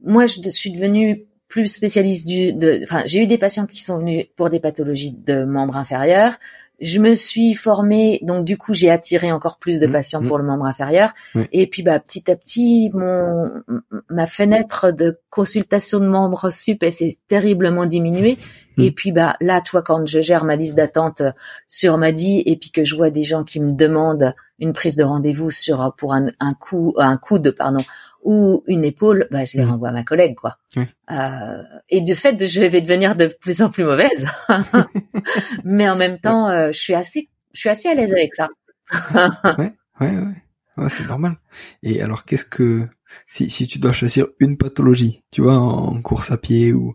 moi, 0.02 0.26
je 0.26 0.48
suis 0.48 0.72
devenue 0.72 1.26
plus 1.48 1.68
spécialiste 1.68 2.26
du. 2.26 2.52
De, 2.52 2.80
enfin, 2.82 3.02
j'ai 3.06 3.22
eu 3.22 3.26
des 3.26 3.38
patients 3.38 3.66
qui 3.66 3.82
sont 3.82 3.98
venus 3.98 4.26
pour 4.36 4.50
des 4.50 4.60
pathologies 4.60 5.12
de 5.12 5.44
membres 5.44 5.76
inférieurs 5.76 6.38
je 6.80 6.98
me 6.98 7.14
suis 7.14 7.54
formée, 7.54 8.20
donc 8.22 8.44
du 8.44 8.56
coup 8.56 8.72
j'ai 8.72 8.90
attiré 8.90 9.30
encore 9.32 9.58
plus 9.58 9.80
de 9.80 9.86
mmh, 9.86 9.92
patients 9.92 10.20
mmh. 10.22 10.28
pour 10.28 10.38
le 10.38 10.44
membre 10.44 10.64
inférieur. 10.64 11.12
Et 11.52 11.66
puis 11.66 11.82
bah 11.82 11.98
petit 12.00 12.30
à 12.30 12.36
petit, 12.36 12.90
mon 12.94 13.50
ma 14.08 14.26
fenêtre 14.26 14.90
de 14.90 15.18
consultation 15.28 16.00
de 16.00 16.06
membres 16.06 16.50
sup 16.50 16.84
s'est 16.90 17.16
terriblement 17.28 17.86
diminuée. 17.86 18.38
Mmh. 18.76 18.82
Et 18.82 18.90
puis 18.92 19.12
bah 19.12 19.36
là, 19.40 19.60
toi, 19.60 19.82
quand 19.82 20.06
je 20.06 20.20
gère 20.20 20.44
ma 20.44 20.56
liste 20.56 20.76
d'attente 20.76 21.22
sur 21.68 21.98
Madi 21.98 22.42
et 22.46 22.56
puis 22.56 22.70
que 22.70 22.84
je 22.84 22.96
vois 22.96 23.10
des 23.10 23.24
gens 23.24 23.44
qui 23.44 23.60
me 23.60 23.72
demandent 23.72 24.34
une 24.58 24.72
prise 24.72 24.96
de 24.96 25.04
rendez-vous 25.04 25.50
sur 25.50 25.94
pour 25.96 26.14
un, 26.14 26.26
un 26.38 26.54
coup 26.54 26.94
un 26.98 27.16
coude 27.16 27.50
pardon 27.50 27.82
ou 28.22 28.62
une 28.66 28.84
épaule, 28.84 29.26
bah, 29.30 29.44
je 29.44 29.56
les 29.56 29.64
renvoie 29.64 29.88
à 29.88 29.92
ma 29.92 30.04
collègue, 30.04 30.34
quoi. 30.34 30.58
Euh, 30.76 31.62
et 31.88 32.00
du 32.00 32.14
fait, 32.14 32.46
je 32.46 32.62
vais 32.62 32.80
devenir 32.80 33.16
de 33.16 33.26
plus 33.40 33.62
en 33.62 33.70
plus 33.70 33.84
mauvaise. 33.84 34.26
Mais 35.64 35.88
en 35.88 35.96
même 35.96 36.18
temps, 36.18 36.48
euh, 36.48 36.72
je 36.72 36.78
suis 36.78 36.94
assez, 36.94 37.28
je 37.54 37.60
suis 37.60 37.68
assez 37.68 37.88
à 37.88 37.94
l'aise 37.94 38.12
avec 38.12 38.34
ça. 38.34 38.48
ouais, 39.58 39.72
ouais, 40.00 40.16
ouais. 40.76 40.88
c'est 40.88 41.06
normal. 41.06 41.38
Et 41.82 42.02
alors, 42.02 42.24
qu'est-ce 42.24 42.44
que, 42.44 42.86
si, 43.30 43.48
si 43.48 43.66
tu 43.66 43.78
dois 43.78 43.92
choisir 43.92 44.26
une 44.38 44.56
pathologie, 44.56 45.22
tu 45.30 45.42
vois, 45.42 45.56
en, 45.56 46.00
course 46.02 46.30
à 46.30 46.36
pied 46.36 46.72
ou, 46.72 46.94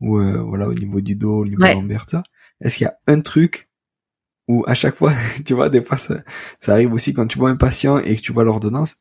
ou 0.00 0.18
euh, 0.18 0.42
voilà, 0.42 0.68
au 0.68 0.74
niveau 0.74 1.00
du 1.00 1.14
dos, 1.14 1.42
au 1.42 1.46
niveau 1.46 1.62
de 1.62 1.98
ça, 2.08 2.24
est-ce 2.60 2.78
qu'il 2.78 2.84
y 2.84 2.88
a 2.88 2.98
un 3.06 3.20
truc 3.20 3.70
où 4.48 4.64
à 4.66 4.74
chaque 4.74 4.96
fois, 4.96 5.12
tu 5.44 5.54
vois, 5.54 5.70
des 5.70 5.82
fois, 5.82 5.96
ça, 5.96 6.16
ça 6.58 6.72
arrive 6.72 6.92
aussi 6.92 7.14
quand 7.14 7.26
tu 7.26 7.38
vois 7.38 7.50
un 7.50 7.56
patient 7.56 7.98
et 7.98 8.16
que 8.16 8.20
tu 8.20 8.32
vois 8.32 8.44
l'ordonnance, 8.44 8.96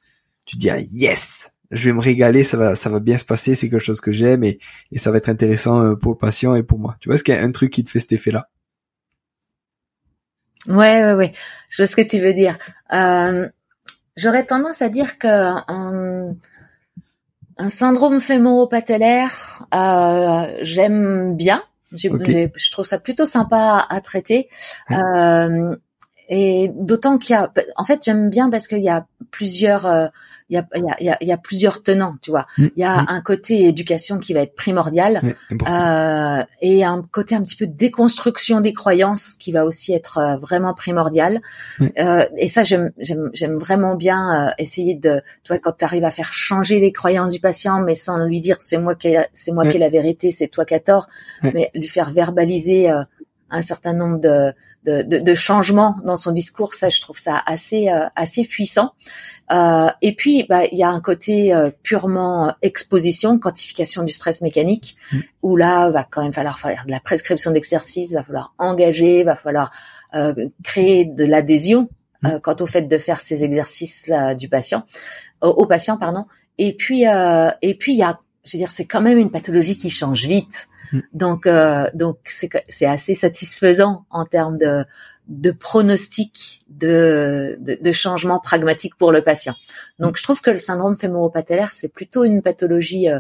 tu 0.46 0.58
dis 0.58 0.70
ah 0.70 0.80
yes 0.80 1.54
je 1.74 1.90
vais 1.90 1.94
me 1.94 2.00
régaler, 2.00 2.44
ça 2.44 2.58
va, 2.58 2.76
ça 2.76 2.90
va 2.90 3.00
bien 3.00 3.18
se 3.18 3.26
passer, 3.26 3.56
c'est 3.56 3.70
quelque 3.70 3.84
chose 3.84 4.02
que 4.02 4.12
j'aime 4.12 4.44
et, 4.44 4.60
et 4.92 4.98
ça 4.98 5.12
va 5.12 5.18
être 5.18 5.30
intéressant 5.30 5.84
euh, 5.84 5.96
pour 5.96 6.14
le 6.14 6.18
patient 6.18 6.56
et 6.56 6.64
pour 6.64 6.80
moi. 6.80 6.96
Tu 7.00 7.10
vois, 7.10 7.16
est-ce 7.16 7.24
qu'il 7.24 7.34
y 7.34 7.38
a 7.38 7.44
un 7.44 7.52
truc 7.52 7.72
qui 7.72 7.84
te 7.84 7.90
fait 7.90 8.00
cet 8.00 8.14
effet-là? 8.14 8.50
Ouais, 10.68 11.04
ouais, 11.04 11.14
ouais. 11.14 11.32
Je 11.70 11.82
vois 11.82 11.88
ce 11.88 11.96
que 11.96 12.02
tu 12.02 12.20
veux 12.20 12.34
dire. 12.34 12.58
Euh, 12.94 13.48
J'aurais 14.16 14.46
tendance 14.46 14.82
à 14.82 14.90
dire 14.90 15.18
que 15.18 15.28
un, 15.28 16.36
un 17.58 17.70
syndrome 17.70 18.20
fémoro-patellaire, 18.20 19.66
euh, 19.74 20.58
j'aime 20.62 21.36
bien. 21.36 21.64
Je 21.92 22.72
trouve 22.72 22.86
ça 22.86 23.00
plutôt 23.00 23.26
sympa 23.26 23.86
à, 23.90 24.02
traiter. 24.02 24.50
Euh, 24.92 25.76
et 26.30 26.72
d'autant 26.74 27.18
qu'il 27.18 27.34
y 27.34 27.38
a, 27.38 27.52
en 27.76 27.84
fait, 27.84 28.02
j'aime 28.04 28.30
bien 28.30 28.50
parce 28.50 28.68
qu'il 28.68 28.84
y 28.84 28.90
a 28.90 29.06
plusieurs, 29.32 29.86
euh, 29.86 30.08
il 30.54 30.84
y 30.84 30.90
a, 30.90 31.04
y 31.04 31.10
a, 31.10 31.18
y 31.20 31.32
a 31.32 31.38
plusieurs 31.38 31.82
tenants, 31.82 32.16
tu 32.22 32.32
vois. 32.32 32.46
Mm, 32.58 32.68
il 32.76 32.80
y 32.80 32.84
a 32.84 33.02
mm. 33.02 33.06
un 33.10 33.22
côté 33.22 33.68
éducation 33.68 34.20
qui 34.20 34.34
va 34.34 34.42
être 34.42 34.56
primordial 34.56 35.22
euh, 35.68 36.44
et 36.62 36.84
un 36.84 37.04
côté 37.12 37.36
un 37.36 37.42
petit 37.42 37.56
peu 37.56 37.68
déconstruction 37.68 38.62
des 38.62 38.74
croyances 38.74 39.36
qui 39.36 39.52
va 39.52 39.66
aussi 39.66 39.94
être 39.94 40.18
euh, 40.18 40.38
vraiment 40.38 40.74
primordial. 40.74 41.42
Euh, 42.00 42.26
et 42.38 42.48
ça, 42.48 42.64
j'aime, 42.64 42.92
vraiment 43.60 43.96
bien 43.96 44.50
euh, 44.50 44.52
essayer 44.58 44.96
de, 44.96 45.22
tu 45.44 45.50
vois, 45.50 45.60
quand 45.60 45.74
tu 45.78 45.86
arrives 45.86 46.06
à 46.06 46.12
faire 46.12 46.34
changer 46.34 46.80
les 46.80 46.92
croyances 46.92 47.32
du 47.32 47.40
patient, 47.40 47.82
mais 47.82 47.96
sans 47.96 48.18
lui 48.18 48.42
dire 48.42 48.58
c'est 48.60 48.78
moi 48.78 48.96
qui, 48.96 49.16
c'est 49.34 49.52
moi 49.52 49.66
qui 49.68 49.78
ai 49.78 49.80
la 49.80 49.90
vérité, 49.90 50.32
c'est 50.32 50.48
toi 50.48 50.66
qui 50.66 50.74
as 50.76 50.80
tort, 50.80 51.08
mais 51.42 51.72
lui 51.74 51.88
faire 51.88 52.10
verbaliser 52.10 52.90
un 53.50 53.62
certain 53.62 53.94
nombre 53.94 54.20
de 54.20 54.54
de, 54.86 55.02
de, 55.02 55.18
de, 55.20 55.34
changements 55.34 55.96
dans 56.04 56.16
son 56.16 56.32
discours. 56.32 56.74
Ça, 56.74 56.90
je 56.90 57.00
trouve 57.02 57.18
ça 57.18 57.42
assez 57.46 57.90
euh, 57.90 58.06
assez 58.16 58.44
puissant. 58.46 58.94
Euh, 59.52 59.90
et 60.02 60.16
puis, 60.16 60.46
bah, 60.48 60.66
il 60.72 60.78
y 60.78 60.84
a 60.84 60.90
un 60.90 61.02
côté 61.02 61.54
euh, 61.54 61.70
purement 61.84 62.54
exposition, 62.62 63.38
quantification 63.38 64.04
du 64.04 64.12
stress 64.12 64.42
mécanique, 64.42 64.96
mmh. 65.12 65.20
où 65.44 65.58
là, 65.58 65.90
va 65.90 66.04
quand 66.04 66.24
même 66.24 66.34
falloir 66.34 66.58
faire 66.58 66.84
de 66.86 66.92
la 66.92 67.00
prescription 67.00 67.52
d'exercice, 67.52 68.14
va 68.14 68.24
falloir 68.24 68.54
engager, 68.58 69.24
va 69.24 69.36
falloir 69.36 69.72
euh, 70.16 70.34
créer 70.64 71.06
de 71.06 71.26
l'adhésion 71.26 71.90
mmh. 72.24 72.40
quant 72.42 72.56
au 72.60 72.66
fait 72.66 72.84
de 72.84 72.98
faire 72.98 73.20
ces 73.20 73.44
exercices-là 73.44 74.36
du 74.36 74.50
patient, 74.50 74.84
au, 75.42 75.68
patient, 75.68 75.98
pardon. 75.98 76.26
Et 76.58 76.74
puis, 76.76 77.04
et 77.04 77.78
puis, 77.78 77.94
il 77.94 77.98
y 77.98 78.04
a, 78.04 78.20
je 78.44 78.58
veux 78.58 78.60
dire, 78.60 78.72
c'est 78.72 78.86
quand 78.86 79.02
même 79.02 79.18
une 79.18 79.32
pathologie 79.32 79.78
qui 79.78 79.90
change 79.90 80.26
vite. 80.26 80.68
Mm. 80.92 81.00
Donc, 81.14 81.46
euh, 81.46 81.90
donc 81.94 82.18
c'est 82.26 82.50
c'est 82.70 82.86
assez 82.86 83.14
satisfaisant 83.14 84.06
en 84.10 84.26
termes 84.26 84.58
de 84.58 84.86
de 85.28 85.52
pronostic 85.52 86.62
de, 86.68 87.58
de, 87.62 87.78
de 87.82 87.92
changement 87.94 88.40
pragmatique 88.40 88.96
pour 88.98 89.14
le 89.14 89.22
patient. 89.22 89.56
Donc, 89.98 90.18
je 90.18 90.24
trouve 90.24 90.42
que 90.42 90.52
le 90.52 90.58
syndrome 90.58 90.98
fémoro-patellaire, 90.98 91.70
c'est 91.74 91.88
plutôt 91.88 92.26
une 92.26 92.42
pathologie 92.42 93.10
euh, 93.10 93.20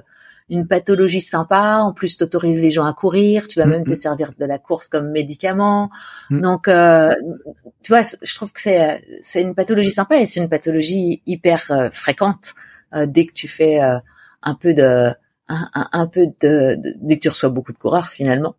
une 0.49 0.67
pathologie 0.67 1.21
sympa. 1.21 1.77
En 1.77 1.93
plus, 1.93 2.17
t'autorises 2.17 2.62
les 2.62 2.69
gens 2.69 2.83
à 2.83 2.93
courir. 2.93 3.47
Tu 3.47 3.59
vas 3.59 3.65
même 3.65 3.86
te 3.86 3.91
mm-hmm. 3.91 3.95
servir 3.95 4.31
de 4.38 4.43
la 4.43 4.59
course 4.59 4.89
comme 4.89 5.09
médicament. 5.12 5.89
Mm. 6.29 6.41
Donc, 6.41 6.67
euh, 6.67 7.15
tu 7.81 7.93
vois, 7.93 8.01
je 8.21 8.36
trouve 8.36 8.51
que 8.51 8.59
c'est 8.59 9.01
c'est 9.21 9.41
une 9.41 9.55
pathologie 9.55 9.91
sympa 9.91 10.17
et 10.17 10.25
c'est 10.25 10.41
une 10.41 10.49
pathologie 10.49 11.21
hyper 11.25 11.71
euh, 11.71 11.89
fréquente 11.91 12.53
dès 13.07 13.25
que 13.25 13.33
tu 13.33 13.47
fais 13.47 13.79
un 14.43 14.56
peu 14.56 14.73
de 14.73 15.12
un, 15.47 16.08
peu 16.08 16.27
de, 16.41 16.77
dès 17.01 17.15
que 17.15 17.21
tu 17.21 17.29
reçois 17.29 17.49
beaucoup 17.49 17.73
de 17.73 17.77
coureurs 17.77 18.10
finalement. 18.10 18.56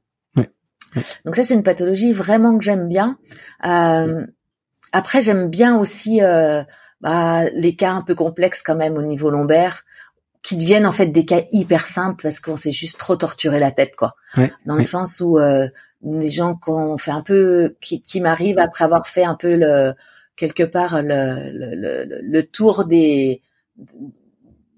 Donc 1.25 1.35
ça 1.35 1.43
c'est 1.43 1.55
une 1.55 1.65
pathologie 1.65 2.13
vraiment 2.13 2.57
que 2.57 2.65
j'aime 2.65 2.89
bien. 2.89 3.19
Euh, 3.67 4.27
après 4.93 5.23
j'aime 5.23 5.49
bien 5.49 5.79
aussi 5.79 6.23
euh, 6.23 6.63
bah, 7.01 7.49
les 7.51 7.75
cas 7.75 7.93
un 7.93 8.03
peu 8.03 8.15
complexes 8.15 8.63
quand 8.63 8.77
même 8.77 8.97
au 8.97 9.03
niveau 9.03 9.31
lombaire 9.31 9.85
qui 10.43 10.57
deviennent 10.57 10.87
en 10.87 10.93
fait 10.93 11.07
des 11.07 11.25
cas 11.25 11.43
hyper 11.51 11.87
simples 11.87 12.23
parce 12.23 12.39
qu'on 12.39 12.57
s'est 12.57 12.71
juste 12.71 12.99
trop 12.99 13.17
torturé 13.17 13.59
la 13.59 13.73
tête 13.73 13.97
quoi. 13.97 14.15
Dans 14.67 14.77
le 14.77 14.83
sens 14.83 15.21
où 15.21 15.39
euh, 15.39 15.67
les 16.05 16.31
gens 16.31 16.55
qu'on 16.55 16.97
fait 16.97 17.11
un 17.11 17.23
peu 17.23 17.75
qui, 17.81 18.01
qui 18.03 18.21
m'arrivent 18.21 18.59
après 18.59 18.85
avoir 18.85 19.09
fait 19.09 19.25
un 19.25 19.35
peu 19.35 19.57
le 19.57 19.95
quelque 20.37 20.63
part 20.63 21.03
le, 21.03 21.51
le, 21.53 22.21
le 22.23 22.43
tour 22.47 22.85
des 22.85 23.41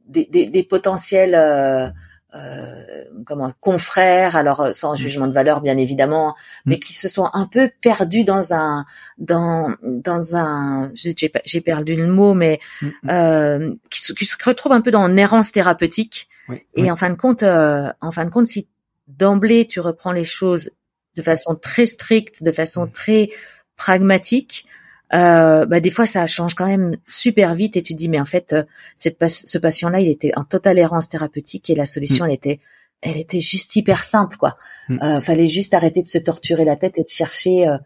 des, 0.07 0.27
des, 0.27 0.47
des 0.47 0.63
potentiels 0.63 1.35
euh, 1.35 1.89
euh, 2.37 3.05
comment 3.25 3.53
confrères, 3.61 4.37
alors 4.37 4.61
euh, 4.61 4.73
sans 4.73 4.95
mm. 4.95 4.97
jugement 4.97 5.27
de 5.27 5.33
valeur 5.33 5.61
bien 5.61 5.77
évidemment, 5.77 6.31
mm. 6.31 6.71
mais 6.71 6.79
qui 6.79 6.93
se 6.93 7.09
sont 7.09 7.29
un 7.33 7.47
peu 7.47 7.71
perdus 7.81 8.25
dans 8.25 8.53
un 8.53 8.85
dans 9.19 9.75
dans 9.83 10.37
un 10.37 10.91
j'ai 10.95 11.61
perdu 11.61 11.95
le 11.95 12.07
mot, 12.09 12.35
mais 12.35 12.61
mm, 12.83 12.89
euh, 13.09 13.75
qui, 13.91 14.01
se, 14.01 14.13
qui, 14.13 14.25
se 14.25 14.37
retrouvent 14.45 14.73
un 14.73 14.81
peu 14.81 14.91
dans 14.91 15.07
une 15.09 15.19
errance 15.19 15.53
thérapeutique. 15.53 16.29
et 16.75 16.91
en 16.91 16.97
fin 16.97 17.11
de 17.11 17.17
compte, 17.17 17.43
euh, 17.43 17.93
en 18.01 18.11
fin 18.11 18.25
de 18.25 18.31
compte, 18.31 18.47
si 18.47 18.69
d'emblée 19.09 19.67
tu 19.67 19.81
reprends 19.81 20.13
les 20.13 20.25
choses 20.25 20.71
de 21.17 21.23
façon 21.23 21.55
très 21.55 21.87
stricte, 21.87 22.43
de 22.43 22.53
façon 22.53 22.87
très 22.87 23.31
pragmatique, 23.77 24.67
euh, 25.15 25.67
bah 25.67 25.79
des 25.79 25.91
fois 25.91 26.05
ça 26.05 26.27
change 26.27 26.55
quand 26.55 26.67
même 26.67 26.97
super 27.07 27.55
vite 27.55 27.77
et 27.77 27.83
tu 27.83 27.95
dis 27.95 28.09
mais 28.09 28.19
en 28.19 28.25
fait 28.25 28.53
euh, 28.53 28.65
cette 28.97 29.25
ce 29.29 29.57
patient 29.59 29.89
là 29.89 30.01
il 30.01 30.09
était 30.09 30.33
en 30.37 30.43
totale 30.43 30.79
errance 30.79 31.09
thérapeutique 31.09 31.71
et 31.71 31.77
la 31.77 31.87
solution 31.87 32.25
mm. 32.25 32.29
elle 32.29 32.35
était 32.35 32.61
elle 33.03 33.17
était 33.17 33.39
juste 33.39 33.77
hyper 33.77 34.03
simple 34.03 34.37
quoi 34.37 34.57
mm. 34.89 34.99
euh, 35.01 35.21
fallait 35.21 35.47
juste 35.47 35.75
arrêter 35.75 36.03
de 36.03 36.09
se 36.09 36.19
torturer 36.19 36.65
la 36.65 36.75
tête 36.75 36.99
et 36.99 37.05
de 37.05 37.09
chercher 37.09 37.69
euh, 37.69 37.79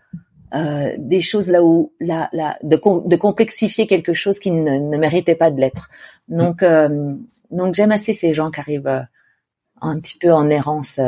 euh 0.54 0.94
des 0.96 1.20
choses 1.20 1.50
là 1.50 1.62
où 1.62 1.92
la, 2.00 2.30
la 2.32 2.58
de, 2.62 2.80
de 3.06 3.16
complexifier 3.16 3.86
quelque 3.86 4.14
chose 4.14 4.38
qui 4.38 4.50
ne, 4.50 4.78
ne 4.78 4.96
méritait 4.96 5.34
pas 5.34 5.50
de 5.50 5.60
l'être 5.60 5.90
donc 6.28 6.62
mm. 6.62 7.18
donc 7.50 7.74
j'aime 7.74 7.92
assez 7.92 8.14
ces 8.14 8.32
gens 8.32 8.50
qui 8.50 8.60
arrivent 8.60 9.06
un 9.82 10.00
petit 10.00 10.16
peu 10.16 10.32
en 10.32 10.48
errance 10.48 10.98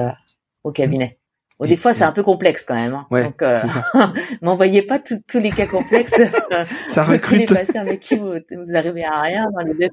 au 0.62 0.72
cabinet 0.72 1.18
des 1.66 1.76
fois, 1.76 1.94
c'est 1.94 2.04
un 2.04 2.12
peu 2.12 2.22
complexe 2.22 2.64
quand 2.66 2.74
même. 2.74 2.94
Hein. 2.94 3.06
Donc, 3.10 3.42
euh, 3.42 3.56
m'envoyez 4.42 4.82
pas 4.82 4.98
tous 4.98 5.38
les 5.38 5.50
cas 5.50 5.66
complexes. 5.66 6.20
ça 6.86 7.04
recrute. 7.04 7.46
Tous 7.46 7.54
les 7.54 7.60
patients 7.60 7.80
avec 7.80 8.00
qui 8.00 8.16
vous, 8.16 8.32
vous 8.32 8.76
arrivez 8.76 9.04
à 9.04 9.20
rien 9.20 9.46
dans 9.52 9.64
les 9.64 9.74
deux 9.74 9.88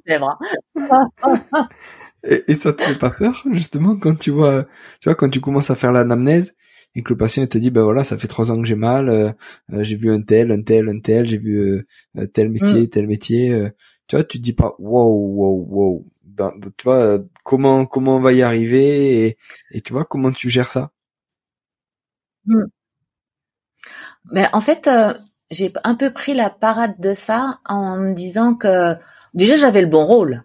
et, 2.24 2.44
et, 2.48 2.54
ça 2.54 2.74
te 2.74 2.84
fait 2.84 3.00
pas 3.00 3.12
peur, 3.12 3.44
justement, 3.52 3.96
quand 3.96 4.16
tu 4.16 4.32
vois, 4.32 4.66
tu 5.00 5.08
vois, 5.08 5.16
quand 5.16 5.30
tu 5.30 5.40
commences 5.40 5.70
à 5.70 5.76
faire 5.76 5.92
l'anamnèse 5.92 6.58
et 6.96 7.04
que 7.04 7.14
le 7.14 7.18
patient 7.18 7.46
te 7.48 7.58
dit, 7.58 7.70
ben 7.72 7.84
voilà, 7.84 8.04
ça 8.04 8.18
fait 8.18 8.28
trois 8.28 8.52
ans 8.52 8.60
que 8.60 8.68
j'ai 8.68 8.76
mal, 8.76 9.10
euh, 9.10 9.32
euh, 9.74 9.84
j'ai 9.84 9.96
vu 9.96 10.12
un 10.12 10.22
tel, 10.22 10.52
un 10.52 10.62
tel, 10.62 10.90
un 10.90 11.00
tel, 11.00 11.26
j'ai 11.26 11.38
vu 11.38 11.60
euh, 12.18 12.28
tel 12.34 12.50
métier, 12.50 12.82
mm. 12.82 12.88
tel 12.90 13.08
métier. 13.08 13.70
tu 14.08 14.16
vois, 14.16 14.24
tu 14.24 14.40
te 14.40 14.44
dis 14.44 14.54
pas, 14.54 14.76
wow, 14.80 15.08
wow, 15.14 15.66
wow. 15.70 16.06
tu 16.78 16.84
vois, 16.84 17.20
comment 17.44 17.86
comment 17.86 18.18
on 18.18 18.22
va 18.22 18.34
y 18.34 18.42
arriver 18.42 19.26
et, 19.26 19.38
et 19.72 19.82
tu 19.82 19.94
vois 19.94 20.06
comment 20.06 20.32
tu 20.32 20.50
gères 20.50 20.70
ça? 20.72 20.92
Mmh. 22.50 22.66
Mais 24.32 24.48
en 24.54 24.62
fait, 24.62 24.88
euh, 24.88 25.14
j'ai 25.52 25.72
un 25.84 25.96
peu 25.96 26.12
pris 26.12 26.34
la 26.34 26.50
parade 26.50 27.00
de 27.00 27.14
ça 27.14 27.60
en 27.66 27.98
me 27.98 28.14
disant 28.14 28.56
que 28.56 28.96
déjà 29.34 29.56
j'avais 29.56 29.82
le 29.82 29.88
bon 29.88 30.04
rôle 30.04 30.44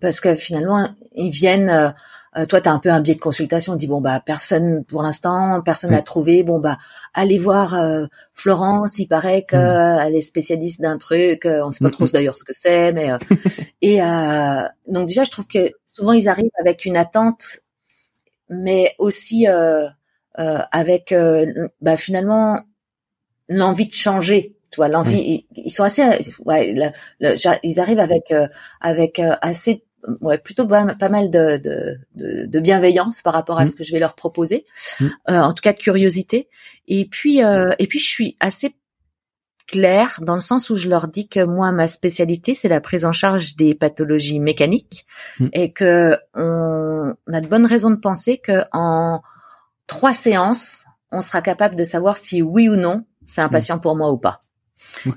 parce 0.00 0.20
que 0.20 0.34
finalement 0.34 0.88
ils 1.14 1.30
viennent. 1.30 1.70
Euh, 1.70 1.90
euh, 2.34 2.46
toi, 2.46 2.62
tu 2.62 2.68
as 2.70 2.72
un 2.72 2.78
peu 2.78 2.88
un 2.88 3.00
biais 3.00 3.14
de 3.14 3.20
consultation. 3.20 3.74
On 3.74 3.76
dit 3.76 3.86
bon 3.86 4.00
bah 4.00 4.22
personne 4.24 4.86
pour 4.86 5.02
l'instant, 5.02 5.60
personne 5.62 5.90
n'a 5.90 6.00
trouvé. 6.00 6.42
Bon 6.42 6.60
bah 6.60 6.78
allez 7.12 7.38
voir 7.38 7.78
Florence. 8.32 8.98
Il 8.98 9.06
paraît 9.06 9.44
qu'elle 9.46 10.12
mmh. 10.12 10.16
est 10.16 10.22
spécialiste 10.22 10.80
d'un 10.80 10.96
truc. 10.96 11.42
on 11.44 11.70
sait 11.70 11.84
pas 11.84 11.90
trop 11.90 12.04
mmh. 12.04 12.12
d'ailleurs 12.14 12.38
ce 12.38 12.44
que 12.44 12.54
c'est, 12.54 12.92
mais 12.92 13.10
et 13.82 13.98
donc 14.86 15.08
déjà 15.08 15.24
je 15.24 15.30
trouve 15.30 15.46
que 15.46 15.72
souvent 15.86 16.12
ils 16.12 16.28
arrivent 16.28 16.50
avec 16.58 16.86
une 16.86 16.96
attente, 16.96 17.58
mais 18.48 18.94
aussi 18.98 19.48
euh, 19.48 19.86
avec 20.34 21.12
euh, 21.12 21.68
bah, 21.80 21.96
finalement 21.96 22.60
l'envie 23.48 23.86
de 23.86 23.92
changer. 23.92 24.56
Tu 24.70 24.80
l'envie, 24.80 25.46
ils, 25.54 25.70
sont 25.70 25.84
assez, 25.84 26.02
ouais, 26.46 26.74
ils 27.62 27.80
arrivent 27.80 27.98
avec 27.98 28.32
avec 28.80 29.20
assez 29.42 29.84
ouais, 30.20 30.38
plutôt 30.38 30.66
pas, 30.66 31.08
mal 31.08 31.30
de, 31.30 31.58
de, 31.58 32.46
de, 32.46 32.60
bienveillance 32.60 33.22
par 33.22 33.32
rapport 33.32 33.58
à 33.58 33.64
mmh. 33.64 33.68
ce 33.68 33.76
que 33.76 33.84
je 33.84 33.92
vais 33.92 33.98
leur 33.98 34.14
proposer, 34.14 34.66
mmh. 35.00 35.04
euh, 35.30 35.40
en 35.40 35.52
tout 35.52 35.62
cas 35.62 35.72
de 35.72 35.78
curiosité. 35.78 36.48
Et 36.88 37.06
puis, 37.06 37.42
euh, 37.42 37.72
et 37.78 37.86
puis 37.86 37.98
je 37.98 38.08
suis 38.08 38.36
assez 38.40 38.74
claire 39.68 40.20
dans 40.22 40.34
le 40.34 40.40
sens 40.40 40.70
où 40.70 40.76
je 40.76 40.88
leur 40.88 41.08
dis 41.08 41.28
que 41.28 41.42
moi 41.44 41.72
ma 41.72 41.86
spécialité 41.86 42.54
c'est 42.54 42.68
la 42.68 42.80
prise 42.80 43.06
en 43.06 43.12
charge 43.12 43.56
des 43.56 43.74
pathologies 43.74 44.40
mécaniques 44.40 45.06
mmh. 45.38 45.46
et 45.52 45.72
que 45.72 46.18
on, 46.34 47.14
a 47.32 47.40
de 47.40 47.46
bonnes 47.46 47.64
raisons 47.64 47.90
de 47.90 47.96
penser 47.96 48.38
que 48.38 48.64
en 48.72 49.22
trois 49.86 50.14
séances 50.14 50.86
on 51.12 51.20
sera 51.20 51.42
capable 51.42 51.76
de 51.76 51.84
savoir 51.84 52.18
si 52.18 52.42
oui 52.42 52.68
ou 52.68 52.76
non 52.76 53.04
c'est 53.26 53.42
un 53.42 53.48
patient 53.48 53.78
pour 53.78 53.94
moi 53.96 54.10
ou 54.10 54.18
pas. 54.18 54.40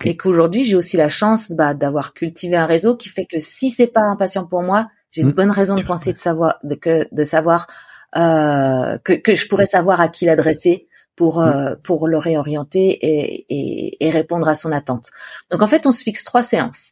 Et 0.04 0.16
qu'aujourd'hui, 0.16 0.64
j'ai 0.64 0.76
aussi 0.76 0.96
la 0.96 1.10
chance 1.10 1.52
bah, 1.52 1.74
d'avoir 1.74 2.14
cultivé 2.14 2.56
un 2.56 2.66
réseau 2.66 2.96
qui 2.96 3.10
fait 3.10 3.26
que 3.26 3.40
si 3.40 3.72
c'est 3.72 3.88
pas 3.88 4.04
un 4.04 4.16
patient 4.16 4.46
pour 4.46 4.62
moi, 4.62 4.88
j'ai 5.12 5.22
une 5.22 5.30
hmm. 5.30 5.34
bonne 5.34 5.52
raison 5.52 5.76
de 5.76 5.82
penser 5.82 6.14
de 6.14 6.18
savoir 6.18 6.60
de, 6.64 6.76
que 6.76 7.08
de 7.12 7.24
savoir 7.24 7.68
euh, 8.16 8.98
que, 9.04 9.14
que 9.14 9.36
je 9.36 9.48
pourrais 9.48 9.66
savoir 9.66 10.02
à 10.02 10.08
qui 10.08 10.26
l'adresser 10.26 10.88
pour 11.16 11.40
hmm. 11.40 11.48
euh, 11.48 11.76
pour 11.84 12.08
le 12.08 12.18
réorienter 12.18 12.90
et, 12.90 13.46
et, 13.50 14.06
et, 14.06 14.10
répondre 14.10 14.48
à 14.48 14.56
son 14.56 14.72
attente. 14.72 15.10
Donc 15.52 15.62
en 15.62 15.68
fait, 15.68 15.86
on 15.88 15.92
se 15.92 16.04
fixe 16.04 16.24
trois 16.24 16.44
séances. 16.44 16.92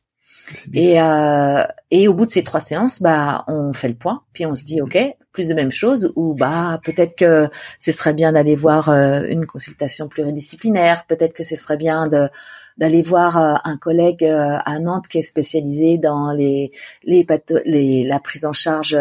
Et, 0.74 1.02
euh, 1.02 1.64
et 1.92 2.08
au 2.08 2.14
bout 2.14 2.26
de 2.26 2.32
ces 2.32 2.44
trois 2.44 2.60
séances, 2.60 3.02
bah, 3.02 3.44
on 3.48 3.74
fait 3.74 3.88
le 3.88 3.96
point, 3.96 4.24
puis 4.34 4.46
on 4.46 4.56
se 4.56 4.64
dit, 4.64 4.82
ok, 4.82 4.98
plus 5.34 5.50
de 5.50 5.54
même 5.54 5.72
chose, 5.72 6.14
ou 6.16 6.36
bah, 6.36 6.80
peut-être 6.84 7.16
que 7.16 7.50
ce 7.80 7.92
serait 7.92 8.14
bien 8.14 8.32
d'aller 8.32 8.56
voir 8.56 8.90
euh, 8.90 9.24
une 9.28 9.46
consultation 9.46 10.08
pluridisciplinaire, 10.08 11.06
peut-être 11.08 11.34
que 11.34 11.44
ce 11.44 11.56
serait 11.56 11.78
bien 11.78 12.08
de 12.08 12.30
d'aller 12.78 13.04
voir 13.04 13.38
euh, 13.38 13.56
un 13.66 13.78
collègue 13.78 14.24
euh, 14.24 14.58
à 14.66 14.80
Nantes 14.80 15.08
qui 15.08 15.20
est 15.20 15.24
spécialisé 15.24 15.98
dans 15.98 16.32
les 16.32 16.72
les, 17.04 17.26
les 17.66 18.04
la 18.04 18.20
prise 18.20 18.46
en 18.46 18.54
charge 18.54 18.98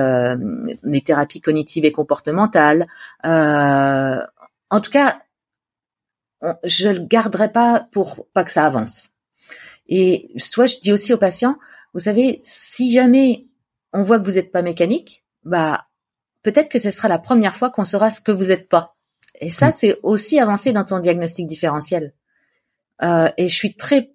des 0.82 1.01
thérapies 1.01 1.40
cognitives 1.40 1.84
et 1.84 1.93
comportementales. 1.93 2.86
en 3.24 4.80
tout 4.82 4.90
cas, 4.90 5.18
je 6.64 6.88
le 6.88 7.01
garderai 7.01 7.53
pas 7.53 7.86
pour 7.93 8.26
pas 8.32 8.45
que 8.45 8.51
ça 8.51 8.66
avance. 8.66 9.12
Et 9.95 10.30
soit 10.38 10.64
je 10.64 10.78
dis 10.78 10.90
aussi 10.90 11.12
aux 11.12 11.18
patients, 11.18 11.59
vous 11.93 12.01
savez, 12.01 12.40
si 12.43 12.90
jamais 12.90 13.45
on 13.93 14.03
voit 14.03 14.18
que 14.18 14.24
vous 14.24 14.36
n'êtes 14.36 14.51
pas 14.51 14.62
mécanique, 14.62 15.22
bah 15.45 15.84
peut-être 16.43 16.70
que 16.70 16.78
ce 16.78 16.90
sera 16.90 17.09
la 17.09 17.18
première 17.18 17.55
fois 17.55 17.68
qu'on 17.68 17.84
saura 17.84 18.11
ce 18.11 18.22
que 18.22 18.32
vous 18.32 18.47
n'êtes 18.47 18.70
pas. 18.70 18.97
Et 19.38 19.51
ça, 19.51 19.68
mmh. 19.68 19.72
c'est 19.76 19.99
aussi 20.03 20.40
avancer 20.40 20.72
dans 20.72 20.84
ton 20.84 20.99
diagnostic 20.99 21.47
différentiel. 21.47 22.14
Euh, 23.03 23.28
et 23.36 23.49
je 23.49 23.55
suis 23.55 23.76
très 23.76 24.12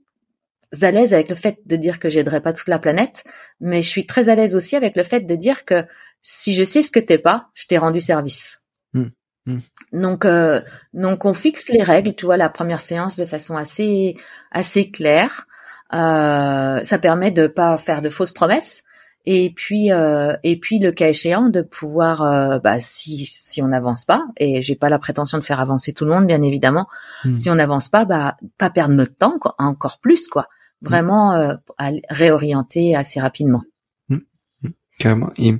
à 0.82 0.89
l'aise 0.89 1.13
avec 1.13 1.30
le 1.30 1.36
fait 1.36 1.59
de 1.67 1.75
dire 1.75 1.99
que 1.99 2.09
j'aiderai 2.09 2.41
pas 2.41 2.53
toute 2.53 2.69
la 2.69 2.80
planète, 2.80 3.23
mais 3.59 3.84
je 3.84 3.88
suis 3.88 4.07
très 4.07 4.30
à 4.30 4.36
l'aise 4.36 4.55
aussi 4.55 4.75
avec 4.75 4.97
le 4.97 5.03
fait 5.03 5.21
de 5.21 5.36
dire 5.36 5.63
que 5.63 5.86
si 6.23 6.55
je 6.55 6.63
sais 6.63 6.82
ce 6.82 6.89
que 6.89 6.99
t'es 6.99 7.19
pas, 7.19 7.49
je 7.53 7.67
t'ai 7.67 7.78
rendu 7.78 8.01
service. 8.01 8.61
Mmh. 8.93 9.03
Mmh. 9.45 9.59
Donc, 9.93 10.25
euh, 10.25 10.59
donc 10.93 11.23
on 11.25 11.36
fixe 11.36 11.69
les 11.69 11.84
règles, 11.84 12.15
tu 12.15 12.25
vois, 12.25 12.38
la 12.38 12.49
première 12.49 12.82
séance 12.82 13.15
de 13.15 13.25
façon 13.25 13.55
assez 13.55 14.15
assez 14.49 14.89
claire. 14.89 15.47
Euh, 15.94 16.84
ça 16.84 17.00
permet 17.00 17.32
de 17.32 17.48
pas 17.48 17.78
faire 17.78 18.02
de 18.02 18.10
fausses 18.10 18.34
promesses, 18.34 18.84
et 19.30 19.52
puis 19.54 19.92
euh, 19.92 20.38
et 20.44 20.58
puis 20.58 20.80
le 20.80 20.94
cas 20.94 21.10
échéant 21.10 21.50
de 21.50 21.62
pouvoir 21.62 22.22
euh, 22.22 22.60
bah, 22.60 22.80
si 22.80 23.26
si 23.26 23.62
on 23.62 23.68
n'avance 23.68 24.06
pas 24.06 24.26
et 24.38 24.62
j'ai 24.62 24.76
pas 24.76 24.88
la 24.88 25.00
prétention 25.00 25.38
de 25.38 25.44
faire 25.44 25.60
avancer 25.60 25.92
tout 25.92 26.06
le 26.06 26.12
monde 26.12 26.28
bien 26.28 26.42
évidemment 26.42 26.88
hmm. 27.26 27.36
si 27.36 27.50
on 27.50 27.56
n'avance 27.56 27.90
pas 27.90 28.06
bah 28.06 28.38
pas 28.58 28.70
perdre 28.70 28.94
notre 28.96 29.18
temps 29.18 29.38
quoi, 29.38 29.54
encore 29.58 30.00
plus 30.00 30.30
quoi 30.30 30.48
vraiment 30.82 31.34
euh, 31.34 31.56
à 31.78 31.92
réorienter 32.10 32.96
assez 32.96 33.20
rapidement 33.20 33.64
hmm. 34.08 34.20
Hmm. 34.64 34.70
carrément 34.98 35.32
et 35.38 35.56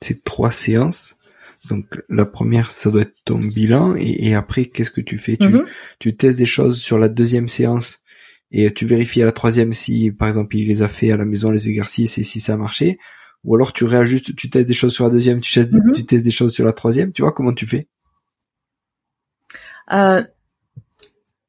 ces 0.00 0.20
trois 0.20 0.50
séances 0.50 1.14
donc 1.68 1.86
la 2.08 2.26
première 2.26 2.72
ça 2.72 2.90
doit 2.90 3.02
être 3.02 3.16
ton 3.24 3.38
bilan 3.38 3.94
et, 3.94 4.30
et 4.30 4.34
après 4.34 4.64
qu'est-ce 4.64 4.90
que 4.90 5.02
tu 5.02 5.18
fais? 5.18 5.36
Tu 5.36 5.46
mm-hmm. 5.46 5.66
tu 5.98 6.16
testes 6.16 6.38
des 6.38 6.46
choses 6.46 6.80
sur 6.80 6.98
la 6.98 7.10
deuxième 7.10 7.48
séance 7.48 7.98
et 8.52 8.72
tu 8.72 8.86
vérifies 8.86 9.22
à 9.22 9.26
la 9.26 9.32
troisième 9.32 9.72
si, 9.72 10.10
par 10.10 10.28
exemple, 10.28 10.56
il 10.56 10.68
les 10.68 10.82
a 10.82 10.88
fait 10.88 11.12
à 11.12 11.16
la 11.16 11.24
maison, 11.24 11.50
les 11.50 11.68
exercices, 11.68 12.18
et 12.18 12.22
si 12.22 12.40
ça 12.40 12.54
a 12.54 12.56
marché. 12.56 12.98
Ou 13.44 13.54
alors 13.54 13.72
tu 13.72 13.84
réajustes, 13.84 14.34
tu 14.36 14.50
testes 14.50 14.68
des 14.68 14.74
choses 14.74 14.92
sur 14.92 15.04
la 15.04 15.10
deuxième, 15.10 15.40
tu 15.40 15.52
testes, 15.54 15.72
mhm. 15.72 15.92
tu 15.94 16.04
testes 16.04 16.24
des 16.24 16.30
choses 16.30 16.52
sur 16.52 16.64
la 16.64 16.72
troisième. 16.72 17.12
Tu 17.12 17.22
vois 17.22 17.32
comment 17.32 17.54
tu 17.54 17.66
fais? 17.66 17.86
Euh, 19.92 20.22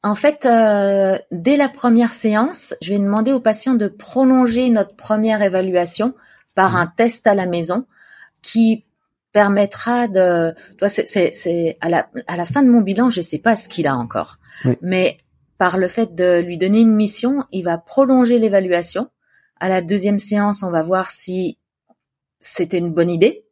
En 0.03 0.15
fait, 0.15 0.45
euh, 0.45 1.17
dès 1.31 1.57
la 1.57 1.69
première 1.69 2.13
séance, 2.13 2.75
je 2.81 2.93
vais 2.93 2.99
demander 2.99 3.33
aux 3.33 3.41
patients 3.41 3.75
de 3.75 3.87
prolonger 3.87 4.69
notre 4.69 4.95
première 4.95 5.41
évaluation 5.41 6.13
par 6.55 6.71
mhm. 6.71 6.77
un 6.77 6.87
test 6.87 7.27
à 7.27 7.35
la 7.35 7.45
maison 7.45 7.85
qui 8.41 8.85
permettra 9.31 10.07
de. 10.07 10.53
Toi, 10.77 10.89
c'est 10.89 11.77
à 11.81 11.89
la 11.89 12.09
à 12.27 12.37
la 12.37 12.45
fin 12.45 12.63
de 12.63 12.69
mon 12.69 12.81
bilan, 12.81 13.09
je 13.09 13.21
sais 13.21 13.37
pas 13.39 13.55
ce 13.55 13.69
qu'il 13.69 13.87
a 13.87 13.95
encore, 13.95 14.37
mais 14.81 15.17
par 15.61 15.77
le 15.77 15.87
fait 15.87 16.15
de 16.15 16.39
lui 16.39 16.57
donner 16.57 16.79
une 16.79 16.95
mission, 16.95 17.45
il 17.51 17.61
va 17.61 17.77
prolonger 17.77 18.39
l'évaluation. 18.39 19.11
À 19.59 19.69
la 19.69 19.83
deuxième 19.83 20.17
séance, 20.17 20.63
on 20.63 20.71
va 20.71 20.81
voir 20.81 21.11
si 21.11 21.59
c'était 22.39 22.79
une 22.79 22.91
bonne 22.91 23.11
idée 23.11 23.45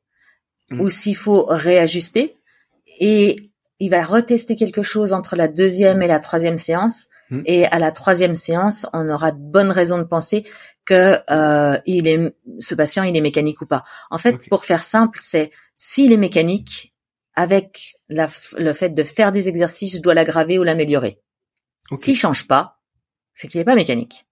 mm. 0.72 0.82
ou 0.82 0.90
s'il 0.90 1.16
faut 1.16 1.46
réajuster. 1.48 2.36
Et 3.00 3.36
il 3.78 3.92
va 3.92 4.02
retester 4.02 4.56
quelque 4.56 4.82
chose 4.82 5.14
entre 5.14 5.36
la 5.36 5.48
deuxième 5.48 6.02
et 6.02 6.08
la 6.08 6.20
troisième 6.20 6.58
séance. 6.58 7.10
Mm. 7.30 7.42
Et 7.46 7.68
à 7.68 7.78
la 7.78 7.92
troisième 7.92 8.36
séance, 8.36 8.88
on 8.92 9.08
aura 9.08 9.32
de 9.32 9.38
bonnes 9.40 9.70
raisons 9.70 10.00
de 10.00 10.04
penser 10.04 10.46
que 10.86 11.20
euh, 11.30 11.78
il 11.86 12.08
est 12.08 12.36
ce 12.60 12.74
patient 12.74 13.04
il 13.04 13.16
est 13.18 13.22
mécanique 13.22 13.62
ou 13.62 13.68
pas. 13.68 13.84
En 14.10 14.18
fait, 14.18 14.50
pour 14.50 14.66
faire 14.66 14.84
simple, 14.84 15.20
c'est 15.22 15.52
s'il 15.76 16.12
est 16.12 16.18
mécanique, 16.18 16.96
avec 17.36 17.98
le 18.10 18.74
fait 18.74 18.90
de 18.90 19.04
faire 19.04 19.32
des 19.32 19.48
exercices, 19.48 19.98
je 19.98 20.02
dois 20.02 20.16
l'aggraver 20.16 20.58
ou 20.58 20.64
l'améliorer. 20.64 21.22
S'il 21.98 22.18
change 22.18 22.48
pas, 22.48 22.80
c'est 23.34 23.48
qu'il 23.48 23.60
n'est 23.60 23.66
pas 23.66 23.76
mécanique. 23.76 24.26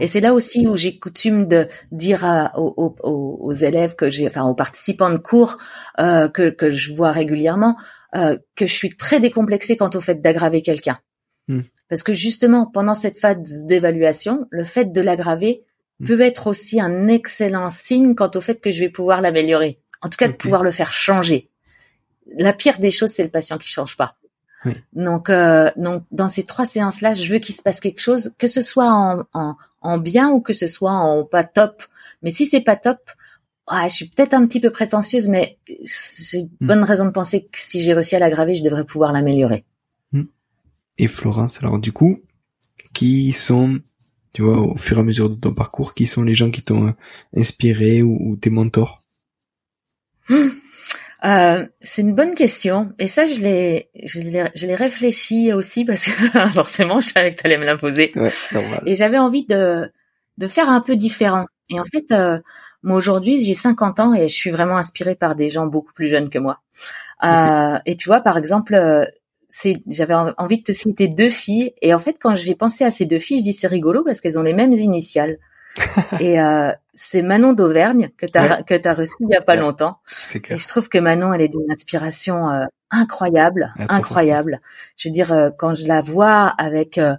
Et 0.00 0.06
c'est 0.06 0.20
là 0.20 0.34
aussi 0.34 0.66
où 0.66 0.76
j'ai 0.76 0.98
coutume 0.98 1.46
de 1.46 1.66
dire 1.92 2.50
aux, 2.56 2.94
aux, 3.02 3.52
élèves 3.52 3.94
que 3.94 4.10
j'ai, 4.10 4.26
enfin 4.26 4.44
aux 4.44 4.54
participants 4.54 5.10
de 5.10 5.16
cours 5.16 5.56
euh, 5.98 6.28
que, 6.28 6.50
que 6.50 6.70
je 6.70 6.92
vois 6.92 7.10
régulièrement, 7.10 7.76
euh, 8.14 8.38
que 8.54 8.66
je 8.66 8.72
suis 8.72 8.90
très 8.90 9.20
décomplexée 9.20 9.76
quant 9.76 9.90
au 9.94 10.00
fait 10.00 10.20
d'aggraver 10.20 10.62
quelqu'un. 10.62 10.96
Hmm. 11.48 11.62
Parce 11.88 12.02
que 12.02 12.12
justement, 12.12 12.66
pendant 12.66 12.94
cette 12.94 13.18
phase 13.18 13.64
d'évaluation, 13.64 14.46
le 14.50 14.64
fait 14.64 14.92
de 14.92 15.00
l'aggraver 15.00 15.64
hmm. 16.00 16.06
peut 16.06 16.20
être 16.20 16.46
aussi 16.48 16.80
un 16.80 17.08
excellent 17.08 17.70
signe 17.70 18.14
quant 18.14 18.30
au 18.34 18.40
fait 18.40 18.60
que 18.60 18.70
je 18.70 18.80
vais 18.80 18.90
pouvoir 18.90 19.20
l'améliorer. 19.20 19.80
En 20.02 20.08
tout 20.08 20.16
cas, 20.16 20.28
de 20.28 20.34
pouvoir 20.34 20.62
le 20.62 20.70
faire 20.70 20.92
changer. 20.92 21.50
La 22.36 22.52
pire 22.52 22.78
des 22.78 22.90
choses, 22.90 23.10
c'est 23.10 23.24
le 23.24 23.30
patient 23.30 23.58
qui 23.58 23.68
change 23.68 23.96
pas. 23.96 24.17
Donc, 24.92 25.30
euh, 25.30 25.70
donc 25.76 26.02
dans 26.10 26.28
ces 26.28 26.42
trois 26.42 26.66
séances-là, 26.66 27.14
je 27.14 27.32
veux 27.32 27.38
qu'il 27.38 27.54
se 27.54 27.62
passe 27.62 27.80
quelque 27.80 28.00
chose, 28.00 28.32
que 28.38 28.46
ce 28.46 28.60
soit 28.60 28.90
en, 28.90 29.24
en, 29.32 29.56
en, 29.82 29.98
bien 29.98 30.30
ou 30.30 30.40
que 30.40 30.52
ce 30.52 30.66
soit 30.66 30.92
en 30.92 31.24
pas 31.24 31.44
top. 31.44 31.84
Mais 32.22 32.30
si 32.30 32.46
c'est 32.46 32.60
pas 32.60 32.76
top, 32.76 32.98
ah, 33.68 33.86
je 33.88 33.94
suis 33.94 34.08
peut-être 34.08 34.34
un 34.34 34.46
petit 34.46 34.60
peu 34.60 34.70
prétentieuse, 34.70 35.28
mais 35.28 35.58
j'ai 35.68 36.44
hmm. 36.44 36.66
bonne 36.66 36.82
raison 36.82 37.04
de 37.04 37.10
penser 37.10 37.42
que 37.42 37.58
si 37.58 37.82
j'ai 37.82 37.92
réussi 37.92 38.16
à 38.16 38.18
l'aggraver, 38.18 38.54
je 38.54 38.64
devrais 38.64 38.84
pouvoir 38.84 39.12
l'améliorer. 39.12 39.64
Hmm. 40.12 40.24
Et 40.96 41.06
Florence, 41.06 41.58
alors 41.62 41.78
du 41.78 41.92
coup, 41.92 42.20
qui 42.92 43.32
sont, 43.32 43.78
tu 44.32 44.42
vois, 44.42 44.58
au 44.58 44.76
fur 44.76 44.96
et 44.96 45.00
à 45.00 45.04
mesure 45.04 45.30
de 45.30 45.36
ton 45.36 45.52
parcours, 45.52 45.94
qui 45.94 46.06
sont 46.06 46.22
les 46.22 46.34
gens 46.34 46.50
qui 46.50 46.62
t'ont 46.62 46.94
inspiré 47.36 48.02
ou, 48.02 48.36
tes 48.36 48.50
mentors? 48.50 49.02
Hmm. 50.28 50.48
Euh, 51.24 51.66
c'est 51.80 52.02
une 52.02 52.14
bonne 52.14 52.34
question. 52.34 52.92
Et 52.98 53.08
ça, 53.08 53.26
je 53.26 53.40
l'ai, 53.40 53.90
je 54.04 54.20
l'ai, 54.20 54.50
je 54.54 54.66
l'ai 54.66 54.74
réfléchi 54.74 55.52
aussi 55.52 55.84
parce 55.84 56.06
que 56.06 56.48
forcément, 56.54 57.00
je 57.00 57.08
savais 57.08 57.34
que 57.34 57.40
tu 57.40 57.46
allais 57.46 57.58
me 57.58 57.64
l'imposer. 57.64 58.12
Ouais, 58.14 58.30
et 58.86 58.94
j'avais 58.94 59.18
envie 59.18 59.44
de, 59.44 59.90
de 60.38 60.46
faire 60.46 60.70
un 60.70 60.80
peu 60.80 60.96
différent. 60.96 61.46
Et 61.70 61.80
en 61.80 61.84
fait, 61.84 62.12
euh, 62.12 62.38
moi 62.82 62.96
aujourd'hui, 62.96 63.42
j'ai 63.44 63.54
50 63.54 64.00
ans 64.00 64.14
et 64.14 64.28
je 64.28 64.34
suis 64.34 64.50
vraiment 64.50 64.76
inspirée 64.76 65.16
par 65.16 65.34
des 65.34 65.48
gens 65.48 65.66
beaucoup 65.66 65.92
plus 65.92 66.08
jeunes 66.08 66.30
que 66.30 66.38
moi. 66.38 66.60
Euh, 67.24 67.78
et 67.84 67.96
tu 67.96 68.08
vois, 68.08 68.20
par 68.20 68.38
exemple, 68.38 68.74
euh, 68.74 69.04
c'est, 69.48 69.74
j'avais 69.88 70.14
envie 70.14 70.58
de 70.58 70.62
te 70.62 70.72
citer 70.72 71.08
deux 71.08 71.30
filles. 71.30 71.74
Et 71.82 71.92
en 71.92 71.98
fait, 71.98 72.16
quand 72.20 72.36
j'ai 72.36 72.54
pensé 72.54 72.84
à 72.84 72.90
ces 72.90 73.06
deux 73.06 73.18
filles, 73.18 73.40
je 73.40 73.44
dis 73.44 73.52
c'est 73.52 73.66
rigolo 73.66 74.04
parce 74.04 74.20
qu'elles 74.20 74.38
ont 74.38 74.42
les 74.42 74.54
mêmes 74.54 74.72
initiales. 74.72 75.38
et 76.20 76.40
euh, 76.40 76.72
c'est 76.94 77.22
Manon 77.22 77.52
d'Auvergne 77.52 78.10
que 78.16 78.26
tu 78.26 78.38
as 78.38 78.62
que 78.62 78.74
tu 78.74 78.88
reçu 78.90 79.14
il 79.20 79.30
y 79.30 79.36
a 79.36 79.40
pas 79.40 79.56
longtemps. 79.56 79.98
Et 80.34 80.58
je 80.58 80.68
trouve 80.68 80.88
que 80.88 80.98
Manon 80.98 81.32
elle 81.32 81.42
est 81.42 81.48
d'une 81.48 81.70
inspiration 81.70 82.50
euh, 82.50 82.64
incroyable, 82.90 83.72
incroyable. 83.88 84.60
Je 84.96 85.08
veux 85.08 85.12
dire 85.12 85.32
euh, 85.32 85.50
quand 85.56 85.74
je 85.74 85.86
la 85.86 86.00
vois 86.00 86.46
avec 86.58 86.98
euh, 86.98 87.14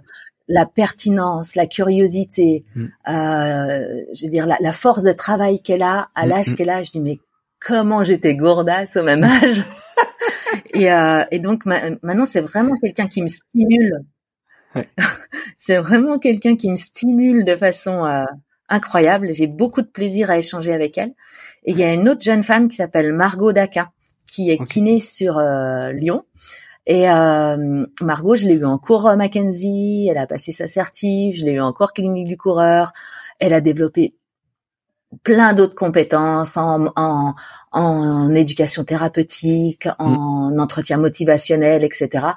la 0.48 0.66
pertinence, 0.66 1.54
la 1.54 1.66
curiosité, 1.66 2.64
mm. 2.74 2.86
je 3.06 4.24
veux 4.24 4.30
dire 4.30 4.46
la, 4.46 4.56
la 4.60 4.72
force 4.72 5.04
de 5.04 5.12
travail 5.12 5.60
qu'elle 5.60 5.82
a 5.82 6.08
à 6.14 6.26
mm, 6.26 6.28
l'âge 6.28 6.50
mm. 6.50 6.54
qu'elle 6.56 6.70
a, 6.70 6.82
je 6.82 6.90
dis 6.90 7.00
mais 7.00 7.18
comment 7.58 8.04
j'étais 8.04 8.34
gourdasse 8.34 8.96
au 8.96 9.02
même 9.02 9.24
âge. 9.24 9.64
et, 10.74 10.88
et 11.30 11.38
donc 11.38 11.64
Manon 11.66 12.26
c'est 12.26 12.40
vraiment 12.40 12.76
quelqu'un 12.82 13.06
qui 13.06 13.22
me 13.22 13.28
stimule 13.28 14.04
c'est 15.58 15.78
vraiment 15.78 16.18
quelqu'un 16.18 16.56
qui 16.56 16.70
me 16.70 16.76
stimule 16.76 17.44
de 17.44 17.56
façon 17.56 18.04
euh, 18.06 18.24
incroyable. 18.70 19.32
J'ai 19.32 19.46
beaucoup 19.46 19.82
de 19.82 19.86
plaisir 19.86 20.30
à 20.30 20.38
échanger 20.38 20.72
avec 20.72 20.96
elle. 20.96 21.12
Et 21.64 21.72
il 21.72 21.78
y 21.78 21.82
a 21.82 21.92
une 21.92 22.08
autre 22.08 22.22
jeune 22.22 22.42
femme 22.42 22.68
qui 22.68 22.76
s'appelle 22.76 23.12
Margot 23.12 23.52
Daca, 23.52 23.90
qui 24.26 24.50
est 24.50 24.64
kiné 24.64 24.98
sur 24.98 25.38
euh, 25.38 25.92
Lyon. 25.92 26.24
Et 26.86 27.10
euh, 27.10 27.86
Margot, 28.00 28.36
je 28.36 28.46
l'ai 28.46 28.54
eu 28.54 28.64
en 28.64 28.78
cours 28.78 29.14
Mackenzie, 29.16 30.08
elle 30.10 30.18
a 30.18 30.26
passé 30.26 30.50
sa 30.50 30.66
certif, 30.66 31.36
je 31.36 31.44
l'ai 31.44 31.52
eu 31.52 31.60
en 31.60 31.72
cours 31.72 31.92
clinique 31.92 32.26
du 32.26 32.38
coureur. 32.38 32.92
Elle 33.38 33.52
a 33.52 33.60
développé 33.60 34.14
plein 35.22 35.52
d'autres 35.52 35.74
compétences 35.74 36.56
en, 36.56 36.92
en, 36.96 37.34
en, 37.72 38.34
éducation 38.34 38.84
thérapeutique, 38.84 39.86
mm. 39.86 39.92
en 39.98 40.58
entretien 40.58 40.96
motivationnel, 40.96 41.84
etc. 41.84 42.28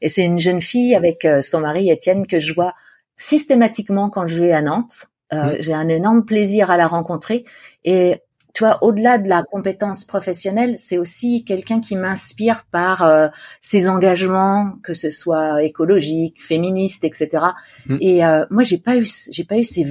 Et 0.00 0.08
c'est 0.08 0.24
une 0.24 0.38
jeune 0.38 0.62
fille 0.62 0.94
avec 0.94 1.24
euh, 1.24 1.40
son 1.42 1.60
mari 1.60 1.90
Étienne 1.90 2.26
que 2.26 2.40
je 2.40 2.54
vois 2.54 2.74
systématiquement 3.16 4.10
quand 4.10 4.26
je 4.26 4.40
vais 4.40 4.52
à 4.52 4.62
Nantes. 4.62 5.06
Euh. 5.32 5.56
J'ai 5.60 5.74
un 5.74 5.88
énorme 5.88 6.24
plaisir 6.24 6.70
à 6.70 6.76
la 6.76 6.86
rencontrer 6.86 7.44
et 7.84 8.22
tu 8.54 8.64
vois, 8.64 8.78
au-delà 8.82 9.16
de 9.16 9.28
la 9.28 9.42
compétence 9.42 10.04
professionnelle, 10.04 10.74
c'est 10.76 10.98
aussi 10.98 11.42
quelqu'un 11.42 11.80
qui 11.80 11.96
m'inspire 11.96 12.64
par 12.70 13.02
euh, 13.02 13.28
ses 13.62 13.88
engagements, 13.88 14.74
que 14.82 14.92
ce 14.92 15.10
soit 15.10 15.62
écologique, 15.62 16.42
féministe, 16.42 17.04
etc. 17.04 17.46
Mm. 17.86 17.96
Et 18.00 18.24
euh, 18.24 18.44
moi, 18.50 18.62
j'ai 18.62 18.76
pas 18.76 18.96
eu, 18.96 19.06
j'ai 19.30 19.44
pas 19.44 19.56
eu 19.56 19.64
ces, 19.64 19.84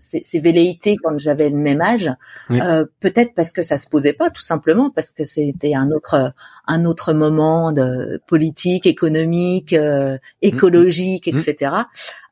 ces, 0.00 0.38
velléités 0.38 0.96
quand 1.02 1.18
j'avais 1.18 1.50
le 1.50 1.56
même 1.56 1.80
âge. 1.80 2.10
Euh, 2.52 2.86
peut-être 3.00 3.34
parce 3.34 3.50
que 3.50 3.62
ça 3.62 3.78
se 3.78 3.88
posait 3.88 4.12
pas, 4.12 4.30
tout 4.30 4.42
simplement, 4.42 4.90
parce 4.90 5.10
que 5.10 5.24
c'était 5.24 5.74
un 5.74 5.90
autre, 5.90 6.32
un 6.68 6.84
autre 6.84 7.12
moment 7.12 7.72
de 7.72 8.20
politique, 8.28 8.86
économique, 8.86 9.72
euh, 9.72 10.18
écologique, 10.40 11.32
mm. 11.32 11.36
etc. 11.36 11.72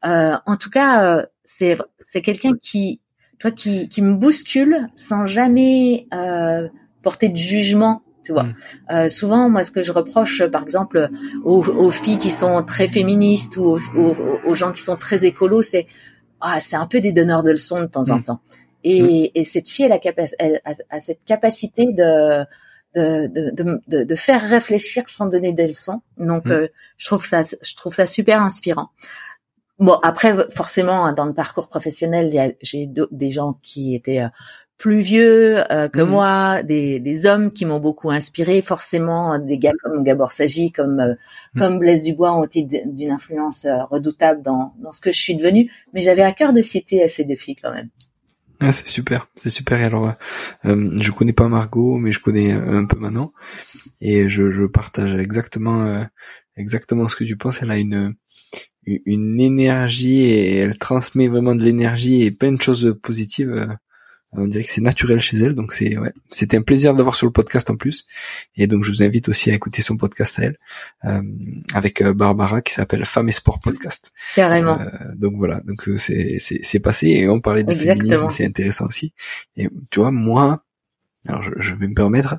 en 0.04 0.56
tout 0.56 0.70
cas, 0.70 1.26
c'est, 1.46 1.78
c'est 1.98 2.20
quelqu'un 2.20 2.52
qui 2.60 3.00
toi 3.38 3.50
qui, 3.50 3.88
qui 3.88 4.02
me 4.02 4.14
bouscule 4.14 4.88
sans 4.94 5.26
jamais 5.26 6.06
euh, 6.14 6.68
porter 7.02 7.28
de 7.28 7.36
jugement 7.36 8.02
tu 8.26 8.32
vois. 8.32 8.42
Mm. 8.42 8.54
Euh, 8.90 9.08
souvent, 9.08 9.48
moi, 9.48 9.62
ce 9.62 9.70
que 9.70 9.84
je 9.84 9.92
reproche, 9.92 10.44
par 10.46 10.64
exemple, 10.64 11.10
aux, 11.44 11.64
aux 11.64 11.92
filles 11.92 12.18
qui 12.18 12.32
sont 12.32 12.64
très 12.64 12.88
féministes 12.88 13.56
ou 13.56 13.78
aux, 13.96 14.16
aux, 14.44 14.54
gens 14.54 14.72
qui 14.72 14.82
sont 14.82 14.96
très 14.96 15.24
écolos, 15.26 15.62
c'est 15.62 15.86
ah, 16.40 16.58
c'est 16.58 16.74
un 16.74 16.86
peu 16.86 17.00
des 17.00 17.12
donneurs 17.12 17.44
de 17.44 17.52
leçons 17.52 17.80
de 17.80 17.86
temps 17.86 18.10
en 18.10 18.16
mm. 18.16 18.22
temps. 18.24 18.40
Et, 18.82 19.00
mm. 19.00 19.30
et 19.36 19.44
cette 19.44 19.68
fille, 19.68 19.84
elle 19.84 19.92
a, 19.92 20.00
elle 20.40 20.60
a, 20.64 21.00
cette 21.00 21.24
capacité 21.24 21.86
de 21.86 22.44
de, 22.96 23.28
de, 23.28 23.80
de, 23.86 24.04
de, 24.04 24.14
faire 24.14 24.40
réfléchir 24.40 25.06
sans 25.06 25.26
donner 25.26 25.52
des 25.52 25.66
leçons. 25.68 26.00
Donc, 26.16 26.46
euh, 26.46 26.66
je 26.96 27.06
trouve 27.06 27.26
ça, 27.26 27.42
je 27.44 27.74
trouve 27.76 27.92
ça 27.92 28.06
super 28.06 28.40
inspirant. 28.40 28.88
Bon, 29.78 29.98
après, 30.02 30.34
forcément, 30.50 31.04
hein, 31.04 31.12
dans 31.12 31.26
le 31.26 31.34
parcours 31.34 31.68
professionnel, 31.68 32.54
j'ai 32.62 32.88
des 33.10 33.30
gens 33.30 33.58
qui 33.60 33.94
étaient 33.94 34.22
euh, 34.22 34.28
plus 34.78 35.00
vieux 35.00 35.58
euh, 35.70 35.88
que 35.88 36.00
mhm. 36.00 36.08
moi, 36.08 36.62
des, 36.62 36.98
des, 36.98 37.26
hommes 37.26 37.52
qui 37.52 37.66
m'ont 37.66 37.78
beaucoup 37.78 38.10
inspiré. 38.10 38.62
Forcément, 38.62 39.38
des 39.38 39.58
gars 39.58 39.72
comme 39.82 40.02
Gabor 40.02 40.32
Sagi, 40.32 40.72
comme 40.72 41.00
euh, 41.00 41.14
mhm. 41.54 41.60
comme 41.60 41.78
Blaise 41.78 42.02
Dubois 42.02 42.32
ont 42.32 42.44
été 42.44 42.62
d'une 42.62 43.10
influence 43.10 43.66
redoutable 43.90 44.42
dans, 44.42 44.74
dans 44.78 44.92
ce 44.92 45.02
que 45.02 45.12
je 45.12 45.20
suis 45.20 45.36
devenue. 45.36 45.70
Mais 45.92 46.00
j'avais 46.00 46.22
à 46.22 46.32
cœur 46.32 46.54
de 46.54 46.62
citer 46.62 47.06
ces 47.08 47.24
deux 47.24 47.34
filles 47.34 47.56
quand 47.56 47.72
même. 47.72 47.90
Ah, 48.60 48.72
c'est 48.72 48.88
super, 48.88 49.28
c'est 49.36 49.50
super. 49.50 49.78
Et 49.78 49.84
alors, 49.84 50.14
euh, 50.64 50.90
je 50.98 51.10
connais 51.10 51.34
pas 51.34 51.48
Margot, 51.48 51.98
mais 51.98 52.12
je 52.12 52.20
connais 52.20 52.52
un 52.52 52.86
peu 52.86 52.98
maintenant, 52.98 53.32
et 54.00 54.30
je, 54.30 54.50
je 54.50 54.64
partage 54.64 55.14
exactement 55.14 56.02
exactement 56.56 57.06
ce 57.08 57.16
que 57.16 57.24
tu 57.24 57.36
penses. 57.36 57.60
Elle 57.62 57.70
a 57.70 57.76
une 57.76 58.14
une 58.86 59.40
énergie 59.40 60.22
et 60.22 60.56
elle 60.56 60.78
transmet 60.78 61.26
vraiment 61.26 61.54
de 61.54 61.62
l'énergie 61.62 62.22
et 62.22 62.30
plein 62.30 62.52
de 62.52 62.62
choses 62.62 62.96
positives. 63.02 63.50
Euh, 63.50 63.66
on 64.32 64.48
dirait 64.48 64.64
que 64.64 64.70
c'est 64.70 64.82
naturel 64.82 65.20
chez 65.20 65.38
elle, 65.38 65.54
donc 65.54 65.72
c'est 65.72 65.96
ouais, 65.96 66.12
c'était 66.30 66.58
un 66.58 66.62
plaisir 66.62 66.94
d'avoir 66.94 67.14
sur 67.14 67.26
le 67.26 67.32
podcast 67.32 67.70
en 67.70 67.76
plus. 67.76 68.06
Et 68.56 68.66
donc 68.66 68.84
je 68.84 68.90
vous 68.90 69.02
invite 69.02 69.28
aussi 69.28 69.50
à 69.50 69.54
écouter 69.54 69.82
son 69.82 69.96
podcast 69.96 70.38
à 70.38 70.42
elle 70.42 70.56
euh, 71.04 71.22
avec 71.72 72.02
euh, 72.02 72.12
Barbara 72.12 72.60
qui 72.60 72.74
s'appelle 72.74 73.04
Femme 73.06 73.28
et 73.28 73.32
Sport 73.32 73.60
Podcast. 73.60 74.12
Carrément. 74.34 74.78
donc 75.14 75.34
voilà, 75.36 75.60
donc 75.60 75.88
c'est 75.96 76.38
c'est 76.38 76.58
c'est 76.62 76.80
passé 76.80 77.08
et 77.08 77.28
on 77.28 77.40
parlait 77.40 77.64
de 77.64 77.72
féminisme, 77.72 78.28
c'est 78.28 78.44
intéressant 78.44 78.86
aussi. 78.86 79.14
Et 79.56 79.68
tu 79.90 80.00
vois 80.00 80.10
moi, 80.10 80.64
alors 81.26 81.42
je, 81.42 81.52
je, 81.56 81.74
vais 81.74 81.88
me 81.88 81.94
permettre, 81.94 82.36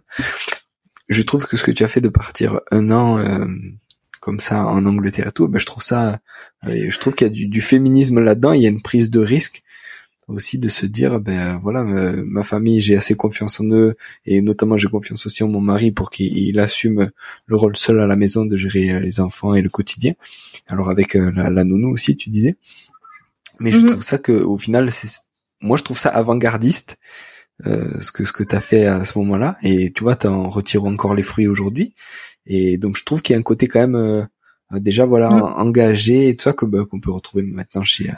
je 1.09 1.21
trouve 1.23 1.47
que 1.47 1.57
ce 1.57 1.63
que 1.63 1.71
tu 1.71 1.83
as 1.83 1.87
fait 1.87 2.01
de 2.01 2.09
partir 2.09 2.59
un 2.69 2.91
an 2.91 3.17
comme 4.27 4.41
ça 4.41 4.65
en 4.65 4.85
Angleterre 4.85 5.29
et 5.29 5.31
tout, 5.31 5.47
ben 5.47 5.57
je 5.57 5.65
trouve 5.65 5.81
ça, 5.81 6.19
euh, 6.65 6.89
je 6.89 6.99
trouve 6.99 7.15
qu'il 7.15 7.27
y 7.27 7.29
a 7.29 7.33
du, 7.33 7.47
du 7.47 7.61
féminisme 7.61 8.19
là-dedans. 8.19 8.51
Il 8.51 8.61
y 8.61 8.65
a 8.65 8.69
une 8.69 8.81
prise 8.81 9.09
de 9.09 9.21
risque 9.21 9.63
aussi 10.27 10.59
de 10.59 10.67
se 10.67 10.85
dire, 10.85 11.21
ben 11.21 11.57
voilà, 11.63 11.79
euh, 11.79 12.21
ma 12.25 12.43
famille, 12.43 12.81
j'ai 12.81 12.97
assez 12.97 13.15
confiance 13.15 13.61
en 13.61 13.71
eux 13.71 13.95
et 14.25 14.41
notamment 14.41 14.75
j'ai 14.75 14.89
confiance 14.89 15.25
aussi 15.25 15.43
en 15.45 15.47
mon 15.47 15.61
mari 15.61 15.91
pour 15.91 16.11
qu'il 16.11 16.59
assume 16.59 17.09
le 17.45 17.55
rôle 17.55 17.77
seul 17.77 18.01
à 18.01 18.05
la 18.05 18.17
maison 18.17 18.43
de 18.43 18.57
gérer 18.57 18.91
euh, 18.91 18.99
les 18.99 19.21
enfants 19.21 19.55
et 19.55 19.61
le 19.61 19.69
quotidien. 19.69 20.13
Alors 20.67 20.89
avec 20.89 21.13
la, 21.13 21.49
la 21.49 21.63
nounou 21.63 21.93
aussi, 21.93 22.17
tu 22.17 22.29
disais. 22.29 22.57
Mais 23.61 23.71
je 23.71 23.77
mhm. 23.77 23.91
trouve 23.91 24.03
ça 24.03 24.17
que 24.17 24.33
au 24.33 24.57
final, 24.57 24.91
c'est 24.91 25.07
moi 25.61 25.77
je 25.77 25.83
trouve 25.83 25.97
ça 25.97 26.09
avant-gardiste. 26.09 26.97
Euh, 27.65 27.99
ce 28.01 28.11
que 28.11 28.23
ce 28.23 28.33
que 28.33 28.43
t'as 28.43 28.59
fait 28.59 28.85
à 28.85 29.03
ce 29.03 29.17
moment-là 29.17 29.57
et 29.63 29.91
tu 29.91 30.03
vois 30.03 30.15
t'en 30.15 30.47
retires 30.47 30.85
encore 30.85 31.15
les 31.15 31.23
fruits 31.23 31.47
aujourd'hui 31.47 31.95
et 32.47 32.77
donc 32.77 32.97
je 32.97 33.03
trouve 33.03 33.21
qu'il 33.21 33.33
y 33.33 33.35
a 33.35 33.39
un 33.39 33.43
côté 33.43 33.67
quand 33.67 33.81
même 33.81 33.95
euh, 33.95 34.25
déjà 34.71 35.05
voilà 35.05 35.29
mm. 35.29 35.43
engagé 35.57 36.29
et 36.29 36.35
tout 36.35 36.43
ça 36.43 36.53
que 36.53 36.65
bah, 36.65 36.85
qu'on 36.89 36.99
peut 36.99 37.11
retrouver 37.11 37.43
maintenant 37.43 37.83
chez 37.83 38.11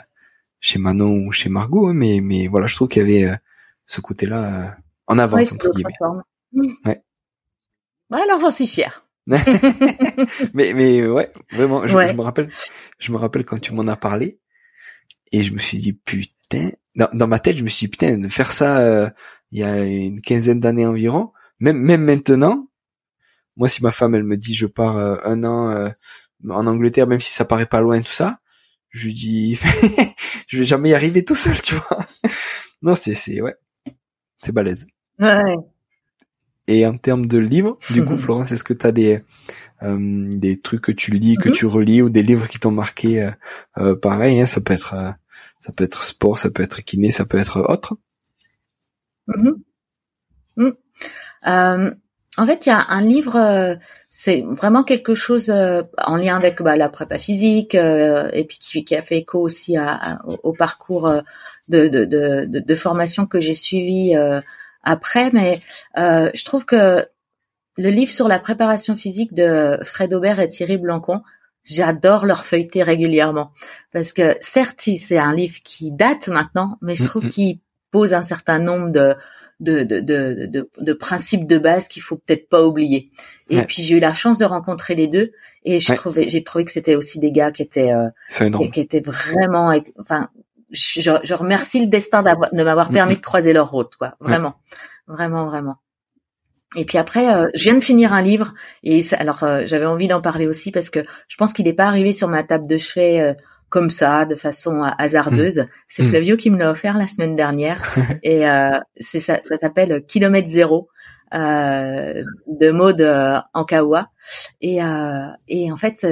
chez 0.60 0.78
Manon 0.78 1.26
ou 1.26 1.32
chez 1.32 1.48
Margot, 1.48 1.88
hein, 1.88 1.94
mais 1.94 2.20
mais 2.20 2.46
voilà, 2.46 2.66
je 2.66 2.76
trouve 2.76 2.88
qu'il 2.88 3.02
y 3.02 3.04
avait 3.04 3.32
euh, 3.32 3.36
ce 3.86 4.00
côté-là 4.00 4.68
euh, 4.68 4.70
en 5.06 5.18
avance 5.18 5.52
entre 5.52 5.72
guillemets. 5.72 5.94
Mm. 6.52 6.72
Ouais. 6.86 7.02
ouais. 8.10 8.22
alors 8.22 8.40
j'en 8.40 8.50
suis 8.50 8.66
fier. 8.66 9.04
mais 10.54 10.72
mais 10.74 11.06
ouais, 11.06 11.30
vraiment, 11.52 11.86
je, 11.86 11.96
me 11.96 12.22
rappelle, 12.22 12.50
je 12.98 13.12
me 13.12 13.16
rappelle 13.16 13.44
quand 13.44 13.60
tu 13.60 13.72
m'en 13.72 13.86
as 13.86 13.96
parlé 13.96 14.40
et 15.30 15.42
je 15.42 15.52
me 15.52 15.58
suis 15.58 15.78
dit 15.78 15.92
putain, 15.92 16.70
dans, 16.96 17.08
dans 17.12 17.28
ma 17.28 17.38
tête, 17.38 17.56
je 17.56 17.62
me 17.62 17.68
suis 17.68 17.86
dit 17.86 17.90
putain 17.90 18.18
de 18.18 18.28
faire 18.28 18.50
ça 18.50 19.12
il 19.52 19.60
y 19.60 19.62
a 19.62 19.84
une 19.84 20.20
quinzaine 20.20 20.58
d'années 20.58 20.86
environ, 20.86 21.32
même 21.60 21.78
même 21.78 22.04
maintenant, 22.04 22.69
moi, 23.60 23.68
si 23.68 23.82
ma 23.82 23.90
femme, 23.90 24.14
elle 24.14 24.24
me 24.24 24.38
dit, 24.38 24.54
je 24.54 24.66
pars 24.66 24.96
euh, 24.96 25.16
un 25.22 25.44
an 25.44 25.68
euh, 25.68 25.90
en 26.48 26.66
Angleterre, 26.66 27.06
même 27.06 27.20
si 27.20 27.30
ça 27.30 27.44
paraît 27.44 27.66
pas 27.66 27.82
loin, 27.82 28.00
tout 28.00 28.10
ça, 28.10 28.40
je 28.88 29.04
lui 29.04 29.12
dis, 29.12 29.60
je 30.46 30.58
vais 30.58 30.64
jamais 30.64 30.88
y 30.88 30.94
arriver 30.94 31.26
tout 31.26 31.34
seul, 31.34 31.60
tu 31.60 31.74
vois. 31.74 32.06
non, 32.82 32.94
c'est, 32.94 33.12
c'est, 33.12 33.42
ouais, 33.42 33.54
c'est 34.42 34.52
balèze. 34.52 34.86
Ouais. 35.18 35.56
Et 36.68 36.86
en 36.86 36.96
termes 36.96 37.26
de 37.26 37.36
livres, 37.36 37.78
du 37.90 38.02
coup, 38.02 38.16
Florence, 38.16 38.50
est-ce 38.50 38.64
que 38.64 38.72
tu 38.72 38.86
as 38.86 38.92
des, 38.92 39.20
euh, 39.82 40.38
des 40.38 40.58
trucs 40.58 40.80
que 40.80 40.92
tu 40.92 41.10
lis, 41.10 41.36
que 41.36 41.50
mm-hmm. 41.50 41.52
tu 41.52 41.66
relis, 41.66 42.00
ou 42.00 42.08
des 42.08 42.22
livres 42.22 42.48
qui 42.48 42.58
t'ont 42.58 42.70
marqué 42.70 43.30
Pareil, 44.00 44.40
hein, 44.40 44.46
ça 44.46 44.62
peut 44.62 44.72
être, 44.72 44.94
ça 45.60 45.72
peut 45.72 45.84
être 45.84 46.02
sport, 46.02 46.38
ça 46.38 46.48
peut 46.48 46.62
être 46.62 46.80
kiné, 46.80 47.10
ça 47.10 47.26
peut 47.26 47.36
être 47.36 47.60
autre? 47.60 47.98
Mm-hmm. 49.28 50.72
Mm. 51.44 52.00
En 52.40 52.46
fait, 52.46 52.64
il 52.64 52.70
y 52.70 52.72
a 52.72 52.86
un 52.88 53.02
livre, 53.02 53.36
euh, 53.36 53.74
c'est 54.08 54.40
vraiment 54.48 54.82
quelque 54.82 55.14
chose 55.14 55.50
euh, 55.50 55.82
en 55.98 56.16
lien 56.16 56.36
avec 56.36 56.62
bah, 56.62 56.74
la 56.74 56.88
prépa 56.88 57.18
physique 57.18 57.74
euh, 57.74 58.30
et 58.32 58.46
puis 58.46 58.58
qui, 58.58 58.96
a 58.96 59.02
fait 59.02 59.18
écho 59.18 59.38
aussi 59.38 59.76
au, 60.42 60.54
parcours 60.54 61.12
de, 61.68 61.88
de, 61.88 62.74
formation 62.74 63.26
que 63.26 63.40
j'ai 63.40 63.52
suivi 63.52 64.14
après. 64.82 65.30
Mais 65.34 65.60
je 65.94 66.44
trouve 66.46 66.64
que 66.64 67.04
le 67.76 67.90
livre 67.90 68.10
sur 68.10 68.26
la 68.26 68.38
préparation 68.38 68.96
physique 68.96 69.34
de 69.34 69.78
Fred 69.84 70.14
Aubert 70.14 70.40
et 70.40 70.48
Thierry 70.48 70.78
Blancon, 70.78 71.20
j'adore 71.62 72.24
leur 72.24 72.46
feuilleter 72.46 72.82
régulièrement 72.82 73.52
parce 73.92 74.14
que 74.14 74.34
certes, 74.40 74.80
c'est 74.80 75.18
un 75.18 75.34
livre 75.34 75.58
qui 75.62 75.92
date 75.92 76.28
maintenant, 76.28 76.78
mais 76.80 76.94
je 76.94 77.04
mm, 77.04 77.06
trouve 77.06 77.26
mm. 77.26 77.28
qu'il 77.28 77.58
pose 77.90 78.14
un 78.14 78.22
certain 78.22 78.58
nombre 78.58 78.90
de 78.90 79.14
de, 79.60 79.82
de, 79.82 80.00
de, 80.00 80.70
de, 80.78 80.92
principes 80.92 81.46
de 81.46 81.58
base 81.58 81.88
qu'il 81.88 82.02
faut 82.02 82.16
peut-être 82.16 82.48
pas 82.48 82.64
oublier. 82.64 83.10
Et 83.48 83.62
puis 83.62 83.82
j'ai 83.82 83.96
eu 83.96 84.00
la 84.00 84.14
chance 84.14 84.38
de 84.38 84.44
rencontrer 84.44 84.94
les 84.94 85.06
deux 85.06 85.32
et 85.64 85.78
je 85.78 85.94
trouvais, 85.94 86.28
j'ai 86.28 86.42
trouvé 86.42 86.64
que 86.64 86.70
c'était 86.70 86.96
aussi 86.96 87.18
des 87.18 87.30
gars 87.30 87.52
qui 87.52 87.62
étaient, 87.62 87.92
euh, 87.92 88.08
qui, 88.72 88.80
étaient 88.80 89.00
vraiment, 89.00 89.74
enfin, 89.98 90.30
je, 90.70 91.00
je, 91.22 91.34
remercie 91.34 91.80
le 91.80 91.86
destin 91.86 92.22
de 92.22 92.62
m'avoir 92.62 92.90
permis 92.90 93.16
de 93.16 93.20
croiser 93.20 93.52
leur 93.52 93.70
route, 93.70 93.94
quoi. 93.96 94.16
Vraiment, 94.20 94.54
vraiment, 95.06 95.44
vraiment. 95.44 95.76
Et 96.76 96.84
puis 96.84 96.98
après, 96.98 97.34
euh, 97.34 97.46
je 97.54 97.64
viens 97.64 97.74
de 97.74 97.80
finir 97.80 98.12
un 98.12 98.22
livre 98.22 98.54
et 98.84 99.04
alors 99.14 99.42
euh, 99.42 99.62
j'avais 99.66 99.86
envie 99.86 100.06
d'en 100.06 100.20
parler 100.20 100.46
aussi 100.46 100.70
parce 100.70 100.88
que 100.88 101.00
je 101.26 101.36
pense 101.36 101.52
qu'il 101.52 101.64
n'est 101.64 101.72
pas 101.72 101.86
arrivé 101.86 102.12
sur 102.12 102.28
ma 102.28 102.44
table 102.44 102.66
de 102.68 102.76
chevet 102.76 103.20
euh, 103.20 103.34
comme 103.70 103.88
ça, 103.88 104.26
de 104.26 104.34
façon 104.34 104.84
euh, 104.84 104.90
hasardeuse. 104.98 105.60
Hmm. 105.60 105.66
C'est 105.88 106.02
hmm. 106.02 106.08
Flavio 106.08 106.36
qui 106.36 106.50
me 106.50 106.58
l'a 106.58 106.70
offert 106.70 106.98
la 106.98 107.06
semaine 107.06 107.36
dernière 107.36 107.82
et 108.22 108.48
euh, 108.48 108.78
c'est 108.98 109.20
ça, 109.20 109.40
ça 109.42 109.56
s'appelle 109.56 110.04
Kilomètre 110.06 110.48
Zéro 110.48 110.88
euh, 111.32 112.22
de 112.48 112.70
Maud 112.70 113.00
Ankawa 113.54 114.10
et 114.60 114.82
euh, 114.82 115.28
et 115.46 115.70
en 115.70 115.76
fait 115.76 116.04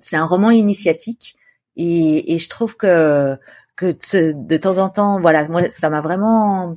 c'est 0.00 0.16
un 0.16 0.26
roman 0.26 0.50
initiatique 0.50 1.36
et, 1.76 2.34
et 2.34 2.38
je 2.38 2.48
trouve 2.48 2.76
que 2.76 3.36
que 3.76 3.94
de 4.32 4.56
temps 4.56 4.78
en 4.78 4.88
temps, 4.88 5.20
voilà, 5.20 5.48
moi 5.48 5.62
ça 5.70 5.90
m'a 5.90 6.00
vraiment 6.00 6.76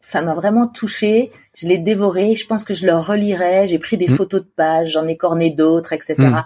ça 0.00 0.22
m'a 0.22 0.34
vraiment 0.34 0.66
touché. 0.66 1.30
Je 1.54 1.66
l'ai 1.66 1.78
dévoré. 1.78 2.34
Je 2.34 2.46
pense 2.46 2.64
que 2.64 2.74
je 2.74 2.86
le 2.86 2.94
relirai. 2.94 3.66
J'ai 3.66 3.78
pris 3.78 3.96
des 3.96 4.08
mmh. 4.08 4.16
photos 4.16 4.40
de 4.42 4.46
pages, 4.46 4.92
j'en 4.92 5.06
ai 5.06 5.16
corné 5.16 5.50
d'autres, 5.50 5.92
etc. 5.92 6.14
Mmh. 6.18 6.44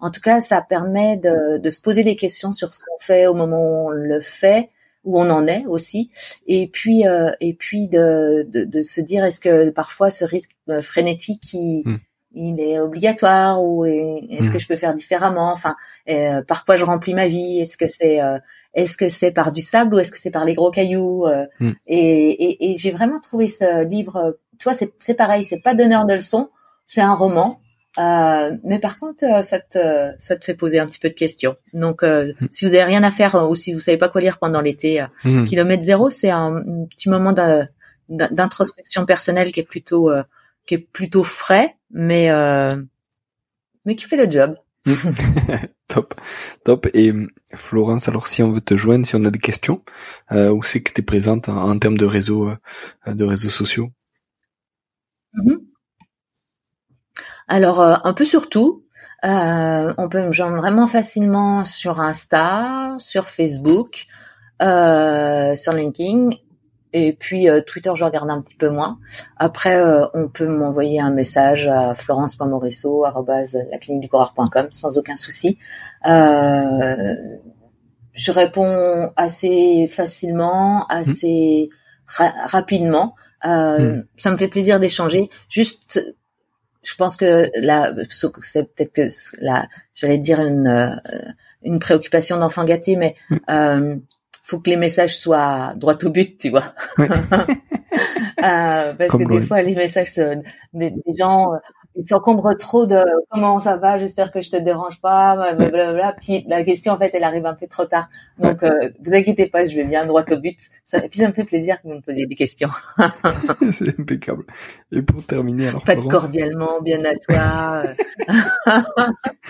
En 0.00 0.10
tout 0.10 0.20
cas, 0.20 0.40
ça 0.40 0.62
permet 0.62 1.16
de, 1.16 1.58
de, 1.58 1.70
se 1.70 1.80
poser 1.80 2.04
des 2.04 2.16
questions 2.16 2.52
sur 2.52 2.72
ce 2.72 2.78
qu'on 2.80 2.98
fait 2.98 3.26
au 3.26 3.34
moment 3.34 3.62
où 3.62 3.88
on 3.88 3.90
le 3.90 4.20
fait, 4.20 4.70
où 5.04 5.20
on 5.20 5.30
en 5.30 5.46
est 5.46 5.64
aussi, 5.66 6.10
et 6.46 6.68
puis 6.68 7.06
euh, 7.06 7.30
et 7.40 7.54
puis 7.54 7.88
de, 7.88 8.44
de, 8.48 8.64
de 8.64 8.82
se 8.82 9.00
dire 9.00 9.24
est-ce 9.24 9.40
que 9.40 9.70
parfois 9.70 10.10
ce 10.10 10.24
risque 10.24 10.50
euh, 10.68 10.82
frénétique 10.82 11.52
il, 11.52 11.82
mmh. 11.86 11.98
il 12.34 12.60
est 12.60 12.80
obligatoire 12.80 13.62
ou 13.64 13.84
est-ce 13.84 14.50
que 14.50 14.58
je 14.58 14.66
peux 14.66 14.76
faire 14.76 14.94
différemment? 14.94 15.52
Enfin, 15.52 15.76
euh, 16.08 16.42
par 16.42 16.64
quoi 16.64 16.76
je 16.76 16.84
remplis 16.84 17.14
ma 17.14 17.28
vie. 17.28 17.60
Est-ce 17.60 17.76
que 17.76 17.86
c'est 17.86 18.20
euh, 18.20 18.38
est-ce 18.74 18.96
que 18.96 19.08
c'est 19.08 19.30
par 19.30 19.52
du 19.52 19.62
sable 19.62 19.94
ou 19.94 19.98
est-ce 19.98 20.12
que 20.12 20.18
c'est 20.18 20.30
par 20.30 20.44
les 20.44 20.54
gros 20.54 20.70
cailloux 20.70 21.26
euh, 21.26 21.46
mm. 21.60 21.72
Et, 21.86 22.74
j'ai 22.76 22.90
vraiment 22.90 23.20
trouvé 23.20 23.48
ce 23.48 23.84
livre, 23.84 24.38
tu 24.58 24.68
vois, 24.68 24.74
c'est 24.74 25.14
pareil, 25.14 25.44
c'est 25.44 25.60
pas 25.60 25.74
donneur 25.74 26.04
de 26.04 26.14
leçons, 26.14 26.50
c'est 26.84 27.00
un 27.00 27.14
roman, 27.14 27.60
euh, 27.98 28.56
mais 28.64 28.78
par 28.78 28.98
contre, 28.98 29.24
euh, 29.24 29.42
ça 29.42 29.58
te, 29.58 30.12
ça 30.18 30.36
te 30.36 30.44
fait 30.44 30.54
poser 30.54 30.78
un 30.78 30.86
petit 30.86 30.98
peu 30.98 31.08
de 31.08 31.14
questions. 31.14 31.56
Donc, 31.72 32.02
mm. 32.02 32.32
si 32.50 32.64
vous 32.64 32.74
avez 32.74 32.84
rien 32.84 33.02
à 33.02 33.10
faire 33.10 33.48
ou 33.48 33.54
si 33.54 33.72
vous 33.72 33.80
savez 33.80 33.96
pas 33.96 34.08
quoi 34.08 34.20
lire 34.20 34.38
pendant 34.38 34.60
l'été, 34.60 35.04
mm. 35.24 35.44
kilomètre 35.44 35.82
zéro, 35.82 36.10
c'est 36.10 36.30
un, 36.30 36.86
petit 36.90 37.08
moment 37.08 37.34
d'introspection 38.08 39.06
personnelle 39.06 39.52
qui 39.52 39.60
est 39.60 39.68
plutôt, 39.68 40.10
qui 40.66 40.74
est 40.74 40.78
plutôt 40.78 41.24
frais, 41.24 41.76
mais 41.90 42.30
mais 43.86 43.94
qui 43.94 44.04
fait 44.04 44.16
le 44.16 44.30
job. 44.30 44.56
top, 45.88 46.14
top. 46.64 46.86
Et 46.94 47.12
Florence, 47.54 48.08
alors 48.08 48.26
si 48.26 48.42
on 48.42 48.50
veut 48.50 48.60
te 48.60 48.76
joindre, 48.76 49.06
si 49.06 49.16
on 49.16 49.24
a 49.24 49.30
des 49.30 49.38
questions, 49.38 49.82
euh, 50.32 50.50
où 50.50 50.62
c'est 50.62 50.82
que 50.82 50.92
tu 50.92 51.00
es 51.00 51.04
présente 51.04 51.48
en, 51.48 51.78
termes 51.78 51.98
de 51.98 52.04
réseaux, 52.04 52.48
euh, 52.48 53.14
de 53.14 53.24
réseaux 53.24 53.48
sociaux? 53.48 53.90
Mm-hmm. 55.34 55.58
Alors 57.48 57.80
euh, 57.80 57.94
un 58.04 58.12
peu 58.12 58.24
sur 58.24 58.48
tout. 58.48 58.84
Euh, 59.24 59.92
on 59.98 60.08
peut 60.08 60.22
me 60.22 60.32
joindre 60.32 60.56
vraiment 60.56 60.86
facilement 60.86 61.64
sur 61.64 62.00
Insta, 62.00 62.96
sur 62.98 63.26
Facebook, 63.26 64.06
sur 64.60 65.72
LinkedIn 65.72 66.30
et 66.98 67.12
puis 67.12 67.50
euh, 67.50 67.60
Twitter, 67.60 67.92
je 67.94 68.04
regarde 68.04 68.30
un 68.30 68.40
petit 68.40 68.54
peu 68.54 68.70
moins. 68.70 68.98
Après, 69.36 69.76
euh, 69.76 70.06
on 70.14 70.28
peut 70.28 70.46
m'envoyer 70.46 70.98
un 70.98 71.10
message 71.10 71.68
à 71.68 71.94
florence.morisseau@lacliniqueducoureur.com 71.94 74.68
sans 74.70 74.96
aucun 74.96 75.16
souci. 75.16 75.58
Euh, 76.06 77.14
je 78.12 78.32
réponds 78.32 79.12
assez 79.14 79.86
facilement, 79.88 80.86
assez 80.86 81.68
rapidement. 82.06 83.14
Hmm. 83.44 84.04
Ça 84.16 84.30
me 84.30 84.38
fait 84.38 84.48
plaisir 84.48 84.80
d'échanger. 84.80 85.28
Juste, 85.50 86.00
je 86.86 86.94
pense 86.94 87.16
que 87.16 87.50
là, 87.60 87.92
c'est 88.08 88.74
peut-être 88.74 88.92
que 88.92 89.08
là, 89.40 89.66
j'allais 89.94 90.18
dire 90.18 90.40
une 90.40 91.00
une 91.62 91.78
préoccupation 91.80 92.36
d'enfant 92.38 92.64
gâté, 92.64 92.96
mais 92.96 93.14
hmm 93.28 93.98
faut 94.46 94.60
que 94.60 94.70
les 94.70 94.76
messages 94.76 95.18
soient 95.18 95.74
droit 95.76 95.96
au 96.04 96.10
but, 96.10 96.38
tu 96.38 96.50
vois. 96.50 96.72
euh, 96.98 97.08
parce 98.38 99.16
que 99.18 99.28
des 99.28 99.42
fois, 99.42 99.60
les 99.60 99.74
messages 99.74 100.14
des, 100.72 100.94
gens, 101.18 101.54
ils 101.96 102.06
s'encombrent 102.06 102.56
trop 102.56 102.86
de 102.86 103.02
comment 103.30 103.58
ça 103.60 103.76
va, 103.76 103.98
j'espère 103.98 104.30
que 104.30 104.42
je 104.42 104.50
te 104.50 104.56
dérange 104.56 105.00
pas, 105.00 105.54
blablabla. 105.54 106.14
Puis 106.20 106.44
la 106.46 106.62
question, 106.62 106.92
en 106.92 106.98
fait, 106.98 107.10
elle 107.14 107.24
arrive 107.24 107.46
un 107.46 107.54
peu 107.54 107.66
trop 107.66 107.86
tard. 107.86 108.10
Donc, 108.38 108.62
euh, 108.62 108.90
vous 109.02 109.14
inquiétez 109.14 109.46
pas, 109.46 109.64
je 109.64 109.74
vais 109.74 109.84
bien 109.84 110.04
droit 110.04 110.22
au 110.30 110.36
but. 110.36 110.58
Ça, 110.84 110.98
et 110.98 111.08
puis, 111.08 111.20
ça 111.20 111.28
me 111.28 111.32
fait 111.32 111.44
plaisir 111.44 111.80
que 111.80 111.88
vous 111.88 111.94
me 111.94 112.00
posiez 112.00 112.26
des 112.26 112.34
questions. 112.34 112.68
C'est 113.72 113.98
impeccable. 113.98 114.44
Et 114.92 115.00
pour 115.02 115.24
terminer, 115.24 115.68
alors. 115.68 115.84
Pas 115.84 115.96
de 115.96 116.02
cordialement, 116.02 116.80
bien 116.82 117.02
à 117.04 117.14
toi. 117.16 117.82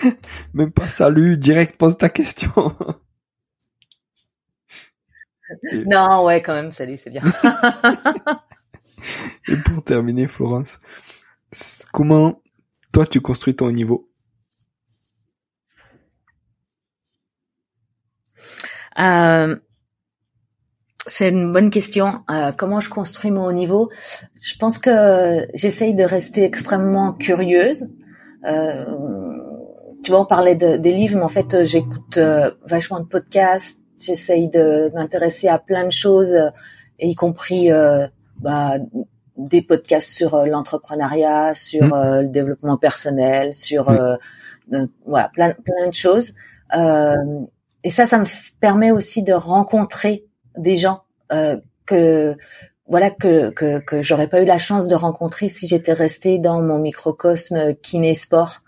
Même 0.53 0.71
pas 0.71 0.87
salut, 0.87 1.37
direct, 1.37 1.75
pose 1.77 1.97
ta 1.97 2.09
question. 2.09 2.51
non, 5.85 6.23
ouais, 6.25 6.41
quand 6.41 6.53
même, 6.53 6.71
salut, 6.71 6.97
c'est 6.97 7.09
bien. 7.09 7.21
et 9.47 9.55
pour 9.57 9.83
terminer, 9.83 10.27
Florence, 10.27 10.79
comment 11.91 12.41
toi 12.91 13.05
tu 13.05 13.21
construis 13.21 13.55
ton 13.55 13.71
niveau? 13.71 14.09
Euh, 18.99 19.55
C'est 21.05 21.29
une 21.29 21.53
bonne 21.53 21.69
question. 21.69 22.23
Euh, 22.29 22.51
comment 22.51 22.81
je 22.81 22.89
construis 22.89 23.31
mon 23.31 23.51
niveau? 23.51 23.89
Je 24.43 24.55
pense 24.57 24.77
que 24.77 25.47
j'essaye 25.53 25.95
de 25.95 26.03
rester 26.03 26.43
extrêmement 26.43 27.13
curieuse. 27.13 27.89
Euh, 28.45 28.85
tu 30.03 30.11
vois, 30.11 30.21
on 30.21 30.25
parlait 30.25 30.55
des 30.55 30.93
livres, 30.93 31.17
mais 31.17 31.23
en 31.23 31.29
fait, 31.29 31.63
j'écoute 31.65 32.19
vachement 32.65 32.99
de 32.99 33.05
podcasts, 33.05 33.79
J'essaye 33.99 34.47
de 34.47 34.91
m'intéresser 34.93 35.47
à 35.47 35.57
plein 35.57 35.83
de 35.83 35.91
choses, 35.91 36.35
y 36.99 37.15
compris 37.15 37.69
bah, 38.39 38.77
des 39.37 39.61
podcasts 39.61 40.09
sur 40.09 40.35
euh, 40.35 40.45
l'entrepreneuriat, 40.45 41.55
sur 41.55 41.85
mmh. 41.85 42.21
le 42.21 42.27
développement 42.27 42.77
personnel, 42.77 43.53
sur 43.53 43.91
voilà 45.05 45.29
plein 45.29 45.51
plein 45.51 45.87
de 45.87 45.93
choses. 45.93 46.33
et 46.73 47.89
ça, 47.89 48.05
ça 48.05 48.17
me 48.17 48.25
permet 48.59 48.91
aussi 48.91 49.23
de 49.23 49.33
rencontrer 49.33 50.25
des 50.57 50.77
gens 50.77 51.03
que 51.85 52.35
voilà 52.87 53.09
que 53.11 53.51
que 53.51 53.79
que 53.79 54.01
j'aurais 54.01 54.27
pas 54.27 54.41
eu 54.41 54.45
la 54.45 54.57
chance 54.57 54.87
de 54.87 54.95
rencontrer 54.95 55.49
si 55.49 55.67
j'étais 55.67 55.93
restée 55.93 56.39
dans 56.39 56.61
mon 56.61 56.79
microcosme 56.79 57.75
kiné 57.75 58.15
sport. 58.15 58.61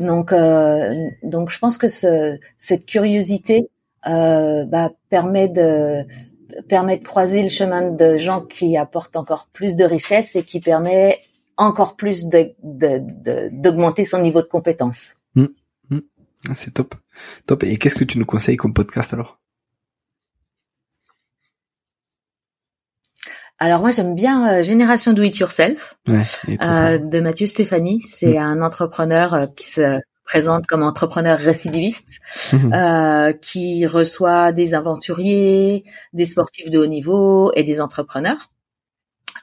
Donc 0.00 0.32
donc 1.22 1.50
je 1.50 1.58
pense 1.58 1.76
que 1.76 1.88
ce, 1.88 2.38
cette 2.58 2.86
curiosité 2.86 3.68
euh, 4.06 4.66
bah, 4.66 4.90
permet 5.08 5.48
de 5.48 6.04
permet 6.68 6.98
de 6.98 7.04
croiser 7.04 7.42
le 7.42 7.48
chemin 7.48 7.90
de 7.90 8.18
gens 8.18 8.40
qui 8.40 8.76
apportent 8.76 9.16
encore 9.16 9.48
plus 9.52 9.76
de 9.76 9.84
richesse 9.84 10.36
et 10.36 10.42
qui 10.42 10.60
permet 10.60 11.20
encore 11.56 11.96
plus 11.96 12.26
de 12.26 12.52
d'augmenter 13.50 14.04
son 14.04 14.20
niveau 14.20 14.42
de 14.42 14.48
compétence. 14.48 15.14
Mmh. 15.34 15.46
Mmh. 15.90 15.98
Ah, 16.48 16.54
c'est 16.54 16.74
top, 16.74 16.94
top. 17.46 17.62
Et 17.64 17.76
qu'est-ce 17.78 17.94
que 17.94 18.04
tu 18.04 18.18
nous 18.18 18.26
conseilles 18.26 18.56
comme 18.56 18.74
podcast 18.74 19.12
alors? 19.12 19.38
Alors 23.58 23.80
moi 23.80 23.92
j'aime 23.92 24.16
bien 24.16 24.52
euh, 24.52 24.62
Génération 24.64 25.12
Do 25.12 25.22
It 25.22 25.38
Yourself 25.38 25.96
ouais, 26.08 26.24
euh, 26.60 26.98
de 26.98 27.20
Mathieu 27.20 27.46
Stéphanie. 27.46 28.02
C'est 28.02 28.34
mmh. 28.34 28.42
un 28.42 28.62
entrepreneur 28.62 29.34
euh, 29.34 29.46
qui 29.46 29.66
se 29.66 30.00
présente 30.24 30.66
comme 30.66 30.82
entrepreneur 30.82 31.38
récidiviste, 31.38 32.20
mhm. 32.52 32.72
euh, 32.72 33.32
qui 33.32 33.86
reçoit 33.86 34.52
des 34.52 34.74
aventuriers, 34.74 35.84
des 36.12 36.26
sportifs 36.26 36.70
de 36.70 36.78
haut 36.78 36.86
niveau 36.86 37.52
et 37.54 37.62
des 37.62 37.80
entrepreneurs. 37.80 38.50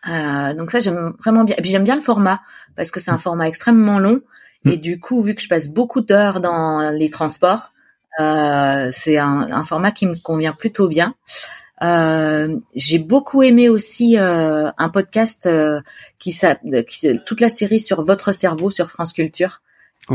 Euh, 0.09 0.53
donc 0.55 0.71
ça 0.71 0.79
j'aime 0.79 1.13
vraiment 1.19 1.43
bien. 1.43 1.55
Et 1.57 1.61
puis 1.61 1.71
j'aime 1.71 1.83
bien 1.83 1.95
le 1.95 2.01
format 2.01 2.39
parce 2.75 2.91
que 2.91 2.99
c'est 2.99 3.11
un 3.11 3.17
format 3.17 3.47
extrêmement 3.47 3.99
long 3.99 4.21
et 4.65 4.77
mhm. 4.77 4.77
du 4.77 4.99
coup 4.99 5.21
vu 5.21 5.35
que 5.35 5.41
je 5.41 5.47
passe 5.49 5.69
beaucoup 5.69 6.01
d'heures 6.01 6.41
dans 6.41 6.91
les 6.91 7.09
transports, 7.09 7.73
euh, 8.19 8.89
c'est 8.91 9.17
un, 9.17 9.51
un, 9.51 9.63
format 9.63 9.91
qui 9.91 10.05
me 10.05 10.15
convient 10.15 10.53
plutôt 10.53 10.87
bien. 10.87 11.15
Euh, 11.83 12.59
j'ai 12.75 12.99
beaucoup 12.99 13.41
aimé 13.41 13.67
aussi 13.67 14.17
euh, 14.17 14.69
un 14.77 14.89
podcast 14.89 15.47
euh, 15.47 15.81
qui, 16.19 16.37
qui 16.87 17.17
toute 17.25 17.41
la 17.41 17.49
série 17.49 17.79
sur 17.79 18.03
votre 18.03 18.33
cerveau 18.33 18.69
sur 18.69 18.87
France 18.87 19.13
Culture 19.13 19.61